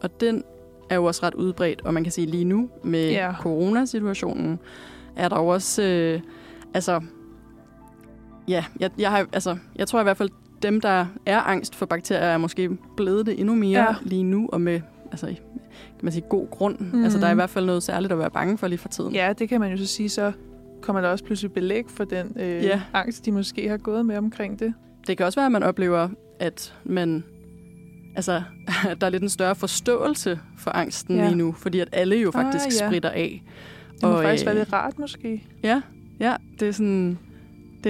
Og 0.01 0.19
den 0.21 0.43
er 0.89 0.95
jo 0.95 1.05
også 1.05 1.23
ret 1.25 1.33
udbredt, 1.33 1.81
og 1.85 1.93
man 1.93 2.03
kan 2.03 2.11
sige 2.11 2.27
lige 2.27 2.43
nu 2.45 2.69
med 2.83 3.09
Ja. 3.09 3.33
coronasituationen, 3.41 4.59
er 5.15 5.29
der 5.29 5.39
jo 5.39 5.47
også, 5.47 5.83
øh, 5.83 6.21
altså, 6.73 7.01
ja, 8.47 8.65
jeg, 8.79 8.91
jeg, 8.97 9.11
har, 9.11 9.25
altså, 9.33 9.57
jeg 9.75 9.87
tror 9.87 9.99
i 9.99 10.03
hvert 10.03 10.17
fald, 10.17 10.29
dem, 10.65 10.81
der 10.81 11.05
er 11.25 11.39
angst 11.39 11.75
for 11.75 11.85
bakterier, 11.85 12.21
er 12.25 12.37
måske 12.37 12.69
blevet 12.97 13.25
det 13.25 13.39
endnu 13.39 13.55
mere 13.55 13.81
Ja. 13.81 13.95
lige 14.01 14.23
nu, 14.23 14.49
og 14.53 14.61
med, 14.61 14.81
altså, 15.11 15.25
kan 15.27 15.35
man 16.03 16.11
sige, 16.11 16.23
god 16.29 16.47
grund. 16.49 16.79
Mm. 16.93 17.03
Altså, 17.03 17.19
der 17.19 17.27
er 17.27 17.31
i 17.31 17.35
hvert 17.35 17.49
fald 17.49 17.65
noget 17.65 17.83
særligt 17.83 18.13
at 18.13 18.19
være 18.19 18.31
bange 18.31 18.57
for 18.57 18.67
lige 18.67 18.79
for 18.79 18.87
tiden. 18.89 19.13
ja, 19.13 19.33
det 19.39 19.49
kan 19.49 19.59
man 19.59 19.71
jo 19.71 19.77
så 19.77 19.85
sige, 19.85 20.09
så 20.09 20.31
kommer 20.81 21.01
der 21.01 21.09
også 21.09 21.23
pludselig 21.23 21.51
belæg 21.51 21.83
for 21.87 22.03
den 22.03 22.33
øh, 22.39 22.63
Ja. 22.63 22.81
angst, 22.93 23.25
de 23.25 23.31
måske 23.31 23.69
har 23.69 23.77
gået 23.77 24.05
med 24.05 24.17
omkring 24.17 24.59
det. 24.59 24.73
Det 25.07 25.17
kan 25.17 25.25
også 25.25 25.39
være, 25.39 25.45
at 25.45 25.51
man 25.51 25.63
oplever, 25.63 26.09
at 26.39 26.73
man, 26.83 27.23
altså, 28.15 28.41
der 29.01 29.05
er 29.05 29.09
lidt 29.09 29.23
en 29.23 29.29
større 29.29 29.55
forståelse 29.55 30.39
for 30.57 30.71
angsten 30.71 31.15
Ja. 31.17 31.25
lige 31.25 31.35
nu, 31.37 31.51
fordi 31.51 31.79
at 31.79 31.87
alle 31.91 32.15
jo 32.15 32.27
Ah, 32.27 32.33
faktisk 32.33 32.81
ja. 32.81 32.87
spritter 32.87 33.09
af. 33.09 33.43
Det 33.93 34.03
må 34.03 34.09
Og, 34.09 34.23
faktisk 34.23 34.43
øh, 34.43 34.45
være 34.47 34.55
lidt 34.55 34.73
rart, 34.73 34.99
måske. 34.99 35.43
Ja, 35.63 35.81
ja, 36.19 36.35
det 36.59 36.67
er 36.67 36.71
sådan, 36.71 37.17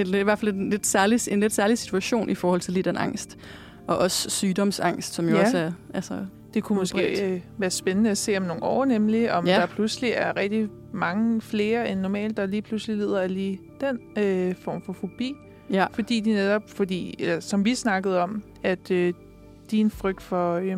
det 0.04 0.14
er 0.14 0.20
i 0.20 0.22
hvert 0.22 0.38
fald 0.38 0.54
en 0.54 0.70
lidt, 0.70 0.86
særlig, 0.86 1.20
en 1.30 1.40
lidt 1.40 1.52
særlig 1.52 1.78
situation 1.78 2.30
i 2.30 2.34
forhold 2.34 2.60
til 2.60 2.72
lige 2.72 2.82
den 2.82 2.96
angst. 2.96 3.38
Og 3.86 3.98
også 3.98 4.30
sygdomsangst, 4.30 5.14
som 5.14 5.28
jo 5.28 5.36
Ja. 5.36 5.42
også 5.42 5.58
er, 5.58 5.72
altså, 5.94 6.26
Det 6.54 6.62
kunne 6.64 6.78
måske 6.78 7.32
øh, 7.34 7.40
være 7.58 7.70
spændende 7.70 8.10
at 8.10 8.18
se 8.18 8.36
om 8.36 8.42
nogle 8.42 8.62
år, 8.62 8.84
nemlig 8.84 9.32
om 9.32 9.46
Ja. 9.46 9.54
der 9.54 9.66
pludselig 9.66 10.10
er 10.14 10.36
rigtig 10.36 10.68
mange 10.92 11.40
flere 11.40 11.90
end 11.90 12.00
normalt, 12.00 12.36
der 12.36 12.46
lige 12.46 12.62
pludselig 12.62 12.96
lider 12.96 13.20
af 13.20 13.34
lige 13.34 13.60
den 13.80 13.98
øh, 14.24 14.54
form 14.64 14.82
for 14.82 14.92
fobi. 14.92 15.34
ja, 15.70 15.86
Fordi 15.92 16.20
de 16.20 16.30
netop, 16.32 16.62
fordi, 16.70 17.24
øh, 17.24 17.42
som 17.42 17.64
vi 17.64 17.74
snakkede 17.74 18.20
om, 18.20 18.42
at 18.62 18.90
øh, 18.90 19.12
din 19.70 19.90
frygt 19.90 20.22
for 20.22 20.54
øh, 20.54 20.76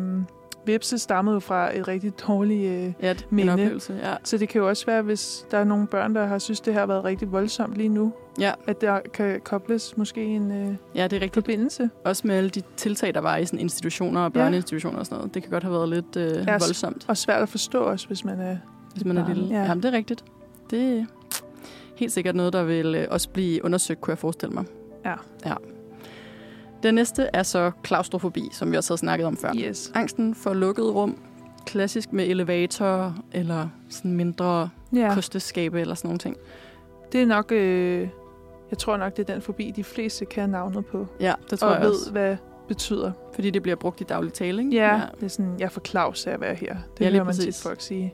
vipse 0.71 0.97
stammede 0.99 1.33
jo 1.33 1.39
fra 1.39 1.77
et 1.77 1.87
rigtig 1.87 2.13
dårligt... 2.27 2.71
Øh, 2.71 2.93
ja, 3.01 3.13
det 3.13 3.25
Minde. 3.29 3.53
oplevelse. 3.53 3.99
Ja. 4.03 4.15
så 4.23 4.37
det 4.37 4.49
kan 4.49 4.61
jo 4.61 4.67
også 4.69 4.85
være, 4.85 5.01
hvis 5.01 5.45
der 5.51 5.57
er 5.57 5.63
nogle 5.63 5.87
børn, 5.87 6.15
der 6.15 6.25
har 6.25 6.39
synes, 6.39 6.59
det 6.61 6.73
her 6.73 6.79
har 6.79 6.87
været 6.87 7.03
rigtig 7.03 7.31
voldsomt 7.31 7.75
lige 7.77 7.89
nu, 7.89 8.13
ja, 8.39 8.51
at 8.67 8.81
der 8.81 8.99
kan 9.13 9.41
kobles 9.43 9.97
måske 9.97 10.23
en 10.23 10.51
øh, 10.51 10.75
ja, 10.95 11.03
det 11.03 11.13
er 11.17 11.21
rigtigt. 11.21 11.33
forbindelse. 11.33 11.89
Også 12.05 12.27
med 12.27 12.35
alle 12.35 12.49
de 12.49 12.61
tiltag, 12.77 13.13
der 13.13 13.21
var 13.21 13.37
i 13.37 13.45
sådan 13.45 13.59
institutioner 13.59 14.21
og 14.21 14.33
børneinstitutioner 14.33 14.99
og 14.99 15.05
sådan 15.05 15.17
noget. 15.17 15.33
Det 15.33 15.43
kan 15.43 15.51
godt 15.51 15.63
have 15.63 15.73
været 15.73 15.89
lidt 15.89 16.15
øh, 16.15 16.43
Ja, 16.47 16.51
voldsomt. 16.51 17.05
Og 17.07 17.17
svært 17.17 17.41
at 17.41 17.49
forstå 17.49 17.79
også, 17.83 18.07
hvis 18.07 18.25
man 18.25 18.39
er... 18.41 18.57
hvis 18.93 19.05
man 19.05 19.17
er 19.17 19.25
barn, 19.25 19.33
lille. 19.35 19.49
ja. 19.49 19.59
Ja. 19.61 19.65
Jamen, 19.67 19.83
det 19.83 19.93
er 19.93 19.97
rigtigt. 19.97 20.23
Det 20.69 20.97
er 20.99 21.05
helt 21.95 22.11
sikkert 22.11 22.35
noget, 22.35 22.53
der 22.53 22.63
vil 22.63 22.95
øh, 22.95 23.07
også 23.09 23.29
blive 23.29 23.65
undersøgt, 23.65 24.01
kunne 24.01 24.11
jeg 24.11 24.17
forestille 24.17 24.53
mig. 24.53 24.63
Ja. 25.05 25.13
ja. 25.45 25.53
Den 26.83 26.95
næste 26.95 27.29
er 27.33 27.43
så 27.43 27.71
klaustrofobi, 27.83 28.49
som 28.51 28.71
vi 28.71 28.77
også 28.77 28.89
havde 28.91 28.99
snakket 28.99 29.27
om 29.27 29.37
før. 29.37 29.51
Yes. 29.55 29.91
Angsten 29.95 30.35
for 30.35 30.53
lukkede 30.53 30.91
rum. 30.91 31.17
Klassisk 31.65 32.13
med 32.13 32.27
elevatorer 32.27 33.13
eller 33.31 33.67
sådan 33.89 34.13
mindre 34.13 34.69
Ja. 34.93 34.99
ja. 34.99 35.13
kosteskabe 35.13 35.81
eller 35.81 35.95
sådan 35.95 36.07
nogle 36.07 36.19
ting. 36.19 36.35
Det 37.11 37.21
er 37.21 37.25
nok, 37.25 37.51
øh, 37.51 38.07
jeg 38.69 38.77
tror 38.77 38.97
nok, 38.97 39.17
det 39.17 39.29
er 39.29 39.33
den 39.33 39.41
forbi, 39.41 39.73
de 39.75 39.83
fleste 39.83 40.25
kan 40.25 40.49
navnet 40.49 40.85
på. 40.85 41.07
Ja, 41.19 41.33
det 41.49 41.59
tror 41.59 41.67
og 41.67 41.73
jeg 41.73 41.81
ved, 41.81 41.89
også. 41.91 42.11
hvad 42.11 42.37
betyder. 42.67 43.11
Fordi 43.33 43.49
det 43.49 43.61
bliver 43.63 43.75
brugt 43.75 44.01
i 44.01 44.03
daglig 44.03 44.33
tale, 44.33 44.61
ikke? 44.63 44.75
Ja, 44.75 45.01
det 45.19 45.23
er 45.25 45.29
sådan, 45.29 45.55
jeg 45.59 45.71
får 45.71 45.81
Claus 45.81 46.27
af 46.27 46.31
at 46.31 46.41
være 46.41 46.55
her. 46.55 46.75
Det 46.97 47.01
Ja, 47.01 47.05
ja, 47.05 47.11
hører 47.11 47.23
man 47.23 47.33
tit 47.33 47.55
folk 47.63 47.81
sige. 47.81 48.13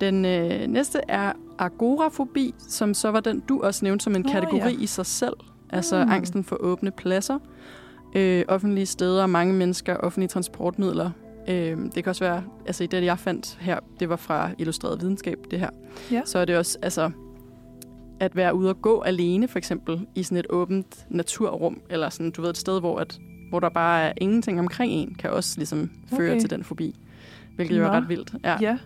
Den 0.00 0.24
øh, 0.24 0.66
næste 0.66 1.00
er 1.08 1.32
agorafobi, 1.58 2.54
som 2.68 2.94
så 2.94 3.10
var 3.10 3.20
den, 3.20 3.40
du 3.48 3.62
også 3.62 3.84
nævnte 3.84 4.02
som 4.02 4.16
en 4.16 4.22
Nå, 4.22 4.28
kategori 4.32 4.58
ja. 4.74 4.82
i 4.82 4.86
sig 4.86 5.06
selv. 5.06 5.36
Altså 5.72 6.04
Mm. 6.04 6.10
angsten 6.10 6.44
for 6.44 6.56
åbne 6.60 6.90
pladser, 6.90 7.38
øh, 8.16 8.44
offentlige 8.48 8.86
steder, 8.86 9.26
mange 9.26 9.54
mennesker, 9.54 9.96
offentlige 9.96 10.28
transportmidler. 10.28 11.10
Øh, 11.48 11.78
det 11.94 12.04
kan 12.04 12.06
også 12.06 12.24
være, 12.24 12.42
altså 12.66 12.84
i 12.84 12.86
det, 12.86 13.04
jeg 13.04 13.18
fandt 13.18 13.58
her, 13.60 13.78
det 14.00 14.08
var 14.08 14.16
fra 14.16 14.50
Illustreret 14.58 15.00
Videnskab, 15.00 15.38
det 15.50 15.58
her. 15.58 15.70
Ja. 16.12 16.22
Så 16.24 16.38
er 16.38 16.44
det 16.44 16.56
også, 16.56 16.78
altså 16.82 17.10
at 18.20 18.36
være 18.36 18.54
ude 18.54 18.70
og 18.70 18.82
gå 18.82 19.00
alene, 19.00 19.48
for 19.48 19.58
eksempel, 19.58 20.06
i 20.14 20.22
sådan 20.22 20.38
et 20.38 20.46
åbent 20.50 21.06
naturrum, 21.08 21.80
eller 21.90 22.08
sådan, 22.08 22.30
du 22.30 22.42
ved, 22.42 22.50
et 22.50 22.56
sted, 22.58 22.80
hvor, 22.80 22.98
at, 22.98 23.18
hvor 23.50 23.60
der 23.60 23.68
bare 23.68 24.02
er 24.02 24.12
ingenting 24.16 24.58
omkring 24.60 24.92
en, 24.92 25.14
kan 25.14 25.30
også 25.30 25.54
ligesom 25.56 25.90
føre 26.16 26.30
Okay. 26.30 26.40
til 26.40 26.50
den 26.50 26.64
fobi. 26.64 26.96
Hvilket 27.56 27.78
jo 27.78 27.84
er 27.84 27.90
ret 27.90 28.08
vildt. 28.08 28.34
Ja. 28.44 28.56
Ja. 28.60 28.78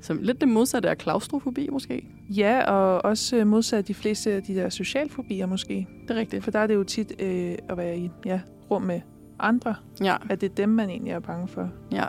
Så 0.00 0.14
lidt 0.14 0.40
det 0.40 0.48
modsatte 0.48 0.90
af 0.90 0.98
klaustrofobi, 0.98 1.68
måske. 1.72 2.06
ja, 2.30 2.70
og 2.70 3.04
også 3.04 3.36
øh, 3.36 3.46
modsat 3.46 3.88
de 3.88 3.94
fleste 3.94 4.32
af 4.32 4.42
de 4.42 4.54
der 4.54 4.68
socialfobier 4.68 5.46
måske. 5.46 5.86
Det 6.02 6.10
er 6.16 6.20
rigtigt. 6.20 6.44
For 6.44 6.50
der 6.50 6.58
er 6.58 6.66
det 6.66 6.74
jo 6.74 6.84
tit 6.84 7.12
øh, 7.18 7.54
at 7.68 7.76
være 7.76 7.98
i 7.98 8.10
ja, 8.24 8.40
rum 8.70 8.82
med 8.82 9.00
andre, 9.38 9.74
Ja, 10.02 10.16
at 10.30 10.40
det 10.40 10.50
er 10.50 10.54
dem, 10.54 10.68
man 10.68 10.90
egentlig 10.90 11.12
er 11.12 11.20
bange 11.20 11.48
for. 11.48 11.68
ja. 11.92 12.04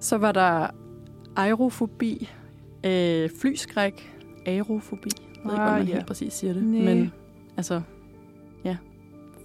Så 0.00 0.18
var 0.18 0.32
der 0.32 0.66
aerofobi, 1.36 2.30
øh, 2.86 3.30
flyskræk, 3.40 4.14
aerofobi. 4.46 5.10
Jeg 5.18 5.44
ved 5.44 5.52
ikke, 5.52 5.62
Ah, 5.62 5.66
hvordan 5.66 5.78
man 5.78 5.88
ja. 5.88 5.94
helt 5.94 6.06
præcis 6.06 6.32
siger 6.32 6.52
det. 6.52 6.62
Næ. 6.62 6.84
Men 6.84 7.12
altså, 7.56 7.80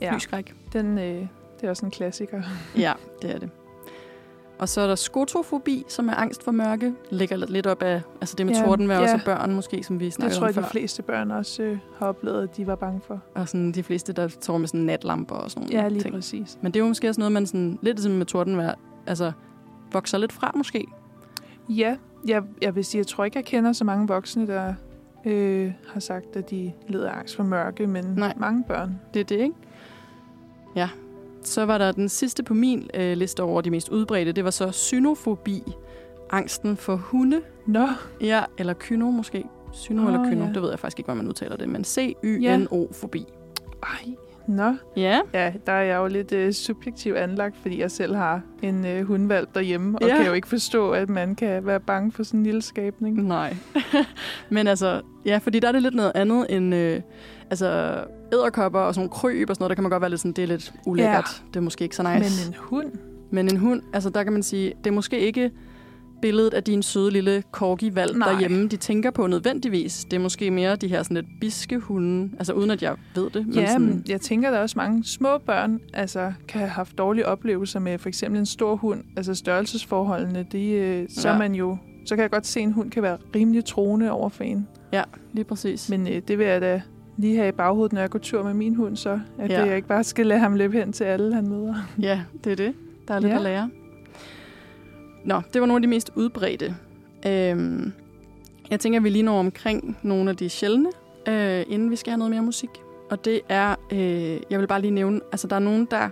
Ja, 0.01 0.11
flyskræk. 0.13 0.55
den, 0.73 0.97
øh, 0.97 1.03
det 1.13 1.63
er 1.63 1.69
også 1.69 1.85
en 1.85 1.91
klassiker. 1.91 2.41
Ja, 2.77 2.93
det 3.21 3.35
er 3.35 3.39
det. 3.39 3.49
Og 4.59 4.69
så 4.69 4.81
er 4.81 4.87
der 4.87 4.95
skotofobi, 4.95 5.83
som 5.87 6.09
er 6.09 6.13
angst 6.13 6.43
for 6.43 6.51
mørke. 6.51 6.93
Ligger 7.09 7.37
lidt- 7.37 7.67
op 7.67 7.81
af 7.83 8.01
altså 8.21 8.35
det 8.37 8.45
med 8.45 8.55
Ja, 8.55 8.65
tordenvejr 8.65 8.99
og 8.99 9.05
ja. 9.05 9.17
så 9.19 9.25
børn 9.25 9.53
måske, 9.55 9.83
som 9.83 9.99
vi 9.99 10.05
Det 10.05 10.13
snakkede 10.13 10.39
tror 10.39 10.43
om 10.43 10.47
jeg, 10.47 10.55
før. 10.55 10.61
de 10.61 10.67
fleste 10.69 11.01
børn 11.03 11.31
også 11.31 11.63
øh, 11.63 11.77
har 11.99 12.05
oplevet, 12.07 12.43
at 12.43 12.57
de 12.57 12.67
var 12.67 12.75
bange 12.75 13.01
for. 13.07 13.21
Og 13.35 13.47
sådan 13.49 13.71
de 13.71 13.83
fleste, 13.83 14.13
der 14.13 14.27
sover 14.41 14.59
med 14.59 14.67
sådan 14.67 14.81
natlamper 14.81 15.35
og 15.35 15.51
sådan 15.51 15.67
nogle 15.69 15.83
Ja, 15.83 15.87
lige 15.89 16.01
ting. 16.01 16.13
præcis. 16.15 16.57
Men 16.61 16.71
det 16.71 16.79
er 16.79 16.83
jo 16.83 16.87
måske 16.87 17.09
også 17.09 17.21
noget, 17.21 17.31
man 17.31 17.45
sådan, 17.47 17.79
lidt 17.81 17.97
ligesom 17.97 18.11
med 18.11 18.25
tordenvejr, 18.25 18.73
altså 19.07 19.31
vokser 19.93 20.17
lidt 20.17 20.31
fra 20.33 20.51
måske. 20.55 20.87
Ja, 21.69 21.95
jeg, 22.27 22.43
jeg 22.61 22.75
vil 22.75 22.85
sige, 22.85 22.99
jeg 22.99 23.07
tror 23.07 23.25
ikke, 23.25 23.37
jeg 23.37 23.45
kender 23.45 23.73
så 23.73 23.83
mange 23.83 24.07
voksne, 24.07 24.47
der 24.47 24.73
øh, 25.25 25.71
har 25.93 25.99
sagt, 25.99 26.35
at 26.35 26.49
de 26.49 26.71
lider 26.87 27.11
angst 27.11 27.35
for 27.35 27.43
mørke, 27.43 27.87
men. 27.87 28.05
Nej. 28.05 28.33
mange 28.37 28.63
børn. 28.63 28.99
Det 29.13 29.19
er 29.19 29.23
det, 29.23 29.39
ikke? 29.39 29.55
Ja. 30.75 30.89
Så 31.43 31.65
var 31.65 31.77
der 31.77 31.91
den 31.91 32.09
sidste 32.09 32.43
på 32.43 32.53
min 32.53 32.89
øh, 32.93 33.17
liste 33.17 33.43
over 33.43 33.61
de 33.61 33.69
mest 33.71 33.89
udbredte. 33.89 34.31
Det 34.31 34.43
var 34.43 34.49
så 34.51 34.71
synofobi. 34.71 35.63
Angsten 36.31 36.77
for 36.77 36.95
hunde. 36.95 37.41
Nå, 37.67 37.87
Ja, 38.21 38.43
eller 38.57 38.73
kyno 38.79 39.11
måske. 39.11 39.43
Syno 39.73 40.01
Åh, 40.01 40.07
eller 40.13 40.29
kyno. 40.29 40.45
ja. 40.45 40.51
Det 40.53 40.61
ved 40.61 40.69
jeg 40.69 40.79
faktisk 40.79 40.99
ikke, 40.99 41.05
hvordan 41.07 41.17
man 41.23 41.27
udtaler 41.27 41.55
det. 41.57 41.69
Men 41.69 41.83
C-Y-N-O-fobi. 41.83 43.25
ej, 43.83 44.13
nå. 44.47 44.73
Ja. 44.97 45.19
Ja, 45.33 45.53
der 45.65 45.71
er 45.71 45.81
jeg 45.83 45.97
jo 45.97 46.07
lidt 46.07 46.31
øh, 46.31 46.53
subjektiv 46.53 47.13
anlagt, 47.17 47.55
fordi 47.61 47.79
jeg 47.81 47.91
selv 47.91 48.15
har 48.15 48.41
en 48.61 48.85
øh, 48.85 49.01
hundvalg 49.05 49.47
derhjemme, 49.55 49.97
og 50.01 50.07
Ja. 50.07 50.17
kan 50.17 50.25
jo 50.25 50.33
ikke 50.33 50.47
forstå, 50.47 50.91
at 50.91 51.09
man 51.09 51.35
kan 51.35 51.65
være 51.65 51.79
bange 51.79 52.11
for 52.11 52.23
sådan 52.23 52.39
en 52.39 52.43
lille 52.43 52.61
skabning. 52.61 53.23
Nej. 53.27 53.55
Men 54.49 54.67
altså, 54.67 55.01
ja, 55.25 55.37
fordi 55.37 55.59
der 55.59 55.67
er 55.67 55.71
det 55.71 55.81
lidt 55.81 55.95
noget 55.95 56.11
andet 56.15 56.45
end... 56.49 56.75
Øh, 56.75 57.01
altså, 57.49 57.99
æderkopper 58.33 58.79
og 58.79 58.93
sådan 58.95 58.99
nogle 59.05 59.09
kryb 59.19 59.49
og 59.49 59.55
sådan 59.55 59.63
noget, 59.63 59.69
der 59.69 59.75
kan 59.75 59.83
man 59.83 59.89
godt 59.89 60.01
være 60.01 60.09
lidt 60.09 60.21
sådan, 60.21 60.31
det 60.31 60.43
er 60.43 60.47
lidt 60.47 60.73
ulækkert. 60.85 61.13
Ja. 61.13 61.47
Det 61.47 61.55
er 61.55 61.61
måske 61.61 61.83
ikke 61.83 61.95
så 61.95 62.03
nice. 62.03 62.47
Men 62.47 62.53
en 62.53 62.59
hund? 62.59 62.91
Men 63.31 63.49
en 63.49 63.57
hund, 63.57 63.81
altså 63.93 64.09
der 64.09 64.23
kan 64.23 64.33
man 64.33 64.43
sige, 64.43 64.73
det 64.83 64.87
er 64.89 64.93
måske 64.93 65.19
ikke 65.19 65.51
billedet 66.21 66.53
af 66.53 66.63
din 66.63 66.83
søde 66.83 67.11
lille 67.11 67.43
corgi-valg 67.51 68.15
derhjemme, 68.15 68.67
de 68.67 68.77
tænker 68.77 69.11
på 69.11 69.27
nødvendigvis. 69.27 70.05
Det 70.05 70.13
er 70.17 70.21
måske 70.21 70.51
mere 70.51 70.75
de 70.75 70.87
her 70.87 71.03
sådan 71.03 71.15
lidt 71.15 71.25
biske 71.41 71.79
hunde, 71.79 72.29
altså 72.37 72.53
uden 72.53 72.71
at 72.71 72.81
jeg 72.83 72.95
ved 73.15 73.29
det. 73.29 73.45
Men 73.47 73.55
Ja, 73.55 73.67
sådan, 73.67 73.81
men 73.87 74.03
jeg 74.09 74.21
tænker, 74.21 74.49
der 74.49 74.57
er 74.57 74.61
også 74.61 74.77
mange 74.77 75.03
små 75.05 75.37
børn, 75.37 75.79
altså 75.93 76.33
kan 76.47 76.59
have 76.59 76.69
haft 76.69 76.97
dårlige 76.97 77.25
oplevelser 77.25 77.79
med 77.79 77.97
for 77.97 78.09
eksempel 78.09 78.39
en 78.39 78.45
stor 78.45 78.75
hund. 78.75 79.03
Altså 79.17 79.35
størrelsesforholdene, 79.35 80.45
de, 80.51 80.69
øh, 80.71 81.09
så 81.09 81.29
Ja. 81.29 81.37
man 81.37 81.55
jo... 81.55 81.77
Så 82.05 82.15
kan 82.15 82.21
jeg 82.21 82.31
godt 82.31 82.47
se, 82.47 82.59
at 82.59 82.63
en 82.63 82.71
hund 82.73 82.91
kan 82.91 83.03
være 83.03 83.17
rimelig 83.35 83.65
troende 83.65 84.11
over 84.11 84.29
for 84.29 84.43
en. 84.43 84.67
ja, 84.93 85.03
lige 85.33 85.45
præcis. 85.45 85.89
Men, 85.89 86.03
Men 86.03 86.13
øh, 86.13 86.21
det 86.27 86.37
vil 86.37 86.45
jeg 86.47 86.61
da 86.61 86.81
lige 87.19 87.35
have 87.35 87.49
i 87.49 87.51
baghovedet, 87.51 87.93
når 87.93 88.01
jeg 88.01 88.09
går 88.09 88.19
tur 88.19 88.43
med 88.43 88.53
min 88.53 88.75
hund, 88.75 88.97
så 88.97 89.19
at 89.39 89.49
Ja. 89.51 89.59
ja. 89.59 89.65
jeg 89.67 89.75
ikke 89.75 89.87
bare 89.87 90.03
skal 90.03 90.25
lade 90.27 90.39
ham 90.39 90.55
løbe 90.55 90.77
hen 90.77 90.93
til 90.93 91.03
alle, 91.03 91.33
han 91.35 91.47
møder. 91.49 91.75
ja, 92.01 92.21
det 92.43 92.51
er 92.51 92.55
det. 92.55 92.73
Der 93.07 93.13
er 93.13 93.19
lidt 93.19 93.31
Ja. 93.31 93.35
at 93.35 93.41
lære. 93.41 93.69
Nå, 95.25 95.41
det 95.53 95.61
var 95.61 95.67
nogle 95.67 95.77
af 95.77 95.81
de 95.81 95.87
mest 95.87 96.11
udbredte. 96.15 96.75
Øhm, 97.27 97.91
jeg 98.71 98.79
tænker, 98.79 98.99
at 98.99 99.03
vi 99.03 99.09
lige 99.09 99.23
når 99.23 99.39
omkring 99.39 99.97
nogle 100.03 100.29
af 100.29 100.37
de 100.37 100.49
sjældne, 100.49 100.89
øh, 101.27 101.63
inden 101.67 101.91
vi 101.91 101.95
skal 101.95 102.11
have 102.11 102.17
noget 102.17 102.31
mere 102.31 102.41
musik. 102.41 102.69
Og 103.09 103.25
det 103.25 103.41
er, 103.49 103.75
øh, 103.91 104.39
jeg 104.49 104.59
vil 104.59 104.67
bare 104.67 104.81
lige 104.81 104.91
nævne, 104.91 105.19
altså 105.31 105.47
der 105.47 105.55
er 105.55 105.59
nogen, 105.59 105.87
der, 105.91 106.09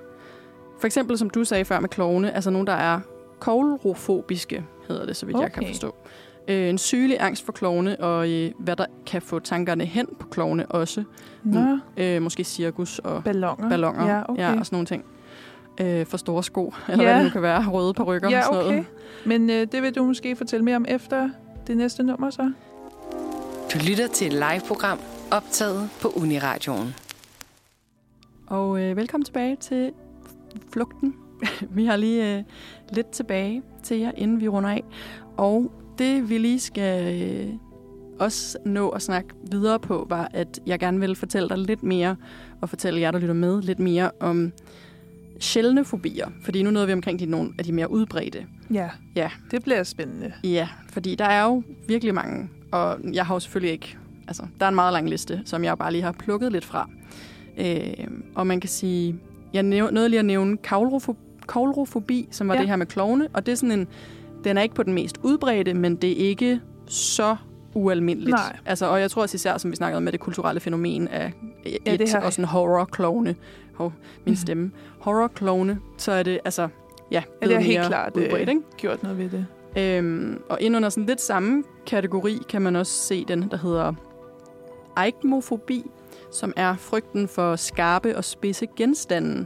for 0.80 0.86
eksempel 0.86 1.18
som 1.18 1.30
du 1.30 1.44
sagde 1.44 1.66
før 1.66 1.80
med 1.80 1.90
klovne, 1.90 2.36
altså 2.36 2.50
nogen, 2.50 2.68
der 2.68 2.74
er 2.74 3.00
koulrofobiske, 3.40 4.66
hedder 4.88 5.06
det, 5.06 5.16
så 5.16 5.26
vidt 5.26 5.36
okay. 5.36 5.44
jeg 5.46 5.52
kan 5.54 5.68
forstå. 5.68 5.96
Øh, 6.48 6.70
en 6.70 6.78
sygelig 6.78 7.18
angst 7.20 7.46
for 7.46 7.52
klovne, 7.52 8.00
og 8.00 8.30
øh, 8.32 8.52
hvad 8.60 8.76
der 8.76 8.86
kan 9.06 9.22
få 9.22 9.40
tankerne 9.40 9.86
hen 9.86 10.08
på 10.20 10.28
klovne 10.28 10.66
også. 10.66 11.04
Nå, 11.44 11.78
Øh, 11.98 12.22
måske 12.22 12.44
cirkus 12.44 13.00
og 13.00 13.24
ballonger. 13.24 13.70
ballonger 13.70 14.06
Ja, 14.16 14.22
okay. 14.30 14.42
ja, 14.42 14.60
og 14.60 14.66
sådan 14.66 14.76
nogle 14.76 14.86
ting. 14.86 15.06
Øh, 15.82 16.06
for 16.06 16.18
store 16.18 16.44
sko, 16.44 16.74
eller 16.90 17.04
Ja. 17.04 17.10
hvad 17.10 17.16
det 17.18 17.24
nu 17.24 17.30
kan 17.30 17.42
være, 17.42 17.68
røde 17.70 17.94
perukker 17.94 18.30
ja 18.30 18.38
og 18.40 18.44
sådan 18.44 18.60
okay. 18.60 18.72
noget. 18.72 18.86
Men 19.26 19.50
øh, 19.50 19.68
det 19.72 19.82
vil 19.82 19.96
du 19.96 20.04
måske 20.04 20.36
fortælle 20.36 20.66
mere 20.66 20.76
om 20.76 20.86
efter 20.88 21.30
det 21.68 21.78
næste 21.78 22.04
nummer, 22.04 22.30
så? 22.30 22.52
Du 23.74 23.80
lytter 23.90 24.08
til 24.08 24.28
et 24.28 24.34
live-program 24.34 25.00
optaget 25.32 25.90
på 26.02 26.08
Uniradioen. 26.16 26.96
Og 28.48 28.82
øh, 28.82 28.96
velkommen 28.98 29.26
tilbage 29.26 29.56
til 29.56 29.92
Flugten. 30.74 31.16
vi 31.78 31.86
har 31.86 31.96
lige 31.96 32.38
øh, 32.38 32.44
lidt 32.90 33.10
tilbage 33.10 33.62
til 33.84 33.98
jer, 34.00 34.12
inden 34.18 34.42
vi 34.42 34.48
runder 34.48 34.70
af. 34.70 34.84
Og 35.38 35.72
det 36.00 36.30
vi 36.30 36.38
lige 36.38 36.60
skal 36.60 37.24
øh, 37.24 37.54
også 38.20 38.58
nå 38.66 38.90
at 38.90 39.02
snakke 39.02 39.30
videre 39.52 39.80
på, 39.80 40.06
var, 40.10 40.30
at 40.34 40.60
jeg 40.66 40.80
gerne 40.80 41.00
vil 41.00 41.16
fortælle 41.16 41.50
dig 41.50 41.58
lidt 41.58 41.84
mere, 41.84 42.16
og 42.62 42.70
fortælle 42.70 43.00
jer, 43.00 43.12
der 43.12 43.20
lytter 43.20 43.34
med, 43.34 43.62
lidt 43.62 43.80
mere 43.80 44.12
om 44.20 44.52
sjældne 45.40 45.86
fobier. 45.86 46.28
Fordi 46.44 46.64
nu 46.64 46.72
nåede 46.72 46.88
vi 46.88 46.94
omkring 46.94 47.20
de, 47.20 47.26
nogle 47.26 47.54
af 47.60 47.66
de 47.66 47.72
mere 47.72 47.92
udbredte. 47.92 48.46
Ja. 48.74 48.90
Ja. 49.16 49.30
Det 49.52 49.64
bliver 49.64 49.84
spændende. 49.84 50.34
Ja, 50.44 50.68
fordi 50.90 51.16
der 51.16 51.26
er 51.26 51.44
jo 51.44 51.64
virkelig 51.88 52.14
mange, 52.14 52.50
og 52.72 52.98
jeg 53.14 53.26
har 53.26 53.36
jo 53.36 53.40
selvfølgelig 53.40 53.72
ikke... 53.72 53.98
Altså, 54.28 54.44
der 54.60 54.66
er 54.66 54.70
en 54.70 54.76
meget 54.76 54.94
lang 54.94 55.10
liste, 55.10 55.42
som 55.46 55.64
jeg 55.64 55.78
bare 55.78 55.92
lige 55.92 56.02
har 56.02 56.12
plukket 56.12 56.52
lidt 56.52 56.66
fra. 56.66 56.90
Øh, 57.58 58.08
og 58.36 58.48
man 58.48 58.60
kan 58.60 58.70
sige... 58.70 59.16
Jeg 59.54 59.64
nåede 59.64 60.10
lige 60.10 60.20
at 60.20 60.26
nævne 60.26 60.58
kaulrofobi, 60.58 61.20
kaulrofobi 61.48 62.28
som 62.32 62.48
var. 62.48 62.54
Ja. 62.54 62.60
det 62.60 62.70
her 62.70 62.76
med 62.76 62.86
klovne, 62.86 63.28
og 63.34 63.46
det 63.46 63.52
er 63.52 63.56
sådan 63.56 63.80
en... 63.80 63.88
Den 64.44 64.58
er 64.58 64.62
ikke 64.62 64.76
på 64.76 64.84
den 64.84 64.94
mest 64.94 65.18
udbredte, 65.24 65.74
men 65.74 65.96
det 65.96 66.12
er 66.12 66.30
ikke 66.30 66.62
så 66.88 67.36
ualmindeligt. 67.74 68.30
Nej. 68.36 68.58
Altså, 68.66 68.86
og 68.86 69.02
jeg 69.02 69.12
tror 69.12 69.22
også 69.22 69.36
især, 69.36 69.58
som 69.58 69.72
vi 69.72 69.76
snakkede 69.76 69.98
om, 69.98 70.04
med 70.04 70.12
det 70.12 70.20
kulturelle 70.20 70.60
fænomen 70.60 71.08
af 71.08 71.34
et, 71.66 71.78
Ja, 71.86 71.96
det 71.98 72.10
her- 72.10 72.22
og 72.22 72.34
sådan 72.34 72.46
horror-klovne. 72.46 73.36
Hov, 73.74 73.94
min 74.26 74.32
Mhm. 74.32 74.36
stemme. 74.36 74.72
Horror-klovne, 75.00 75.80
så 75.98 76.12
er 76.12 76.24
det 76.24 76.40
altså... 76.46 76.68
Ja, 77.12 77.24
Ja, 77.42 77.48
det 77.48 77.56
er 77.56 77.60
helt 77.60 77.86
klart 77.86 78.14
udbredt, 78.18 78.34
øh, 78.34 78.56
ikke? 78.56 78.62
gjort 78.78 79.04
noget 79.04 79.18
ved 79.18 79.30
det. 79.30 79.46
Øhm, 79.78 80.42
og 80.50 80.58
ind 80.62 80.76
under 80.76 80.90
sådan 80.90 81.06
lidt 81.06 81.22
samme 81.22 81.64
kategori 81.88 82.38
kan 82.50 82.62
man 82.62 82.76
også 82.76 82.92
se 82.92 83.26
den, 83.28 83.50
der 83.52 83.58
hedder 83.58 83.94
eikmofobi, 85.06 85.84
som 86.32 86.54
er 86.56 86.76
frygten 86.76 87.28
for 87.28 87.56
skarpe 87.56 88.18
og 88.18 88.24
spidse 88.24 88.68
genstande. 88.78 89.46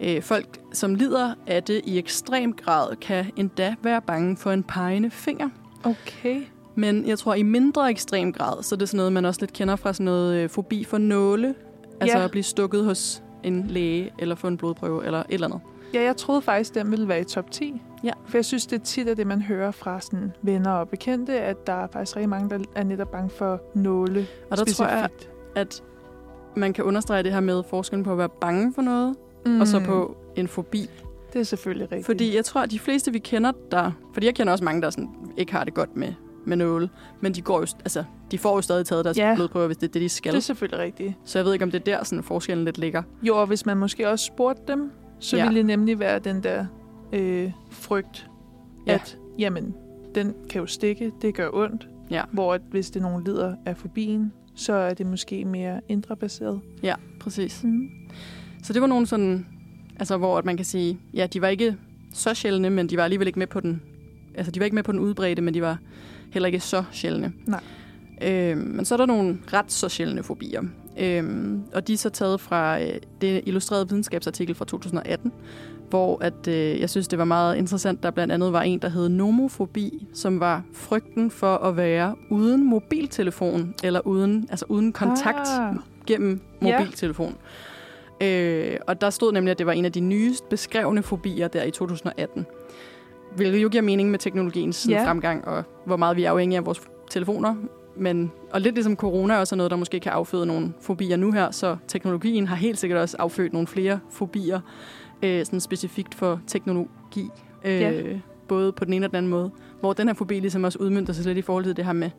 Øh, 0.00 0.22
folk, 0.22 0.46
som 0.72 0.94
lider 0.94 1.34
af 1.46 1.62
det 1.62 1.80
i 1.84 1.98
ekstrem 1.98 2.52
grad, 2.52 2.96
kan 2.96 3.24
endda 3.36 3.74
være 3.82 4.00
bange 4.02 4.36
for 4.36 4.50
en 4.50 4.62
pegende 4.62 5.10
finger. 5.10 5.48
Okay. 5.84 6.42
Men 6.74 7.06
jeg 7.08 7.18
tror, 7.18 7.34
i 7.34 7.42
mindre 7.42 7.90
ekstrem 7.90 8.32
grad, 8.32 8.62
så 8.62 8.74
er 8.74 8.78
det 8.78 8.88
sådan 8.88 8.96
noget, 8.96 9.12
man 9.12 9.24
også 9.24 9.40
lidt 9.40 9.52
kender 9.52 9.76
fra 9.76 9.92
sådan 9.92 10.04
noget 10.04 10.34
øh, 10.36 10.50
fobi 10.50 10.84
for 10.84 10.98
nåle. 10.98 11.54
Altså 12.00 12.18
Ja. 12.18 12.24
at 12.24 12.30
blive 12.30 12.42
stukket 12.42 12.84
hos 12.84 13.22
en 13.42 13.66
læge, 13.68 14.10
eller 14.18 14.34
få 14.34 14.46
en 14.48 14.56
blodprøve, 14.56 15.04
eller 15.04 15.18
et 15.18 15.26
eller 15.30 15.46
andet. 15.46 15.60
Ja, 15.94 16.02
jeg 16.02 16.16
troede 16.16 16.42
faktisk, 16.42 16.74
den 16.74 16.90
ville 16.90 17.08
være 17.08 17.20
i 17.20 17.24
top 17.24 17.50
10. 17.50 17.82
Ja. 18.04 18.10
For 18.26 18.38
jeg 18.38 18.44
synes, 18.44 18.66
det 18.66 18.80
er 18.80 18.84
tit 18.84 19.08
af 19.08 19.16
det, 19.16 19.26
man 19.26 19.42
hører 19.42 19.70
fra 19.70 20.00
sådan 20.00 20.32
venner 20.42 20.70
og 20.70 20.88
bekendte, 20.88 21.40
at 21.40 21.66
der 21.66 21.72
er 21.72 21.86
faktisk 21.92 22.16
rigtig 22.16 22.28
mange, 22.28 22.50
der 22.50 22.58
er 22.74 22.84
netop 22.84 23.10
bange 23.10 23.30
for 23.30 23.60
nåle 23.74 24.26
Og 24.50 24.56
der 24.58 24.64
tror 24.64 24.86
jeg, 24.86 25.08
specifikt. 25.14 25.30
at 25.56 25.82
man 26.56 26.72
kan 26.72 26.84
understrege 26.84 27.22
det 27.22 27.32
her 27.32 27.40
med 27.40 27.62
forskellen 27.70 28.04
på 28.04 28.12
at 28.12 28.18
være 28.18 28.28
bange 28.28 28.74
for 28.74 28.82
noget, 28.82 29.16
mm. 29.46 29.60
og 29.60 29.66
så 29.68 29.80
på 29.80 30.16
en 30.36 30.48
fobi. 30.48 30.90
Det 31.32 31.38
er 31.40 31.42
selvfølgelig 31.42 31.84
rigtigt. 31.92 32.06
Fordi 32.06 32.36
jeg 32.36 32.44
tror, 32.44 32.60
at 32.60 32.70
de 32.70 32.78
fleste, 32.78 33.12
vi 33.12 33.18
kender 33.18 33.52
der... 33.70 33.92
Fordi 34.12 34.26
jeg 34.26 34.34
kender 34.34 34.52
også 34.52 34.64
mange, 34.64 34.82
der 34.82 34.90
sådan, 34.90 35.08
ikke 35.36 35.52
har 35.52 35.64
det 35.64 35.74
godt 35.74 35.96
med, 35.96 36.12
med 36.44 36.56
nåle. 36.56 36.88
Men 37.20 37.34
de, 37.34 37.42
går 37.42 37.60
jo, 37.60 37.66
altså, 37.80 38.04
de 38.30 38.38
får 38.38 38.54
jo 38.56 38.60
stadig 38.62 38.86
taget 38.86 39.04
deres 39.04 39.18
Ja. 39.18 39.34
blodprøver, 39.34 39.66
hvis 39.66 39.76
det 39.76 39.88
er 39.88 39.92
det, 39.92 40.02
de 40.02 40.08
skal. 40.08 40.32
det 40.32 40.36
er 40.38 40.42
selvfølgelig 40.42 40.78
rigtigt. 40.80 41.14
Så 41.24 41.38
jeg 41.38 41.46
ved 41.46 41.52
ikke, 41.52 41.62
om 41.64 41.70
det 41.70 41.80
er 41.80 41.84
der, 41.96 42.04
sådan, 42.04 42.22
forskellen 42.22 42.64
lidt 42.64 42.78
ligger. 42.78 43.02
Jo, 43.22 43.36
og 43.36 43.46
hvis 43.46 43.66
man 43.66 43.76
måske 43.76 44.08
også 44.08 44.24
spurgte 44.24 44.62
dem, 44.68 44.90
så 45.18 45.36
Ja. 45.36 45.44
ville 45.44 45.58
det 45.58 45.66
nemlig 45.66 45.98
være 45.98 46.18
den 46.18 46.42
der 46.42 46.66
øh, 47.12 47.52
frygt, 47.70 48.26
Ja. 48.86 48.92
at 48.94 49.18
jamen, 49.38 49.74
den 50.14 50.34
kan 50.50 50.60
jo 50.60 50.66
stikke, 50.66 51.12
det 51.22 51.34
gør 51.34 51.48
ondt. 51.52 51.88
Ja. 52.10 52.22
Hvor 52.32 52.54
at 52.54 52.60
hvis 52.70 52.90
det 52.90 53.00
er 53.00 53.04
nogen 53.04 53.24
lider 53.24 53.54
af 53.66 53.76
fobien, 53.76 54.32
så 54.54 54.72
er 54.72 54.94
det 54.94 55.06
måske 55.06 55.44
mere 55.44 55.80
indre 55.88 56.16
baseret. 56.16 56.60
Ja, 56.82 56.94
præcis. 57.20 57.64
Mm. 57.64 57.88
Så 58.62 58.72
det 58.72 58.80
var 58.82 58.88
nogle 58.88 59.06
sådan... 59.06 59.46
Altså, 59.98 60.16
hvor 60.16 60.42
man 60.44 60.56
kan 60.56 60.66
sige... 60.66 60.98
Ja, 61.14 61.26
de 61.26 61.40
var 61.40 61.48
ikke 61.48 61.76
så 62.14 62.34
sjældne, 62.34 62.70
men 62.70 62.86
de 62.88 62.96
var 62.96 63.04
alligevel 63.04 63.26
ikke 63.26 63.38
med 63.38 63.46
på 63.46 63.60
den... 63.60 63.82
Altså, 64.34 64.50
de 64.52 64.60
var 64.60 64.64
ikke 64.64 64.74
med 64.74 64.82
på 64.82 64.92
den 64.92 65.00
udbredte, 65.00 65.42
men 65.42 65.54
de 65.54 65.62
var 65.62 65.78
heller 66.32 66.46
ikke 66.46 66.60
så 66.60 66.84
sjældne. 66.92 67.32
Nej. 67.46 67.60
Øhm, 68.22 68.58
men 68.60 68.84
så 68.84 68.94
er 68.94 68.96
der 68.96 69.06
nogle 69.06 69.38
ret 69.52 69.72
så 69.72 69.88
sjældne 69.88 70.22
fobier. 70.22 70.62
Øhm, 70.98 71.62
og 71.74 71.86
de 71.88 71.92
er 71.92 71.96
så 71.96 72.08
taget 72.10 72.40
fra 72.40 72.82
øh, 72.82 72.88
det 73.20 73.40
illustrerede 73.46 73.88
videnskabsartikel 73.88 74.54
fra 74.54 74.64
2018, 74.64 75.32
hvor 75.90 76.18
at, 76.24 76.48
øh, 76.48 76.80
jeg 76.80 76.90
synes, 76.90 77.08
det 77.08 77.18
var 77.18 77.24
meget 77.24 77.56
interessant. 77.56 78.02
Der 78.02 78.10
blandt 78.10 78.32
andet 78.32 78.52
var 78.52 78.62
en, 78.62 78.78
der 78.78 78.88
hed 78.88 79.08
nomofobi, 79.08 80.06
som 80.14 80.40
var 80.40 80.62
frygten 80.74 81.30
for 81.30 81.56
at 81.56 81.76
være 81.76 82.14
uden 82.30 82.64
mobiltelefon, 82.70 83.74
eller 83.84 84.06
uden, 84.06 84.46
altså 84.50 84.64
uden 84.68 84.92
kontakt 84.92 85.48
Ah. 85.58 85.74
gennem 86.06 86.40
mobiltelefon. 86.60 87.36
Øh, 88.22 88.76
og 88.86 89.00
der 89.00 89.10
stod 89.10 89.32
nemlig, 89.32 89.50
at 89.50 89.58
det 89.58 89.66
var 89.66 89.72
en 89.72 89.84
af 89.84 89.92
de 89.92 90.00
nyest 90.00 90.48
beskrevne 90.48 91.02
fobier 91.02 91.48
der 91.48 91.62
i 91.64 91.70
2018. 91.70 92.46
hvilket 93.36 93.62
jo 93.62 93.68
giver 93.68 93.82
mening 93.82 94.10
med 94.10 94.18
teknologiens 94.18 94.86
Ja. 94.90 95.04
fremgang, 95.06 95.44
og 95.48 95.64
hvor 95.86 95.96
meget 95.96 96.16
vi 96.16 96.24
er 96.24 96.30
afhængige 96.30 96.58
af 96.58 96.66
vores 96.66 96.80
telefoner. 97.10 97.54
Men, 97.96 98.32
og 98.52 98.60
lidt 98.60 98.74
ligesom 98.74 98.96
corona 98.96 99.34
er 99.34 99.38
også 99.38 99.56
noget, 99.56 99.70
der 99.70 99.76
måske 99.76 100.00
kan 100.00 100.12
afføde 100.12 100.46
nogle 100.46 100.72
fobier 100.80 101.16
nu 101.16 101.32
her, 101.32 101.50
så 101.50 101.76
teknologien 101.88 102.46
har 102.46 102.56
helt 102.56 102.78
sikkert 102.78 103.00
også 103.00 103.16
affødt 103.18 103.52
nogle 103.52 103.66
flere 103.68 104.00
fobier, 104.10 104.60
øh, 105.22 105.44
sådan 105.44 105.60
specifikt 105.60 106.14
for 106.14 106.40
teknologi, 106.46 107.28
øh, 107.64 107.80
Ja. 107.80 107.92
både 108.48 108.72
på 108.72 108.84
den 108.84 108.92
ene 108.92 109.06
og 109.06 109.10
den 109.10 109.16
anden 109.16 109.30
måde. 109.30 109.50
Hvor 109.80 109.92
den 109.92 110.06
her 110.08 110.14
fobi 110.14 110.40
ligesom 110.40 110.64
også 110.64 110.78
udmyndter 110.78 111.12
sig 111.12 111.24
lidt 111.24 111.38
i 111.38 111.42
forhold 111.42 111.64
til 111.64 111.76
det 111.76 111.84
her 111.84 111.92
med 111.92 112.10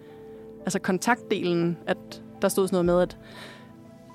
altså 0.62 0.80
kontaktdelen, 0.80 1.78
at 1.88 2.22
der 2.42 2.48
stod 2.48 2.68
sådan 2.68 2.86
noget 2.86 2.86
med, 2.86 3.02
at 3.02 3.18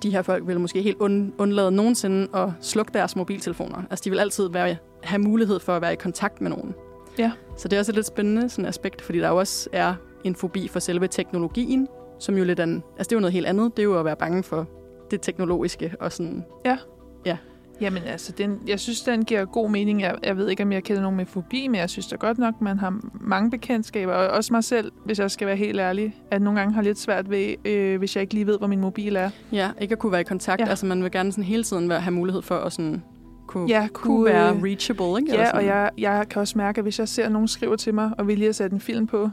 de 0.06 0.10
her 0.10 0.22
folk 0.22 0.46
vil 0.46 0.60
måske 0.60 0.82
helt 0.82 0.96
und- 1.00 1.32
undlade 1.38 1.70
nogensinde 1.70 2.28
at 2.34 2.48
slukke 2.60 2.92
deres 2.94 3.16
mobiltelefoner. 3.16 3.82
Altså 3.90 4.02
de 4.04 4.10
vil 4.10 4.18
altid 4.18 4.48
være, 4.48 4.76
have 5.02 5.18
mulighed 5.18 5.60
for 5.60 5.72
at 5.72 5.82
være 5.82 5.92
i 5.92 5.96
kontakt 5.96 6.40
med 6.40 6.50
nogen. 6.50 6.74
Ja. 7.18 7.32
Så 7.56 7.68
det 7.68 7.76
er 7.76 7.80
også 7.80 7.92
et 7.92 7.96
lidt 7.96 8.06
spændende 8.06 8.48
sådan 8.48 8.66
aspekt, 8.66 9.02
fordi 9.02 9.18
der 9.18 9.28
jo 9.28 9.36
også 9.36 9.68
er 9.72 9.94
en 10.24 10.34
fobi 10.34 10.68
for 10.68 10.80
selve 10.80 11.08
teknologien, 11.08 11.88
som 12.18 12.38
jo 12.38 12.44
lidt 12.44 12.60
er 12.60 12.64
en, 12.64 12.82
altså 12.98 13.08
det 13.08 13.12
er 13.12 13.16
jo 13.16 13.20
noget 13.20 13.32
helt 13.32 13.46
andet. 13.46 13.76
Det 13.76 13.82
er 13.82 13.84
jo 13.84 13.98
at 13.98 14.04
være 14.04 14.16
bange 14.16 14.42
for 14.42 14.66
det 15.10 15.20
teknologiske 15.20 15.92
og 16.00 16.12
sådan. 16.12 16.44
Jamen 17.80 18.02
altså, 18.02 18.32
den, 18.32 18.58
jeg 18.66 18.80
synes, 18.80 19.00
den 19.00 19.24
giver 19.24 19.44
god 19.44 19.70
mening. 19.70 20.00
Jeg, 20.00 20.14
jeg 20.22 20.36
ved 20.36 20.48
ikke, 20.48 20.62
om 20.62 20.72
jeg 20.72 20.82
kender 20.82 21.02
nogen 21.02 21.16
med 21.16 21.26
fobi, 21.26 21.68
men 21.68 21.80
jeg 21.80 21.90
synes 21.90 22.06
da 22.06 22.16
godt 22.16 22.38
nok, 22.38 22.60
man 22.60 22.78
har 22.78 23.00
mange 23.20 23.50
bekendtskaber. 23.50 24.12
Og 24.12 24.28
også 24.28 24.52
mig 24.52 24.64
selv, 24.64 24.92
hvis 25.04 25.18
jeg 25.18 25.30
skal 25.30 25.46
være 25.46 25.56
helt 25.56 25.80
ærlig, 25.80 26.14
at 26.30 26.42
nogle 26.42 26.58
gange 26.60 26.74
har 26.74 26.82
lidt 26.82 26.98
svært 26.98 27.30
ved, 27.30 27.54
øh, 27.64 27.98
hvis 27.98 28.16
jeg 28.16 28.22
ikke 28.22 28.34
lige 28.34 28.46
ved, 28.46 28.58
hvor 28.58 28.66
min 28.66 28.80
mobil 28.80 29.16
er. 29.16 29.30
Ja, 29.52 29.70
ikke 29.80 29.92
at 29.92 29.98
kunne 29.98 30.12
være 30.12 30.20
i 30.20 30.24
kontakt. 30.24 30.60
Ja. 30.60 30.66
Altså 30.68 30.86
man 30.86 31.02
vil 31.02 31.10
gerne 31.10 31.32
sådan 31.32 31.44
hele 31.44 31.64
tiden 31.64 31.90
have 31.90 32.12
mulighed 32.12 32.42
for 32.42 32.54
at 32.54 32.72
sådan 32.72 33.02
kunne, 33.46 33.68
Ja, 33.68 33.88
kunne 33.92 34.24
være 34.24 34.54
øh, 34.54 34.62
reachable, 34.62 35.20
ikke? 35.20 35.34
Ja, 35.34 35.56
og 35.56 35.64
jeg, 35.64 35.90
jeg 35.98 36.26
kan 36.30 36.40
også 36.40 36.58
mærke, 36.58 36.78
at 36.78 36.84
hvis 36.84 36.98
jeg 36.98 37.08
ser, 37.08 37.24
at 37.24 37.32
nogen 37.32 37.48
skriver 37.48 37.76
til 37.76 37.94
mig, 37.94 38.10
og 38.18 38.26
vil 38.26 38.38
lige 38.38 38.46
have 38.46 38.52
sat 38.52 38.72
en 38.72 38.80
film 38.80 39.06
på, 39.06 39.30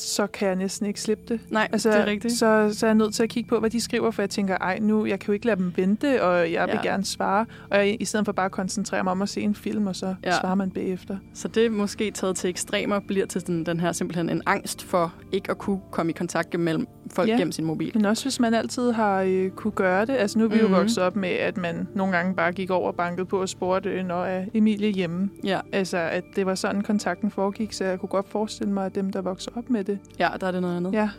så 0.00 0.26
kan 0.26 0.48
jeg 0.48 0.56
næsten 0.56 0.86
ikke 0.86 1.00
slippe 1.00 1.24
det. 1.28 1.40
Nej, 1.50 1.68
Altså, 1.72 1.88
det 1.90 1.98
er 1.98 2.06
rigtigt. 2.06 2.34
Så, 2.34 2.70
så 2.72 2.86
er 2.86 2.90
jeg 2.90 2.94
nødt 2.94 3.14
til 3.14 3.22
at 3.22 3.28
kigge 3.28 3.48
på, 3.48 3.60
hvad 3.60 3.70
de 3.70 3.80
skriver, 3.80 4.10
for 4.10 4.22
jeg 4.22 4.30
tænker, 4.30 4.56
ej, 4.56 4.78
nu, 4.78 5.06
jeg 5.06 5.18
kan 5.20 5.26
jo 5.26 5.32
ikke 5.32 5.46
lade 5.46 5.56
dem 5.56 5.72
vente, 5.76 6.22
og 6.22 6.52
jeg 6.52 6.66
vil 6.66 6.78
Ja. 6.84 6.90
gerne 6.90 7.04
svare. 7.04 7.46
Og 7.70 7.76
jeg, 7.78 7.96
i 8.00 8.04
stedet 8.04 8.26
for 8.26 8.32
bare 8.32 8.46
at 8.46 8.52
koncentrere 8.52 9.04
mig 9.04 9.10
om 9.10 9.22
at 9.22 9.28
se 9.28 9.40
en 9.40 9.54
film, 9.54 9.86
og 9.86 9.96
så 9.96 10.14
Ja. 10.24 10.30
svarer 10.40 10.54
man 10.54 10.70
bagefter. 10.70 11.16
Så 11.34 11.48
det 11.48 11.72
måske 11.72 12.10
taget 12.10 12.36
til 12.36 12.50
ekstremer 12.50 13.00
bliver 13.00 13.26
til 13.26 13.46
den, 13.46 13.66
den 13.66 13.80
her 13.80 13.92
simpelthen 13.92 14.30
en 14.30 14.42
angst 14.46 14.82
for 14.82 15.14
ikke 15.32 15.50
at 15.50 15.58
kunne 15.58 15.80
komme 15.90 16.10
i 16.10 16.12
kontakt 16.12 16.60
mellem 16.60 16.86
folk 17.10 17.28
Ja. 17.28 17.34
gennem 17.36 17.52
sin 17.52 17.64
mobil. 17.64 17.90
Men 17.94 18.04
også 18.04 18.24
hvis 18.24 18.40
man 18.40 18.54
altid 18.54 18.90
har 18.92 19.22
øh, 19.26 19.50
kunne 19.50 19.70
gøre 19.72 20.04
det. 20.06 20.12
Altså 20.16 20.38
nu 20.38 20.44
er 20.44 20.48
vi 20.48 20.54
mm-hmm. 20.54 20.66
Mhm. 20.68 20.74
jo 20.74 20.80
vokset 20.80 21.02
op 21.04 21.16
med, 21.16 21.28
at 21.28 21.56
man 21.56 21.88
nogle 21.94 22.16
gange 22.16 22.34
bare 22.34 22.52
gik 22.52 22.70
over 22.70 22.88
og 22.88 22.94
bankede 22.94 23.26
på 23.26 23.40
og 23.40 23.48
spurgte, 23.48 24.02
når 24.02 24.24
er 24.24 24.44
Emilie 24.54 24.90
hjemme? 24.90 25.30
Ja, 25.44 25.60
Altså 25.72 25.96
at 25.96 26.24
det 26.36 26.46
var 26.46 26.54
sådan, 26.54 26.82
kontakten 26.82 27.30
foregik, 27.30 27.72
så 27.72 27.84
jeg 27.84 27.98
kunne 28.00 28.08
godt 28.08 28.28
forestille 28.28 28.72
mig, 28.72 28.86
at 28.86 28.94
dem, 28.94 29.10
der 29.12 29.20
voksede 29.20 29.56
op 29.56 29.70
med 29.70 29.84
det. 29.84 29.89
Ja, 30.18 30.28
der 30.40 30.46
er 30.46 30.50
det 30.50 30.62
noget 30.62 30.76
andet. 30.76 30.92
Ja, 30.92 31.10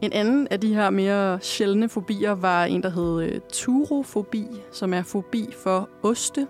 En 0.00 0.12
anden 0.12 0.48
af 0.50 0.60
de 0.60 0.74
her 0.74 0.90
mere 0.90 1.38
sjældne 1.40 1.88
fobier 1.88 2.32
var 2.32 2.64
en, 2.64 2.82
der 2.82 2.88
hed 2.90 3.22
øh, 3.22 3.40
turofobi, 3.52 4.44
som 4.72 4.94
er 4.94 5.02
fobi 5.02 5.48
for 5.62 5.88
oste. 6.02 6.46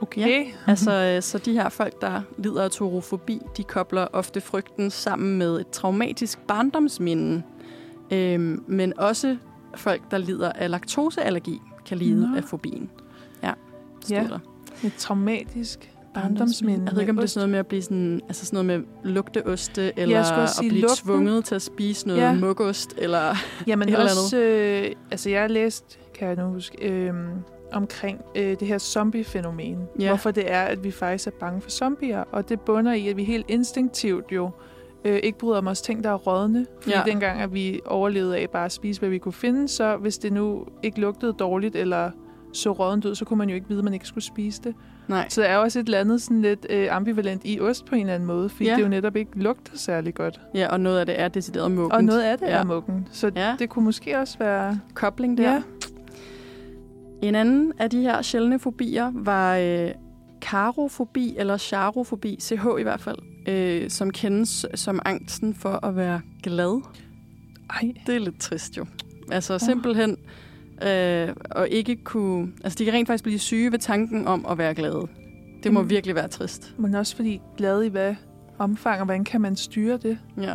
okay. 0.00 0.46
Altså, 0.66 0.92
øh, 0.92 1.22
så 1.22 1.38
de 1.38 1.52
her 1.52 1.68
folk, 1.68 2.00
der 2.00 2.20
lider 2.38 2.64
af 2.64 2.70
turofobi, 2.70 3.40
de 3.56 3.64
kobler 3.64 4.06
ofte 4.12 4.40
frygten 4.40 4.90
sammen 4.90 5.38
med 5.38 5.60
et 5.60 5.70
traumatisk 5.70 6.38
barndomsminde. 6.38 7.42
Øhm, 8.10 8.64
men 8.66 8.98
også 8.98 9.36
folk, 9.76 10.10
der 10.10 10.18
lider 10.18 10.52
af 10.52 10.70
laktoseallergi, 10.70 11.60
kan 11.86 11.98
lide 11.98 12.30
Nå. 12.30 12.36
af 12.36 12.44
fobien. 12.44 12.90
Ja, 13.42 13.52
Ja. 14.10 14.26
der. 14.30 14.38
Et 14.84 14.94
traumatisk 14.98 15.91
barndomsminde. 16.14 16.84
Jeg 16.86 16.92
ved 16.94 17.00
ikke, 17.00 17.10
om 17.10 17.16
det 17.16 17.22
er 17.22 17.28
sådan 17.28 17.40
noget 17.40 17.50
med 17.50 17.58
at 17.58 17.66
blive 17.66 17.82
sådan, 17.82 18.20
altså 18.28 18.46
sådan 18.46 18.64
noget 18.66 18.80
med 18.80 19.12
lugteoste, 19.12 19.92
eller 19.98 20.22
skulle 20.22 20.42
at 20.42 20.48
også 20.48 20.60
blive 20.60 20.80
lugten. 20.80 20.96
tvunget 21.06 21.44
til 21.44 21.54
at 21.54 21.62
spise 21.62 22.06
noget 22.08 22.20
Ja. 22.20 22.32
mugost, 22.34 22.94
eller... 22.98 23.34
Jamen 23.66 23.88
et 23.88 23.92
eller 23.92 24.04
også, 24.04 24.38
øh, 24.38 24.90
altså 25.10 25.30
jeg 25.30 25.40
har 25.40 25.48
læst, 25.48 25.98
kan 26.14 26.28
jeg 26.28 26.36
nu 26.36 26.42
huske, 26.44 26.88
øh, 26.88 27.12
omkring 27.72 28.20
øh, 28.36 28.56
det 28.60 28.68
her 28.68 28.78
zombie-fænomen. 28.78 29.78
Ja. 30.00 30.08
Hvorfor 30.08 30.30
det 30.30 30.50
er, 30.52 30.62
at 30.62 30.84
vi 30.84 30.90
faktisk 30.90 31.26
er 31.26 31.30
bange 31.40 31.60
for 31.60 31.70
zombier. 31.70 32.24
Og 32.32 32.48
det 32.48 32.60
bunder 32.60 32.92
i, 32.92 33.08
at 33.08 33.16
vi 33.16 33.24
helt 33.24 33.46
instinktivt 33.48 34.24
jo 34.32 34.50
øh, 35.04 35.20
ikke 35.22 35.38
bryder 35.38 35.58
om 35.58 35.66
os 35.66 35.82
ting, 35.82 36.04
der 36.04 36.10
er 36.10 36.14
rådne. 36.14 36.66
Fordi 36.80 36.90
Ja. 36.94 36.98
ja. 37.06 37.10
dengang, 37.10 37.40
at 37.40 37.54
vi 37.54 37.80
overlevede 37.86 38.36
af 38.38 38.50
bare 38.50 38.64
at 38.64 38.72
spise, 38.72 39.00
hvad 39.00 39.08
vi 39.08 39.18
kunne 39.18 39.32
finde, 39.32 39.68
så 39.68 39.96
hvis 39.96 40.18
det 40.18 40.32
nu 40.32 40.64
ikke 40.82 41.00
lugtede 41.00 41.32
dårligt, 41.32 41.76
eller 41.76 42.10
så 42.52 42.72
rådent 42.72 43.04
ud, 43.04 43.14
så 43.14 43.24
kunne 43.24 43.38
man 43.38 43.48
jo 43.48 43.54
ikke 43.54 43.68
vide, 43.68 43.78
at 43.78 43.84
man 43.84 43.94
ikke 43.94 44.06
skulle 44.06 44.24
spise 44.24 44.62
det. 44.64 44.74
Nej. 45.08 45.28
Så 45.28 45.40
der 45.40 45.46
er 45.46 45.56
også 45.56 45.78
et 45.80 45.84
eller 45.86 46.00
andet 46.00 46.22
sådan 46.22 46.42
lidt 46.42 46.66
øh, 46.70 46.96
ambivalent 46.96 47.42
i 47.44 47.60
ost 47.60 47.84
på 47.84 47.94
en 47.94 48.00
eller 48.00 48.14
anden 48.14 48.26
måde, 48.26 48.48
fordi 48.48 48.64
Ja. 48.64 48.76
det 48.76 48.82
jo 48.82 48.88
netop 48.88 49.16
ikke 49.16 49.30
lugter 49.34 49.72
særlig 49.78 50.14
godt. 50.14 50.40
Ja, 50.54 50.68
og 50.68 50.80
noget 50.80 50.98
af 51.00 51.06
det 51.06 51.20
er 51.20 51.28
decideret 51.28 51.70
muggent. 51.70 51.92
Og 51.92 52.04
noget 52.04 52.22
af 52.22 52.38
det 52.38 52.46
Ja. 52.46 52.52
er 52.58 52.64
muggen. 52.64 53.08
Så 53.12 53.30
Ja. 53.36 53.56
det 53.58 53.68
kunne 53.68 53.84
måske 53.84 54.18
også 54.18 54.38
være... 54.38 54.80
Kobling 54.94 55.38
der. 55.38 55.52
Ja. 55.52 55.62
En 57.22 57.34
anden 57.34 57.72
af 57.78 57.90
de 57.90 58.00
her 58.00 58.22
sjældne 58.22 58.58
fobier 58.58 59.10
var 59.14 59.56
øh, 59.56 59.90
karofobi, 60.40 61.34
eller 61.38 61.56
charofobi, 61.56 62.38
CH 62.40 62.66
i 62.78 62.82
hvert 62.82 63.00
fald, 63.00 63.18
øh, 63.48 63.90
som 63.90 64.10
kendes 64.10 64.66
som 64.74 65.00
angsten 65.04 65.54
for 65.54 65.86
at 65.86 65.96
være 65.96 66.20
glad. 66.42 66.82
Ej, 67.70 67.92
Det 68.06 68.14
er 68.14 68.18
lidt 68.18 68.40
trist 68.40 68.76
jo. 68.76 68.86
Altså 69.30 69.58
simpelthen 69.58 70.16
øh, 70.82 71.34
at 71.50 71.68
ikke 71.70 71.96
kunne... 71.96 72.52
Altså 72.64 72.78
de 72.78 72.84
kan 72.84 72.94
rent 72.94 73.06
faktisk 73.08 73.24
blive 73.24 73.38
syge 73.38 73.72
ved 73.72 73.78
tanken 73.78 74.26
om 74.26 74.46
at 74.50 74.58
være 74.58 74.74
glade. 74.74 75.06
Det 75.62 75.72
må 75.72 75.80
Jamen. 75.80 75.90
virkelig 75.90 76.14
være 76.14 76.28
trist. 76.28 76.74
men 76.78 76.94
også 76.94 77.16
fordi 77.16 77.40
glad 77.56 77.82
i 77.82 77.88
hvad 77.88 78.14
omfang, 78.58 79.00
og 79.00 79.04
hvordan 79.04 79.24
kan 79.24 79.40
man 79.40 79.56
styre 79.56 79.96
det? 79.96 80.18
Ja. 80.40 80.54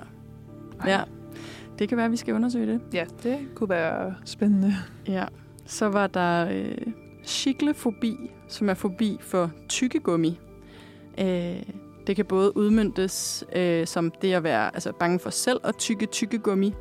Ej. 0.80 0.90
ja. 0.90 1.02
Det 1.80 1.90
kan 1.90 1.98
være, 1.98 2.06
at 2.06 2.12
vi 2.12 2.18
skal 2.18 2.34
undersøge 2.34 2.68
det. 2.68 2.82
Ja, 2.94 3.06
det 3.24 3.38
kunne 3.56 3.70
være 3.70 4.16
spændende. 4.26 4.74
Ja. 5.08 5.26
Så 5.66 5.90
var 5.90 6.08
der 6.08 6.48
øh, 6.52 6.94
chiklefobi, 7.24 8.32
som 8.48 8.70
er 8.70 8.74
fobi 8.74 9.18
for 9.22 9.52
tykkegummi. 9.70 10.40
Øh, 11.20 11.64
det 12.08 12.16
kan 12.16 12.26
både 12.26 12.58
udmyndtes 12.58 13.44
øh, 13.56 13.88
som 13.88 14.12
det 14.22 14.34
at 14.34 14.44
være 14.44 14.76
altså, 14.76 14.92
bange 15.00 15.20
for 15.20 15.30
selv 15.30 15.60
at 15.64 15.76
tykke 15.78 16.06
tykkegummi, 16.06 16.74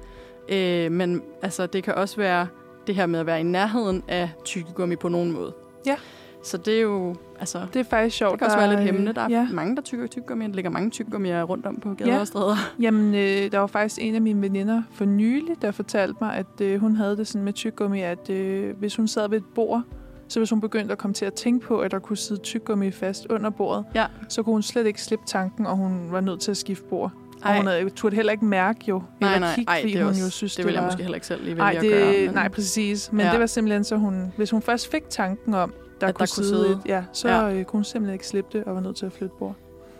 øh, 0.48 0.92
men 0.92 1.22
altså, 1.42 1.66
det 1.66 1.84
kan 1.84 1.94
også 1.94 2.16
være 2.16 2.46
det 2.86 2.94
her 2.94 3.06
med 3.06 3.20
at 3.20 3.26
være 3.26 3.40
i 3.40 3.42
nærheden 3.42 4.02
af 4.08 4.30
tykkegummi 4.44 4.96
på 4.96 5.08
nogen 5.08 5.32
måde. 5.32 5.52
Ja. 5.86 5.96
Så 6.44 6.56
det 6.56 6.76
er 6.76 6.80
jo, 6.80 7.14
altså, 7.40 7.66
Det 7.74 7.80
er 7.80 7.84
faktisk 7.84 8.16
sjovt. 8.16 8.32
det 8.32 8.38
kan 8.38 8.46
også 8.46 8.58
være 8.58 8.68
lidt 8.70 8.80
hæmmende. 8.80 9.12
Der 9.12 9.20
er 9.20 9.28
ja. 9.28 9.48
mange, 9.52 9.76
der 9.76 9.82
tykker 9.82 10.06
tykkegummi. 10.06 10.46
Der 10.46 10.52
ligger 10.52 10.70
mange 10.70 10.90
tykkegummier 10.90 11.42
rundt 11.42 11.66
om 11.66 11.76
på 11.80 11.94
gader 11.94 12.12
Ja. 12.14 12.20
og 12.20 12.26
stræder. 12.26 12.56
Jamen, 12.80 13.14
øh, 13.14 13.52
der 13.52 13.58
var 13.58 13.66
faktisk 13.66 13.98
en 14.02 14.14
af 14.14 14.20
mine 14.22 14.42
veninder 14.42 14.82
for 14.92 15.04
nylig, 15.04 15.62
der 15.62 15.70
fortalte 15.70 16.14
mig, 16.20 16.34
at 16.36 16.60
øh, 16.60 16.80
hun 16.80 16.96
havde 16.96 17.16
det 17.16 17.26
sådan 17.26 17.44
med 17.44 17.52
tyggegummi, 17.52 18.00
at 18.00 18.30
øh, 18.30 18.76
hvis 18.78 18.96
hun 18.96 19.08
sad 19.08 19.28
ved 19.28 19.38
et 19.38 19.44
bord, 19.54 19.82
så 20.28 20.40
hvis 20.40 20.50
hun 20.50 20.60
begyndte 20.60 20.92
at 20.92 20.98
komme 20.98 21.14
til 21.14 21.24
at 21.24 21.34
tænke 21.34 21.66
på, 21.66 21.78
at 21.78 21.90
der 21.90 21.98
kunne 21.98 22.16
sidde 22.16 22.40
tyggegummi 22.40 22.90
fast 22.90 23.26
under 23.30 23.50
bordet, 23.50 23.84
Ja. 23.94 24.06
så 24.28 24.42
kunne 24.42 24.52
hun 24.52 24.62
slet 24.62 24.86
ikke 24.86 25.02
slippe 25.02 25.24
tanken, 25.26 25.66
og 25.66 25.76
hun 25.76 26.08
var 26.10 26.20
nødt 26.20 26.40
til 26.40 26.50
at 26.50 26.56
skifte 26.56 26.84
bord. 26.84 27.10
Og 27.42 27.50
Ej. 27.50 27.56
hun 27.56 27.66
havde, 27.66 27.90
turde 27.90 28.16
heller 28.16 28.32
ikke 28.32 28.44
mærke 28.44 28.78
jo, 28.88 29.02
Nej, 29.20 29.34
eller 29.34 29.46
nej, 29.46 29.54
kigge, 29.54 29.70
ej, 29.72 29.80
fordi 29.80 29.92
det, 29.92 30.00
hun 30.02 30.08
også, 30.08 30.22
jo 30.24 30.30
synes, 30.30 30.56
det 30.56 30.64
vil 30.64 30.72
jeg 30.74 30.82
var... 30.82 30.88
måske 30.88 31.02
heller 31.02 31.14
ikke 31.14 31.26
selv 31.26 31.44
lige 31.44 31.56
vælge 31.56 31.70
at 31.76 31.82
det, 31.82 31.90
gøre. 31.90 32.26
men- 32.26 32.34
nej, 32.34 32.48
præcis. 32.48 33.12
Men 33.12 33.26
Ja. 33.26 33.32
det 33.32 33.40
var 33.40 33.46
simpelthen 33.46 33.84
så, 33.84 33.96
hun, 33.96 34.32
hvis 34.36 34.50
hun 34.50 34.62
først 34.62 34.90
fik 34.90 35.02
tanken 35.10 35.54
om, 35.54 35.74
der, 36.00 36.06
At 36.06 36.14
kunne, 36.14 36.26
der 36.26 36.32
kunne 36.36 36.44
sidde, 36.44 36.48
sidde- 36.48 36.70
Et, 36.72 36.80
ja, 36.86 37.04
så 37.12 37.28
Ja. 37.28 37.52
Øh, 37.52 37.64
kunne 37.64 37.78
hun 37.78 37.84
simpelthen 37.84 38.12
ikke 38.12 38.26
slippe 38.26 38.58
det, 38.58 38.64
og 38.66 38.74
var 38.74 38.80
nødt 38.80 38.96
til 38.96 39.06
at 39.06 39.12
flytte 39.12 39.34
bord. 39.38 39.54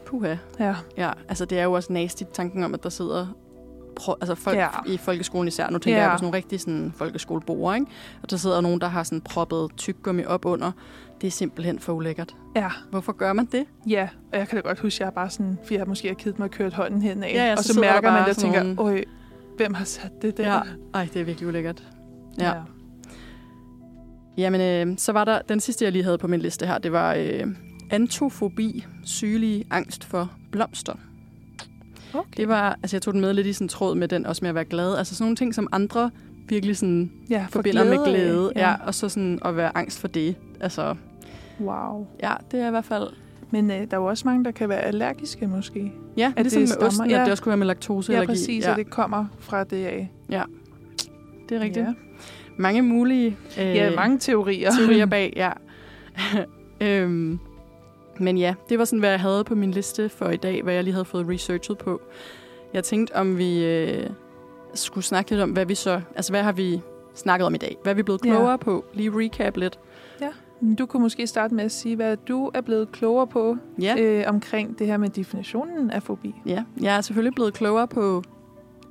Puha. 0.06 0.34
Ja, 0.60 0.74
Ja, 0.96 1.10
altså 1.28 1.44
det 1.44 1.58
er 1.58 1.64
jo 1.64 1.72
også 1.72 1.92
nasty 1.92 2.22
tanken 2.32 2.64
om, 2.64 2.74
at 2.74 2.82
der 2.82 2.88
sidder 2.88 3.26
pro- 4.00 4.14
altså 4.20 4.34
folk 4.34 4.56
ja. 4.56 4.68
I 4.86 4.96
folkeskolen 4.96 5.48
især. 5.48 5.70
Nu 5.70 5.78
tænker 5.78 5.96
ja. 5.98 6.02
Jeg 6.04 6.12
på 6.12 6.18
sådan 6.18 6.24
nogle 6.26 6.36
rigtige 6.36 6.58
sådan, 6.58 6.92
folkeskolebord, 6.96 7.74
ikke? 7.74 7.86
Og 8.22 8.30
der 8.30 8.36
sidder 8.36 8.60
nogen, 8.60 8.80
der 8.80 8.86
har 8.88 9.02
sådan 9.02 9.20
proppet 9.20 9.70
tyggegummi 9.76 10.24
op 10.24 10.44
under. 10.44 10.72
Det 11.20 11.26
er 11.26 11.30
simpelthen 11.30 11.78
for 11.78 11.92
ulækkert. 11.92 12.36
ja, 12.56 12.68
Hvorfor 12.90 13.12
gør 13.12 13.32
man 13.32 13.44
det? 13.52 13.64
ja. 13.88 14.08
Og 14.32 14.38
jeg 14.38 14.48
kan 14.48 14.56
da 14.56 14.68
godt 14.68 14.78
huske, 14.80 14.96
at 14.96 15.00
jeg 15.00 15.06
er 15.06 15.10
bare 15.10 15.30
sådan, 15.30 15.58
fordi 15.62 15.78
jeg 15.78 15.86
måske 15.86 16.08
har 16.08 16.14
kedet 16.14 16.38
mig 16.38 16.44
og 16.44 16.50
kørt 16.50 16.72
hånden 16.72 17.02
hen 17.02 17.22
af. 17.22 17.32
Ja, 17.34 17.46
ja, 17.46 17.52
og 17.52 17.64
så 17.64 17.74
så, 17.74 17.80
mærker 17.80 18.10
man 18.12 18.20
det 18.22 18.28
og 18.30 18.36
tænker, 18.36 18.62
nogle- 18.62 18.80
øj, 18.82 19.04
hvem 19.56 19.74
har 19.74 19.84
sat 19.84 20.22
det 20.22 20.36
der? 20.36 20.52
Ja. 20.54 20.60
Ej, 20.94 21.08
det 21.14 21.20
er 21.20 21.24
virkelig 21.24 21.48
ulækkert. 21.48 21.84
Ja. 22.40 22.52
Jamen, 24.38 24.60
øh, 24.90 24.98
så 24.98 25.12
var 25.12 25.24
der 25.24 25.38
den 25.48 25.60
sidste, 25.60 25.84
jeg 25.84 25.92
lige 25.92 26.04
havde 26.04 26.18
på 26.18 26.26
min 26.28 26.40
liste 26.40 26.66
her. 26.66 26.78
Det 26.78 26.92
var 26.92 27.14
øh, 27.14 27.46
antofobi, 27.90 28.86
sygelig 29.04 29.64
angst 29.70 30.04
for 30.04 30.30
blomster. 30.50 30.92
Okay. 32.14 32.28
Det 32.36 32.48
var, 32.48 32.78
altså 32.82 32.96
jeg 32.96 33.02
tog 33.02 33.12
den 33.14 33.20
med 33.20 33.34
lidt 33.34 33.46
i 33.46 33.52
sådan 33.52 33.68
tråd 33.68 33.94
med 33.94 34.08
den, 34.08 34.26
også 34.26 34.42
med 34.42 34.48
at 34.48 34.54
være 34.54 34.64
glad. 34.64 34.96
Altså 34.96 35.14
sådan 35.14 35.24
nogle 35.24 35.36
ting, 35.36 35.54
som 35.54 35.68
andre 35.72 36.10
virkelig 36.48 36.76
sådan 36.76 37.12
ja, 37.30 37.42
for 37.44 37.50
forbinder 37.50 37.84
med 37.84 37.98
af. 37.98 38.04
glæde. 38.08 38.52
Ja. 38.56 38.68
ja. 38.70 38.76
og 38.86 38.94
så 38.94 39.08
sådan 39.08 39.38
at 39.44 39.56
være 39.56 39.76
angst 39.76 39.98
for 40.00 40.08
det. 40.08 40.34
Altså, 40.60 40.94
Wow. 41.60 42.06
ja, 42.22 42.32
det 42.50 42.60
er 42.60 42.66
i 42.66 42.70
hvert 42.70 42.84
fald... 42.84 43.08
Men 43.50 43.70
øh, 43.70 43.76
der 43.76 43.86
er 43.90 43.96
jo 43.96 44.04
også 44.04 44.22
mange, 44.28 44.44
der 44.44 44.50
kan 44.50 44.68
være 44.68 44.80
allergiske 44.80 45.46
måske. 45.46 45.92
Ja, 46.16 46.32
At 46.36 46.42
ligesom 46.42 46.62
det 46.62 46.70
med 46.80 46.86
osten, 46.86 47.10
ja. 47.10 47.18
at 47.20 47.24
det 47.24 47.30
også 47.30 47.42
kunne 47.42 47.50
være 47.50 47.56
med 47.56 47.66
laktoseallergi. 47.66 48.26
Ja, 48.26 48.32
præcis, 48.32 48.64
ja, 48.64 48.70
og 48.70 48.76
det 48.76 48.90
kommer 48.90 49.24
fra 49.38 49.64
det 49.64 49.86
af. 49.86 50.10
det 51.48 51.56
er 51.56 51.60
rigtigt. 51.60 51.86
Ja, 51.86 51.92
Mange 52.58 52.82
mulige 52.82 53.36
øh, 53.60 53.66
ja 53.76 53.94
mange 53.96 54.18
teorier. 54.18 54.70
teorier 54.70 55.06
bag, 55.06 55.32
ja. 55.42 55.50
øhm, 57.02 57.38
Men 58.20 58.38
ja, 58.38 58.54
det 58.68 58.78
var 58.78 58.84
sådan, 58.84 58.98
hvad 58.98 59.10
jeg 59.10 59.20
havde 59.20 59.44
på 59.44 59.54
min 59.54 59.70
liste 59.70 60.08
for 60.08 60.28
i 60.28 60.36
dag, 60.36 60.62
hvad 60.62 60.74
jeg 60.74 60.84
lige 60.84 60.94
havde 60.94 61.04
fået 61.04 61.28
researchet 61.28 61.78
på. 61.78 62.00
Jeg 62.74 62.84
tænkte, 62.84 63.16
om 63.16 63.38
vi 63.38 63.64
øh, 63.64 64.10
skulle 64.74 65.04
snakke 65.04 65.30
lidt 65.30 65.40
om, 65.42 65.50
hvad 65.50 65.66
vi 65.66 65.74
så... 65.74 66.00
Altså, 66.16 66.32
hvad 66.32 66.42
har 66.42 66.52
vi 66.52 66.80
snakket 67.14 67.46
om 67.46 67.54
i 67.54 67.58
dag? 67.58 67.76
Hvad 67.82 67.92
er 67.92 67.96
vi 67.96 68.02
blevet 68.02 68.20
klogere 68.20 68.50
Ja. 68.50 68.56
på? 68.56 68.84
Lige 68.94 69.10
recap 69.14 69.56
lidt. 69.56 69.78
Du 70.78 70.86
kunne 70.86 71.02
måske 71.02 71.26
starte 71.26 71.54
med 71.54 71.64
at 71.64 71.72
sige, 71.72 71.96
hvad 71.96 72.16
du 72.16 72.50
er 72.54 72.60
blevet 72.60 72.92
klogere 72.92 73.26
på 73.26 73.56
Ja. 73.80 73.94
øh, 73.98 74.24
omkring 74.26 74.78
det 74.78 74.86
her 74.86 74.96
med 74.96 75.08
definitionen 75.08 75.90
af 75.90 76.02
fobi. 76.02 76.34
Ja, 76.46 76.64
jeg 76.80 76.96
er 76.96 77.00
selvfølgelig 77.00 77.34
blevet 77.34 77.54
klogere 77.54 77.88
på 77.88 78.22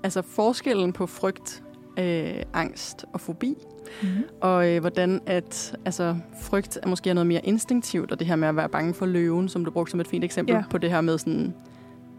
altså 0.03 0.22
forskellen 0.22 0.93
på 0.93 1.07
frygt, 1.07 1.63
øh, 1.99 2.34
angst 2.53 3.05
og 3.13 3.22
fobi, 3.22 3.55
Mm-hmm. 4.03 4.24
og 4.41 4.70
øh, 4.72 4.80
hvordan 4.82 5.22
at 5.26 5.76
altså, 5.86 6.16
frygt 6.41 6.80
er 6.84 6.88
måske 6.88 7.13
noget 7.13 7.28
mere 7.28 7.41
instinktivt, 7.45 8.11
og 8.11 8.20
det 8.20 8.28
her 8.28 8.36
med 8.36 8.47
at 8.47 8.55
være 8.55 8.70
bange 8.70 8.93
for 8.93 9.05
løven, 9.05 9.49
som 9.49 9.66
du 9.66 9.72
brugte 9.72 9.91
som 9.91 9.99
et 9.99 10.07
fint 10.07 10.24
eksempel 10.24 10.55
Ja. 10.55 10.63
på 10.70 10.78
det 10.78 10.91
her 10.91 11.01
med 11.01 11.18
sådan, 11.18 11.53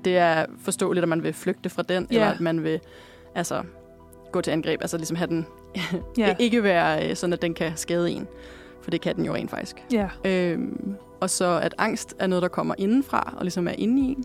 det 0.05 0.16
er 0.16 0.44
forståeligt, 0.59 1.03
at 1.03 1.09
man 1.09 1.22
vil 1.22 1.32
flygte 1.32 1.68
fra 1.70 1.82
den, 1.82 2.07
Ja. 2.11 2.14
eller 2.16 2.26
at 2.30 2.40
man 2.40 2.62
vil 2.64 2.80
altså, 3.34 3.62
gå 4.32 4.40
til 4.40 4.51
angreb, 4.51 4.80
altså 4.82 4.97
ligesom 4.97 5.16
have 5.16 5.28
den, 5.28 5.47
Ja. 6.18 6.36
ikke 6.38 6.62
være 6.62 7.11
øh, 7.11 7.16
sådan, 7.16 7.32
at 7.32 7.42
den 7.42 7.55
kan 7.55 7.72
skade 7.76 8.11
en, 8.11 8.26
for 8.87 8.91
det 8.91 9.01
kan 9.01 9.16
den 9.16 9.24
jo 9.24 9.34
rent 9.34 9.51
faktisk. 9.51 9.84
ja. 9.93 10.09
Øhm, 10.24 10.95
og 11.20 11.30
så 11.30 11.61
at 11.62 11.74
angst 11.78 12.14
er 12.18 12.26
noget, 12.26 12.43
der 12.43 12.49
kommer 12.49 12.74
indenfra 12.78 13.34
og 13.37 13.43
ligesom 13.45 13.68
er 13.68 13.72
inde 13.78 14.03
i 14.03 14.05
en. 14.05 14.24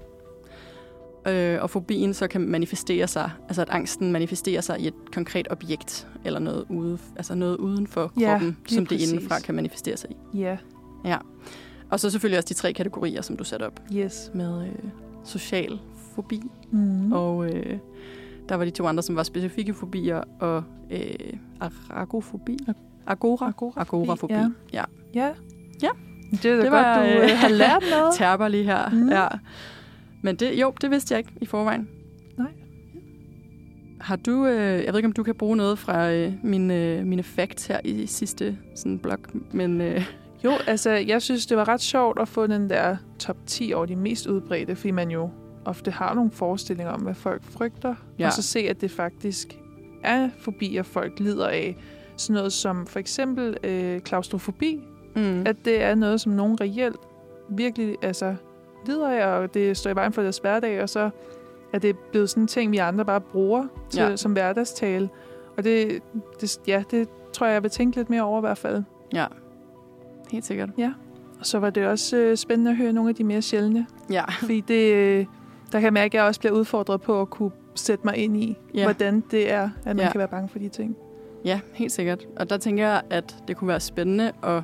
Øh, 1.27 1.61
og 1.61 1.69
fobien 1.69 2.13
så 2.13 2.27
kan 2.27 2.41
manifestere 2.41 3.07
sig, 3.07 3.31
altså 3.47 3.61
at 3.61 3.69
angsten 3.69 4.11
manifesterer 4.11 4.61
sig 4.61 4.79
i 4.79 4.87
et 4.87 4.93
konkret 5.13 5.47
objekt, 5.51 6.07
eller 6.25 6.39
noget, 6.39 6.65
ude, 6.69 6.97
altså 7.15 7.35
noget 7.35 7.57
uden 7.57 7.87
for 7.87 8.11
Ja, 8.19 8.31
kroppen, 8.31 8.57
som 8.67 8.85
det 8.85 8.87
præcis. 8.97 9.11
indenfra 9.11 9.39
kan 9.39 9.55
manifestere 9.55 9.97
sig 9.97 10.09
i. 10.33 10.39
Ja. 11.05 11.17
Og 11.89 11.99
så 11.99 12.09
selvfølgelig 12.09 12.37
også 12.37 12.47
de 12.49 12.53
tre 12.53 12.73
kategorier, 12.73 13.21
som 13.21 13.37
du 13.37 13.43
satte 13.43 13.63
op 13.63 13.81
Yes. 13.93 14.31
med 14.33 14.63
øh, 14.67 14.73
social 15.23 15.79
fobi, 16.15 16.41
Mm. 16.71 17.11
og 17.11 17.45
øh, 17.45 17.77
der 18.49 18.55
var 18.55 18.65
de 18.65 18.71
to 18.71 18.85
andre, 18.87 19.03
som 19.03 19.15
var 19.15 19.23
specifikke 19.23 19.73
fobier, 19.73 20.23
og 20.39 20.63
øh, 20.91 21.33
aragofobi. 21.89 22.57
Agora. 23.07 23.47
Agorafobi, 23.49 23.81
Agorafobi. 24.03 24.33
ja. 24.33 24.47
ja. 24.73 24.83
Ja. 25.13 25.29
Ja. 25.83 25.89
Det 26.31 26.45
er 26.45 26.61
Det 26.61 26.71
var, 26.71 26.95
godt, 26.97 27.07
du 27.09 27.13
øh, 27.17 27.23
øh, 27.23 27.29
har 27.37 27.49
lært 27.49 27.83
noget. 27.91 28.13
terper 28.17 28.47
lige 28.47 28.63
her. 28.63 28.89
Mm. 28.89 28.97
Mm. 28.97 29.09
Ja. 29.09 29.27
Men 30.21 30.35
det, 30.35 30.53
jo, 30.61 30.73
det 30.81 30.91
vidste 30.91 31.13
jeg 31.13 31.19
ikke 31.19 31.31
i 31.41 31.45
forvejen. 31.45 31.89
Nej. 32.37 32.47
Har 34.01 34.15
du, 34.15 34.45
øh, 34.47 34.53
jeg 34.83 34.87
ved 34.87 34.95
ikke, 34.95 35.05
om 35.07 35.11
du 35.13 35.23
kan 35.23 35.35
bruge 35.35 35.57
noget 35.57 35.79
fra 35.79 36.11
øh, 36.11 36.33
mine, 36.43 37.03
mine 37.05 37.23
facts 37.23 37.65
her 37.67 37.79
i 37.83 38.05
sidste 38.05 38.57
sådan 38.75 38.99
blog, 38.99 39.17
men 39.51 39.81
øh, 39.81 40.05
Jo, 40.43 40.51
altså, 40.67 40.89
jeg 40.91 41.21
synes, 41.21 41.45
det 41.45 41.57
var 41.57 41.67
ret 41.67 41.81
sjovt 41.81 42.19
at 42.21 42.27
få 42.27 42.47
den 42.47 42.69
der 42.69 42.97
top 43.19 43.37
10 43.45 43.73
over 43.75 43.85
de 43.85 43.95
mest 43.95 44.27
udbredte, 44.27 44.75
fordi 44.75 44.91
man 44.91 45.11
jo 45.11 45.29
ofte 45.65 45.91
har 45.91 46.13
nogle 46.13 46.31
forestillinger 46.31 46.93
om, 46.93 47.01
hvad 47.01 47.13
folk 47.13 47.43
frygter, 47.43 47.95
Ja. 48.19 48.27
og 48.27 48.33
så 48.33 48.41
se, 48.41 48.59
at 48.59 48.81
det 48.81 48.91
faktisk 48.91 49.47
er 50.03 50.29
fobier, 50.39 50.83
folk 50.83 51.19
lider 51.19 51.47
af. 51.47 51.77
Sådan 52.21 52.33
noget 52.33 52.53
som 52.53 52.87
for 52.87 52.99
eksempel 52.99 53.57
øh, 53.63 53.99
klaustrofobi, 53.99 54.83
mm, 55.15 55.43
at 55.45 55.55
det 55.65 55.83
er 55.83 55.95
noget, 55.95 56.21
som 56.21 56.31
nogen 56.31 56.61
reelt 56.61 56.95
virkelig 57.49 57.97
altså, 58.01 58.35
lider 58.85 59.09
af, 59.09 59.25
og 59.41 59.53
det 59.53 59.77
står 59.77 59.89
i 59.91 59.95
vejen 59.95 60.13
for 60.13 60.21
deres 60.21 60.37
hverdag, 60.37 60.81
og 60.81 60.89
så 60.89 61.09
er 61.73 61.79
det 61.79 61.97
blevet 61.97 62.29
sådan 62.29 62.43
en 62.43 62.47
ting, 62.47 62.71
vi 62.71 62.77
andre 62.77 63.05
bare 63.05 63.21
bruger 63.21 63.67
til, 63.89 63.99
Ja. 64.01 64.15
som 64.15 64.31
hverdagstale. 64.31 65.09
Og 65.57 65.63
det, 65.63 65.99
det, 66.41 66.57
ja, 66.67 66.83
det 66.91 67.09
tror 67.33 67.45
jeg, 67.45 67.53
jeg 67.53 67.63
vil 67.63 67.71
tænke 67.71 67.97
lidt 67.97 68.09
mere 68.09 68.21
over 68.21 68.39
i 68.39 68.41
hvert 68.41 68.57
fald. 68.57 68.83
ja, 69.13 69.25
helt 70.31 70.45
sikkert. 70.45 70.69
Og 71.39 71.45
så 71.45 71.59
var 71.59 71.69
det 71.69 71.87
også 71.87 72.17
øh, 72.17 72.37
spændende 72.37 72.71
at 72.71 72.77
høre 72.77 72.93
nogle 72.93 73.09
af 73.09 73.15
de 73.15 73.23
mere 73.23 73.41
sjældne. 73.41 73.85
Ja, 74.11 74.23
Fordi 74.39 74.61
det, 74.61 74.93
øh, 74.93 75.25
der 75.71 75.79
kan 75.79 75.83
jeg 75.83 75.93
mærke, 75.93 76.05
at 76.05 76.13
jeg 76.13 76.23
også 76.23 76.39
bliver 76.39 76.53
udfordret 76.53 77.01
på 77.01 77.21
at 77.21 77.29
kunne 77.29 77.51
sætte 77.75 78.05
mig 78.05 78.17
ind 78.17 78.37
i, 78.37 78.57
Ja. 78.73 78.83
hvordan 78.83 79.23
det 79.31 79.51
er, 79.51 79.63
at 79.85 79.95
man 79.95 79.99
Ja. 80.05 80.11
kan 80.11 80.19
være 80.19 80.27
bange 80.27 80.49
for 80.49 80.59
de 80.59 80.69
ting. 80.69 80.95
Ja, 81.45 81.59
helt 81.73 81.91
sikkert. 81.91 82.27
Og 82.35 82.49
der 82.49 82.57
tænker 82.57 82.87
jeg, 82.87 83.01
at 83.09 83.35
det 83.47 83.57
kunne 83.57 83.67
være 83.67 83.79
spændende 83.79 84.31
at, 84.43 84.63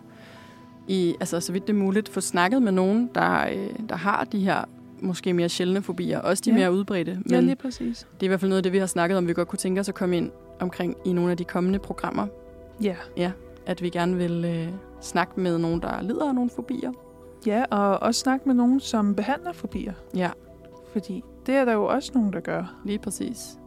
i, 0.88 1.16
altså, 1.20 1.40
så 1.40 1.52
vidt 1.52 1.68
det 1.68 1.74
er 1.74 1.78
muligt, 1.78 2.10
få 2.10 2.22
snakket 2.22 2.62
med 2.62 2.72
nogen, 2.72 3.10
der, 3.16 3.48
øh, 3.52 3.70
der 3.90 3.96
har 3.96 4.24
de 4.24 4.40
her 4.40 4.64
måske 5.02 5.34
mere 5.34 5.50
sjældne 5.50 5.82
fobier, 5.82 6.20
også 6.20 6.42
de 6.46 6.50
Ja. 6.52 6.56
mere 6.58 6.74
udbredte. 6.74 7.14
Men 7.26 7.32
Ja, 7.32 7.40
lige 7.40 7.56
præcis. 7.56 8.08
det 8.14 8.24
er 8.24 8.26
i 8.26 8.28
hvert 8.28 8.40
fald 8.40 8.50
noget 8.50 8.58
af 8.60 8.64
det, 8.64 8.72
vi 8.74 8.78
har 8.78 8.86
snakket 8.86 9.18
om, 9.18 9.28
vi 9.28 9.34
godt 9.34 9.48
kunne 9.48 9.58
tænke 9.58 9.80
os 9.82 9.90
at 9.90 9.96
komme 9.96 10.18
ind 10.18 10.32
omkring 10.60 10.96
i 11.06 11.14
nogle 11.14 11.32
af 11.32 11.38
de 11.38 11.44
kommende 11.44 11.80
programmer. 11.80 12.28
Ja. 12.82 13.32
at 13.66 13.82
vi 13.82 13.90
gerne 13.90 14.16
vil 14.18 14.46
øh, 14.46 14.68
snakke 15.02 15.40
med 15.40 15.58
nogen, 15.58 15.82
der 15.82 16.02
lider 16.02 16.28
af 16.28 16.36
nogle 16.36 16.50
fobier. 16.56 16.92
ja, 17.46 17.64
og 17.72 18.00
også 18.04 18.20
snakke 18.22 18.44
med 18.46 18.56
nogen, 18.56 18.80
som 18.80 19.16
behandler 19.16 19.54
fobier. 19.54 19.94
Ja, 20.16 20.30
Fordi 20.94 21.24
det 21.46 21.56
er 21.56 21.66
der 21.66 21.74
jo 21.74 21.86
også 21.86 22.12
nogen, 22.16 22.34
der 22.34 22.40
gør. 22.40 22.76
lige 22.86 23.00
præcis. 23.00 23.58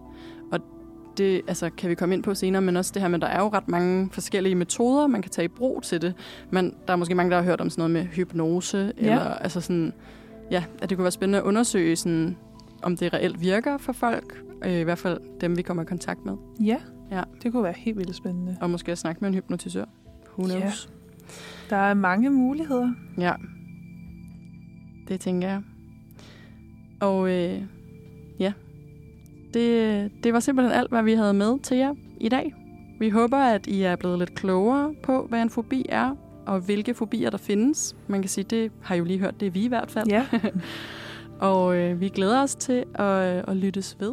Det 1.18 1.42
altså, 1.48 1.70
kan 1.70 1.90
vi 1.90 1.94
komme 1.94 2.14
ind 2.14 2.22
på 2.22 2.34
senere, 2.34 2.62
men 2.62 2.76
også 2.76 2.90
det 2.94 3.02
her 3.02 3.08
med, 3.08 3.14
at 3.18 3.20
der 3.22 3.26
er 3.28 3.40
jo 3.40 3.48
ret 3.48 3.68
mange 3.68 4.08
forskellige 4.12 4.54
metoder, 4.54 5.06
man 5.06 5.22
kan 5.22 5.30
tage 5.30 5.44
i 5.44 5.48
brug 5.48 5.82
til 5.82 6.02
det. 6.02 6.14
Men 6.50 6.74
der 6.86 6.92
er 6.92 6.96
måske 6.96 7.14
mange, 7.14 7.30
der 7.30 7.36
har 7.36 7.44
hørt 7.44 7.60
om 7.60 7.70
sådan 7.70 7.80
noget 7.80 7.90
med 7.90 8.12
hypnose, 8.12 8.92
Ja. 9.00 9.10
eller 9.10 9.24
altså 9.24 9.60
sådan, 9.60 9.92
ja, 10.50 10.64
at 10.82 10.90
det 10.90 10.98
kunne 10.98 11.02
være 11.04 11.10
spændende 11.12 11.38
at 11.38 11.44
undersøge, 11.44 11.96
sådan, 11.96 12.36
om 12.82 12.96
det 12.96 13.12
reelt 13.12 13.40
virker 13.40 13.78
for 13.78 13.92
folk. 13.92 14.42
Øh, 14.64 14.72
I 14.80 14.82
hvert 14.82 14.98
fald 14.98 15.20
dem, 15.40 15.56
vi 15.56 15.62
kommer 15.62 15.82
i 15.82 15.86
kontakt 15.86 16.24
med. 16.24 16.34
Ja, 16.64 16.76
Ja. 17.10 17.22
det 17.42 17.52
kunne 17.52 17.62
være 17.62 17.74
helt 17.76 17.98
vildt 17.98 18.16
spændende. 18.16 18.56
Og 18.60 18.70
måske 18.70 18.92
at 18.92 18.98
snakke 18.98 19.20
med 19.20 19.28
en 19.28 19.34
hypnotisør. 19.34 19.84
Who 20.38 20.48
Ja. 20.52 20.60
knows? 20.60 20.90
Der 21.70 21.76
er 21.76 21.94
mange 21.94 22.30
muligheder. 22.30 22.92
Ja, 23.18 23.32
det 25.08 25.20
tænker 25.20 25.48
jeg. 25.48 25.62
Og 27.00 27.28
øh, 27.28 27.34
ja, 27.34 27.60
det, 29.54 30.10
det 30.24 30.32
var 30.32 30.40
simpelthen 30.40 30.78
alt, 30.78 30.90
hvad 30.90 31.02
vi 31.02 31.12
havde 31.12 31.34
med 31.34 31.58
til 31.58 31.76
jer 31.76 31.94
i 32.20 32.28
dag. 32.28 32.54
Vi 33.00 33.08
håber, 33.10 33.38
at 33.38 33.66
I 33.66 33.82
er 33.82 33.96
blevet 33.96 34.18
lidt 34.18 34.34
klogere 34.34 34.94
på, 35.02 35.26
hvad 35.28 35.42
en 35.42 35.50
fobi 35.50 35.86
er, 35.88 36.16
og 36.46 36.60
hvilke 36.60 36.94
fobier 36.94 37.30
der 37.30 37.38
findes. 37.38 37.96
Man 38.08 38.22
kan 38.22 38.28
sige, 38.28 38.44
det 38.44 38.72
har 38.82 38.94
I 38.94 38.98
jo 38.98 39.04
lige 39.04 39.18
hørt, 39.18 39.40
det 39.40 39.46
er 39.46 39.50
vi 39.50 39.64
i 39.64 39.68
hvert 39.68 39.90
fald. 39.90 40.08
Ja, 40.08 40.26
Og 41.40 41.76
øh, 41.76 42.00
vi 42.00 42.08
glæder 42.08 42.42
os 42.42 42.54
til 42.54 42.84
at, 42.94 43.48
at 43.48 43.56
lyttes 43.56 43.96
ved 44.00 44.12